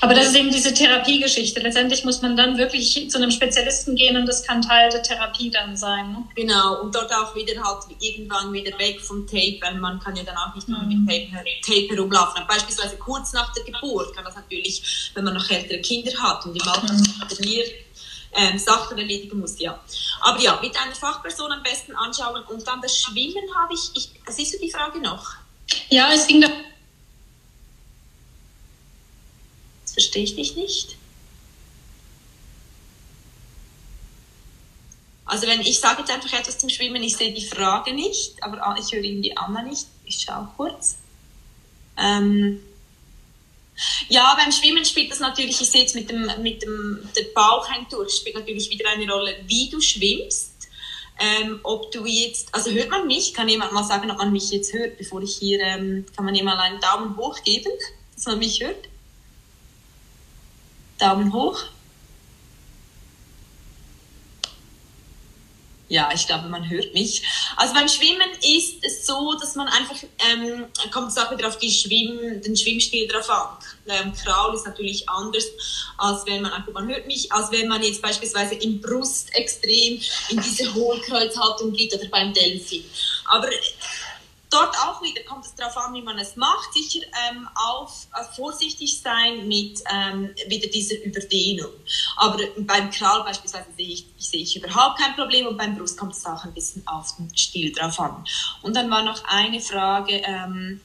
Aber 0.00 0.14
das 0.14 0.28
ist 0.28 0.36
eben 0.36 0.50
diese 0.50 0.72
Therapiegeschichte. 0.74 1.60
Letztendlich 1.60 2.04
muss 2.04 2.22
man 2.22 2.36
dann 2.36 2.58
wirklich 2.58 3.10
zu 3.10 3.18
einem 3.18 3.30
Spezialisten 3.30 3.96
gehen 3.96 4.16
und 4.16 4.26
das 4.26 4.42
kann 4.44 4.62
Teil 4.62 4.90
der 4.90 5.02
Therapie 5.02 5.50
dann 5.50 5.76
sein. 5.76 6.12
Ne? 6.12 6.24
Genau, 6.34 6.82
und 6.82 6.94
dort 6.94 7.12
auch 7.12 7.34
wieder 7.34 7.62
halt 7.62 7.84
irgendwann 8.00 8.52
wieder 8.52 8.78
weg 8.78 9.00
vom 9.00 9.26
Tape, 9.26 9.58
weil 9.62 9.74
man 9.76 9.98
kann 9.98 10.16
ja 10.16 10.22
dann 10.22 10.36
auch 10.36 10.54
nicht 10.54 10.68
nur 10.68 10.80
mhm. 10.80 11.04
mit 11.04 11.30
Tape, 11.32 11.46
Tape 11.64 11.94
herumlaufen. 11.94 12.36
Aber 12.36 12.46
beispielsweise 12.46 12.96
kurz 12.96 13.32
nach 13.32 13.52
der 13.54 13.64
Geburt 13.64 14.14
kann 14.14 14.24
das 14.24 14.34
natürlich, 14.34 15.10
wenn 15.14 15.24
man 15.24 15.34
noch 15.34 15.50
ältere 15.50 15.80
Kinder 15.80 16.12
hat 16.18 16.44
und 16.46 16.54
im 16.54 16.68
Alltag 16.68 16.92
mhm. 16.92 17.28
trainiert, 17.28 17.68
ähm, 18.34 18.58
Sachen 18.58 18.98
erledigen 18.98 19.38
muss, 19.38 19.58
ja. 19.58 19.78
Aber 20.20 20.40
ja, 20.40 20.58
mit 20.60 20.76
einer 20.76 20.94
Fachperson 20.94 21.52
am 21.52 21.62
besten 21.62 21.94
anschauen 21.94 22.42
und 22.44 22.66
dann 22.66 22.80
das 22.80 22.98
Schwimmen 22.98 23.44
habe 23.56 23.74
ich, 23.74 23.90
ich 23.94 24.10
siehst 24.34 24.54
du 24.54 24.58
die 24.58 24.70
Frage 24.70 25.00
noch? 25.00 25.34
Ja, 25.88 26.12
es 26.12 26.26
ging 26.26 26.40
da. 26.40 26.48
Das 29.82 29.92
verstehe 29.92 30.24
ich 30.24 30.34
dich 30.34 30.56
nicht. 30.56 30.96
Also 35.26 35.46
wenn 35.46 35.60
ich 35.62 35.80
sage 35.80 36.00
jetzt 36.00 36.10
einfach 36.10 36.32
etwas 36.32 36.58
zum 36.58 36.68
Schwimmen, 36.68 37.02
ich 37.02 37.16
sehe 37.16 37.32
die 37.32 37.46
Frage 37.46 37.94
nicht, 37.94 38.42
aber 38.42 38.76
ich 38.78 38.92
höre 38.92 39.02
irgendwie 39.02 39.36
Anna 39.36 39.62
nicht. 39.62 39.86
Ich 40.04 40.20
schaue 40.20 40.48
kurz. 40.56 40.96
Ähm, 41.96 42.60
ja, 44.08 44.34
beim 44.36 44.52
Schwimmen 44.52 44.84
spielt 44.84 45.10
das 45.10 45.20
natürlich, 45.20 45.60
ich 45.60 45.70
sehe 45.70 45.84
es 45.84 45.94
mit 45.94 46.10
dem, 46.10 46.30
mit 46.42 46.62
dem 46.62 47.08
der 47.16 47.24
Baucheintour, 47.34 48.08
spielt 48.08 48.36
natürlich 48.36 48.70
wieder 48.70 48.88
eine 48.90 49.10
Rolle, 49.10 49.36
wie 49.46 49.68
du 49.68 49.80
schwimmst. 49.80 50.52
Ähm, 51.18 51.60
ob 51.62 51.92
du 51.92 52.04
jetzt, 52.06 52.52
also 52.52 52.70
hört 52.72 52.90
man 52.90 53.06
mich? 53.06 53.34
Kann 53.34 53.48
jemand 53.48 53.72
mal 53.72 53.84
sagen, 53.84 54.10
ob 54.10 54.18
man 54.18 54.32
mich 54.32 54.50
jetzt 54.50 54.72
hört, 54.72 54.98
bevor 54.98 55.22
ich 55.22 55.36
hier, 55.36 55.60
ähm, 55.60 56.04
kann 56.16 56.24
man 56.24 56.34
jemand 56.34 56.60
einen 56.60 56.80
Daumen 56.80 57.16
hoch 57.16 57.42
geben, 57.44 57.70
dass 58.16 58.26
man 58.26 58.40
mich 58.40 58.60
hört? 58.60 58.88
Daumen 60.98 61.32
hoch. 61.32 61.62
Ja, 65.94 66.10
ich 66.12 66.26
glaube, 66.26 66.48
man 66.48 66.68
hört 66.68 66.92
mich. 66.92 67.22
Also 67.56 67.72
beim 67.72 67.86
Schwimmen 67.86 68.28
ist 68.42 68.84
es 68.84 69.06
so, 69.06 69.34
dass 69.38 69.54
man 69.54 69.68
einfach, 69.68 69.94
ähm, 70.28 70.64
kommt 70.90 71.12
es 71.12 71.18
auch 71.18 71.30
wieder 71.30 71.46
auf 71.46 71.56
die 71.58 71.70
Schwimm, 71.70 72.42
den 72.42 72.56
Schwimmstil 72.56 73.06
drauf 73.06 73.30
an. 73.30 73.56
Ähm, 73.86 74.12
Kraul 74.12 74.56
ist 74.56 74.66
natürlich 74.66 75.08
anders, 75.08 75.44
als 75.96 76.26
wenn 76.26 76.42
man, 76.42 76.50
einfach, 76.50 76.72
man 76.72 76.88
hört 76.88 77.06
mich, 77.06 77.30
als 77.30 77.52
wenn 77.52 77.68
man 77.68 77.80
jetzt 77.80 78.02
beispielsweise 78.02 78.56
im 78.56 78.80
Brust 78.80 79.32
extrem 79.36 80.00
in 80.30 80.40
diese 80.42 80.74
Hohlkreuzhaltung 80.74 81.72
geht 81.72 81.94
oder 81.94 82.08
beim 82.08 82.34
Delfin. 82.34 82.82
Aber 83.26 83.48
dort 84.54 84.76
auch 84.78 85.02
wieder 85.02 85.22
kommt 85.24 85.44
es 85.44 85.54
darauf 85.54 85.76
an, 85.76 85.92
wie 85.94 86.02
man 86.02 86.18
es 86.18 86.36
macht. 86.36 86.72
Sicher 86.72 87.04
ähm, 87.28 87.48
auf, 87.54 88.06
äh, 88.14 88.24
vorsichtig 88.36 89.00
sein 89.00 89.48
mit 89.48 89.82
ähm, 89.92 90.34
wieder 90.46 90.68
dieser 90.68 91.02
Überdehnung. 91.04 91.72
Aber 92.16 92.38
beim 92.58 92.90
Kral 92.90 93.24
beispielsweise 93.24 93.66
sehe 93.76 93.88
ich, 93.88 94.06
sehe 94.18 94.42
ich 94.42 94.56
überhaupt 94.56 95.00
kein 95.00 95.14
Problem 95.16 95.46
und 95.46 95.56
beim 95.56 95.76
Brust 95.76 95.98
kommt 95.98 96.12
es 96.12 96.24
auch 96.24 96.44
ein 96.44 96.54
bisschen 96.54 96.86
auf 96.86 97.16
den 97.16 97.36
Stil 97.36 97.72
drauf 97.72 97.98
an. 97.98 98.24
Und 98.62 98.76
dann 98.76 98.90
war 98.90 99.02
noch 99.02 99.24
eine 99.24 99.60
Frage. 99.60 100.22
Ähm, 100.24 100.80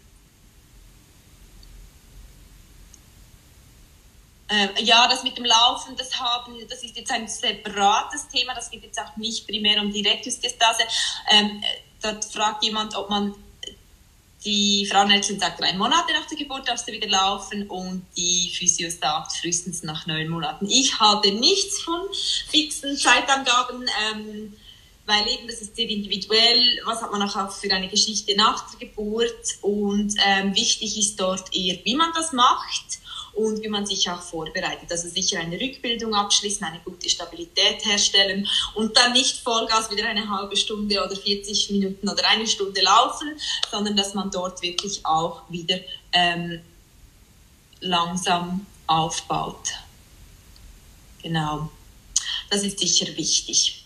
äh, 4.48 4.84
ja, 4.84 5.08
das 5.08 5.24
mit 5.24 5.38
dem 5.38 5.46
Laufen, 5.46 5.96
das 5.96 6.20
haben, 6.20 6.56
das 6.68 6.84
ist 6.84 6.98
jetzt 6.98 7.12
ein 7.12 7.28
separates 7.28 8.28
Thema, 8.30 8.56
das 8.56 8.72
geht 8.72 8.84
jetzt 8.84 9.00
auch 9.00 9.16
nicht 9.16 9.46
primär 9.48 9.80
um 9.80 9.94
die 9.94 10.02
Rektusdiastase. 10.02 10.82
Ähm, 11.30 11.64
dort 12.02 12.26
fragt 12.26 12.64
jemand, 12.64 12.96
ob 12.96 13.12
man 13.12 13.36
die 14.46 14.88
Frauenärztin 14.90 15.40
sagt, 15.40 15.60
drei 15.60 15.74
Monate 15.74 16.14
nach 16.14 16.26
der 16.28 16.38
Geburt 16.38 16.68
darfst 16.68 16.88
du 16.88 16.94
wieder 16.94 17.08
laufen 17.08 17.68
und 17.68 18.06
die 18.16 18.52
Physio 18.56 18.90
sagt 18.90 19.34
frühestens 19.34 19.84
nach 19.84 20.08
neun 20.08 20.30
Monaten. 20.30 20.70
Ich 20.70 21.00
halte 21.00 21.32
nichts 21.32 21.82
von 21.82 22.02
fixen 22.50 22.96
Zeitangaben, 22.96 23.90
ähm, 24.14 24.54
weil 25.06 25.28
eben 25.28 25.48
das 25.48 25.62
ist 25.62 25.76
sehr 25.76 25.90
individuell. 25.90 26.82
Was 26.86 27.02
hat 27.02 27.12
man 27.12 27.22
auch 27.22 27.52
für 27.52 27.72
eine 27.72 27.90
Geschichte 27.90 28.36
nach 28.38 28.70
der 28.72 28.88
Geburt? 28.88 29.58
Und 29.62 30.14
ähm, 30.26 30.56
wichtig 30.56 30.98
ist 30.98 31.20
dort 31.20 31.54
eher, 31.54 31.78
wie 31.84 31.96
man 31.96 32.12
das 32.14 32.32
macht 32.32 33.00
und 33.34 33.64
wie 33.64 33.68
man 33.70 33.86
sich 33.86 34.10
auch 34.10 34.22
vorbereitet. 34.22 34.92
Also 34.92 35.08
sicher 35.10 35.40
eine 35.40 35.60
Rückbildung 35.60 36.14
abschließen, 36.14 36.66
eine 36.66 36.80
gute 36.80 37.10
Stabilität 37.10 37.86
herstellen 37.86 38.48
und 38.76 38.96
dann 38.98 39.14
nicht 39.14 39.38
Vollgas 39.38 39.92
wieder 39.92 40.08
eine 40.08 40.30
halbe 40.30 40.56
Stunde 40.56 41.04
oder 41.04 41.16
40 41.16 41.72
Minuten 41.72 42.10
oder 42.10 42.28
eine 42.28 42.48
Stunde 42.48 42.82
laufen, 42.82 43.38
sondern 43.72 43.96
dass 43.96 44.14
man 44.14 44.32
dort 44.32 44.62
wirklich 44.62 45.06
auch 45.06 45.42
wieder 45.50 45.80
ähm, 46.12 46.62
langsam 47.82 48.66
aufbaut. 48.88 49.70
Genau, 51.22 51.70
das 52.50 52.64
ist 52.64 52.80
sicher 52.80 53.08
wichtig. 53.18 53.79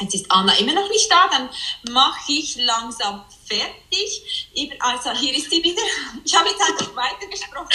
Jetzt 0.00 0.14
ist 0.14 0.30
Anna 0.30 0.52
immer 0.54 0.74
noch 0.74 0.88
nicht 0.88 1.10
da, 1.10 1.28
dann 1.30 1.50
mache 1.92 2.32
ich 2.32 2.56
langsam 2.56 3.24
fertig. 3.48 4.46
Also 4.80 5.10
hier 5.12 5.34
ist 5.34 5.50
sie 5.50 5.62
wieder. 5.62 5.82
Ich 6.24 6.36
habe 6.36 6.48
jetzt 6.48 6.60
einfach 6.60 6.94
weitergesprochen. 6.94 7.68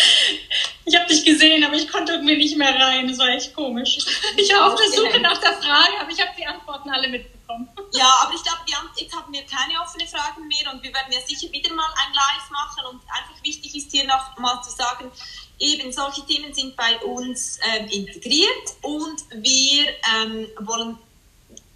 Ich 0.85 0.95
habe 0.95 1.07
dich 1.07 1.25
gesehen, 1.25 1.63
aber 1.63 1.75
ich 1.75 1.91
konnte 1.91 2.13
irgendwie 2.13 2.37
nicht 2.37 2.55
mehr 2.55 2.75
rein. 2.79 3.07
Das 3.07 3.17
war 3.17 3.29
echt 3.29 3.53
komisch. 3.55 3.97
Ich 4.37 4.53
war 4.53 4.71
auf 4.71 4.79
der 4.79 4.89
Suche 4.89 5.19
nach 5.19 5.39
der 5.39 5.53
Frage, 5.53 5.99
aber 5.99 6.11
ich 6.11 6.21
habe 6.21 6.31
die 6.37 6.45
Antworten 6.45 6.89
alle 6.89 7.07
mitbekommen. 7.07 7.67
Ja, 7.93 8.11
aber 8.21 8.33
ich 8.35 8.43
glaube, 8.43 8.59
jetzt 8.95 9.15
haben 9.15 9.33
wir 9.33 9.43
keine 9.43 9.81
offenen 9.81 10.07
Fragen 10.07 10.47
mehr 10.47 10.71
und 10.71 10.83
wir 10.83 10.93
werden 10.93 11.11
ja 11.11 11.19
sicher 11.21 11.51
wieder 11.51 11.73
mal 11.73 11.89
ein 12.05 12.13
Live 12.13 12.49
machen. 12.51 12.85
Und 12.91 13.01
einfach 13.09 13.43
wichtig 13.43 13.75
ist 13.75 13.91
hier 13.91 14.05
noch 14.05 14.37
mal 14.37 14.61
zu 14.61 14.71
sagen, 14.71 15.11
eben 15.59 15.91
solche 15.91 16.25
Themen 16.25 16.53
sind 16.53 16.75
bei 16.75 16.97
uns 16.99 17.59
ähm, 17.63 17.87
integriert 17.87 18.75
und 18.81 19.23
wir 19.31 19.87
ähm, 20.15 20.47
wollen 20.59 20.97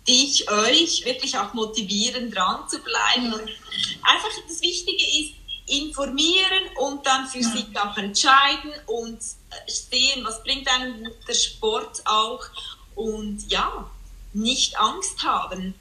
dich, 0.07 0.49
euch 0.49 1.05
wirklich 1.05 1.37
auch 1.37 1.53
motivieren, 1.53 2.31
dran 2.31 2.67
zu 2.69 2.79
bleiben. 2.79 3.33
Und 3.33 3.49
einfach 4.03 4.29
das 4.47 4.61
Wichtige 4.61 5.03
ist, 5.03 5.33
informieren 5.67 6.63
und 6.77 7.05
dann 7.05 7.27
für 7.27 7.39
ja. 7.39 7.49
sich 7.49 7.65
auch 7.75 7.97
entscheiden 7.97 8.71
und 8.85 9.19
sehen, 9.67 10.23
was 10.23 10.41
bringt 10.43 10.67
einem 10.69 11.09
der 11.27 11.33
Sport 11.33 12.01
auch 12.05 12.45
und 12.95 13.43
ja, 13.49 13.89
nicht 14.33 14.79
Angst 14.79 15.23
haben. 15.23 15.73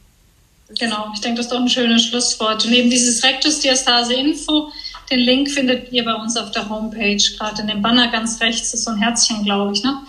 Genau, 0.78 1.10
ich 1.14 1.20
denke, 1.20 1.36
das 1.36 1.46
ist 1.46 1.52
doch 1.52 1.60
ein 1.60 1.68
schönes 1.68 2.06
Schlusswort. 2.06 2.64
Und 2.64 2.72
eben 2.72 2.90
dieses 2.90 3.22
Rektusdiastase-Info, 3.22 4.72
den 5.10 5.20
Link 5.20 5.48
findet 5.50 5.92
ihr 5.92 6.04
bei 6.04 6.14
uns 6.14 6.36
auf 6.36 6.50
der 6.50 6.68
Homepage, 6.68 7.22
gerade 7.38 7.62
in 7.62 7.68
dem 7.68 7.82
Banner 7.82 8.10
ganz 8.10 8.40
rechts 8.40 8.74
ist 8.74 8.84
so 8.84 8.90
ein 8.90 8.98
Herzchen, 8.98 9.44
glaube 9.44 9.72
ich. 9.72 9.84
Ne? 9.84 10.02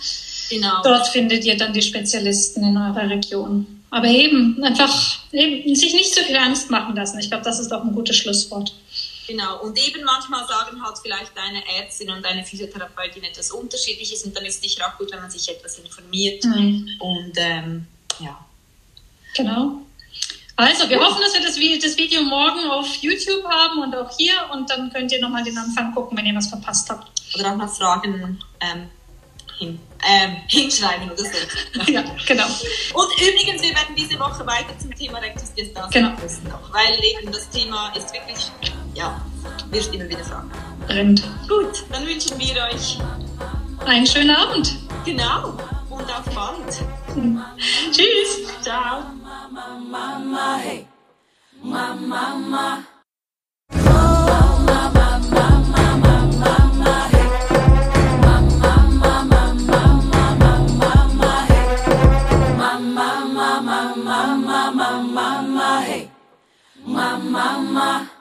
Genau. 0.50 0.82
Dort 0.84 1.08
findet 1.10 1.46
ihr 1.46 1.58
dann 1.58 1.74
die 1.74 1.84
Spezialisten 1.84 2.64
in 2.64 2.76
eurer 2.76 3.08
Region. 3.08 3.77
Aber 3.90 4.08
eben, 4.08 4.62
einfach 4.64 5.20
eben, 5.32 5.74
sich 5.76 5.94
nicht 5.94 6.14
zu 6.14 6.22
viel 6.24 6.36
Angst 6.36 6.70
machen 6.70 6.96
lassen. 6.96 7.20
Ich 7.20 7.30
glaube, 7.30 7.44
das 7.44 7.60
ist 7.60 7.72
doch 7.72 7.84
ein 7.84 7.94
gutes 7.94 8.18
Schlusswort. 8.18 8.74
Genau, 9.28 9.62
und 9.62 9.78
eben 9.78 10.04
manchmal 10.06 10.48
sagen 10.48 10.82
halt 10.84 10.98
vielleicht 11.02 11.36
deine 11.36 11.62
Ärztin 11.78 12.10
und 12.10 12.24
deine 12.24 12.46
Physiotherapeutin 12.46 13.24
etwas 13.24 13.52
Unterschiedliches 13.52 14.24
und 14.24 14.36
dann 14.36 14.46
ist 14.46 14.56
es 14.56 14.72
sicher 14.72 14.88
auch 14.88 14.98
gut, 14.98 15.12
wenn 15.12 15.20
man 15.20 15.30
sich 15.30 15.50
etwas 15.50 15.78
informiert. 15.80 16.44
Mhm. 16.46 16.90
Und 17.00 17.34
ähm, 17.36 17.88
ja. 18.20 18.40
Genau. 19.36 19.82
Also, 20.56 20.90
wir 20.90 21.00
hoffen, 21.00 21.22
dass 21.22 21.34
wir 21.34 21.42
das, 21.42 21.56
das, 21.84 21.98
Video 21.98 22.24
morgen 22.24 22.68
auf 22.72 22.96
YouTube 22.96 23.44
haben 23.44 23.80
und 23.84 23.96
auch 23.96 24.10
hier 24.18 24.34
und 24.54 24.68
dann 24.70 24.92
könnt 24.92 25.12
ihr 25.12 25.22
nochmal 25.22 25.44
den 25.44 25.58
Anfang 25.58 25.94
gucken, 25.94 26.18
wenn 26.18 26.26
ihr 26.26 26.34
was 26.34 26.48
verpasst 26.48 26.90
habt. 26.90 27.12
Oder 27.36 27.52
auch 27.52 27.58
noch 27.58 27.76
Fragen 27.76 28.40
ähm, 28.62 28.90
hin, 29.60 29.80
ähm, 30.04 30.38
hinschreiben 30.48 31.10
oder 31.10 31.24
so. 31.24 31.92
ja, 31.92 32.04
genau. 32.28 32.46
Und 32.94 33.22
übrigens, 33.22 33.62
wir 33.62 33.70
werden 33.70 33.96
diese 33.96 34.20
Woche 34.20 34.46
weiter 34.46 34.78
zum 34.80 34.94
Thema 34.96 35.20
Rectus 35.20 35.54
Diastasis 35.54 35.92
genau. 35.94 36.10
noch, 36.50 36.74
weil 36.74 36.94
eben 37.04 37.32
das 37.32 37.50
Thema 37.50 37.92
ist 37.96 38.14
wirklich, 38.14 38.52
ja, 38.94 39.22
wirst 39.70 39.94
immer 39.94 40.08
wieder 40.10 40.24
fragen. 40.24 40.52
Brennt. 40.88 41.24
Gut, 41.48 41.84
dann 41.92 42.06
wünschen 42.06 42.40
wir 42.40 42.64
euch 42.72 42.98
einen 43.86 44.08
schönen 44.08 44.32
Abend. 44.32 44.76
Genau, 45.06 45.58
und 45.90 46.04
auf 46.04 46.26
bald. 46.34 46.84
Tschüss. 47.92 48.48
Ciao. 48.62 49.04
Mama, 49.90 50.58
hey. 50.62 50.86
Mama, 51.62 51.96
mama, 51.96 52.08
mama, 52.08 52.08
mama, 52.08 52.38
hey, 52.38 52.48
mama, 52.52 52.88
mama. 67.78 68.17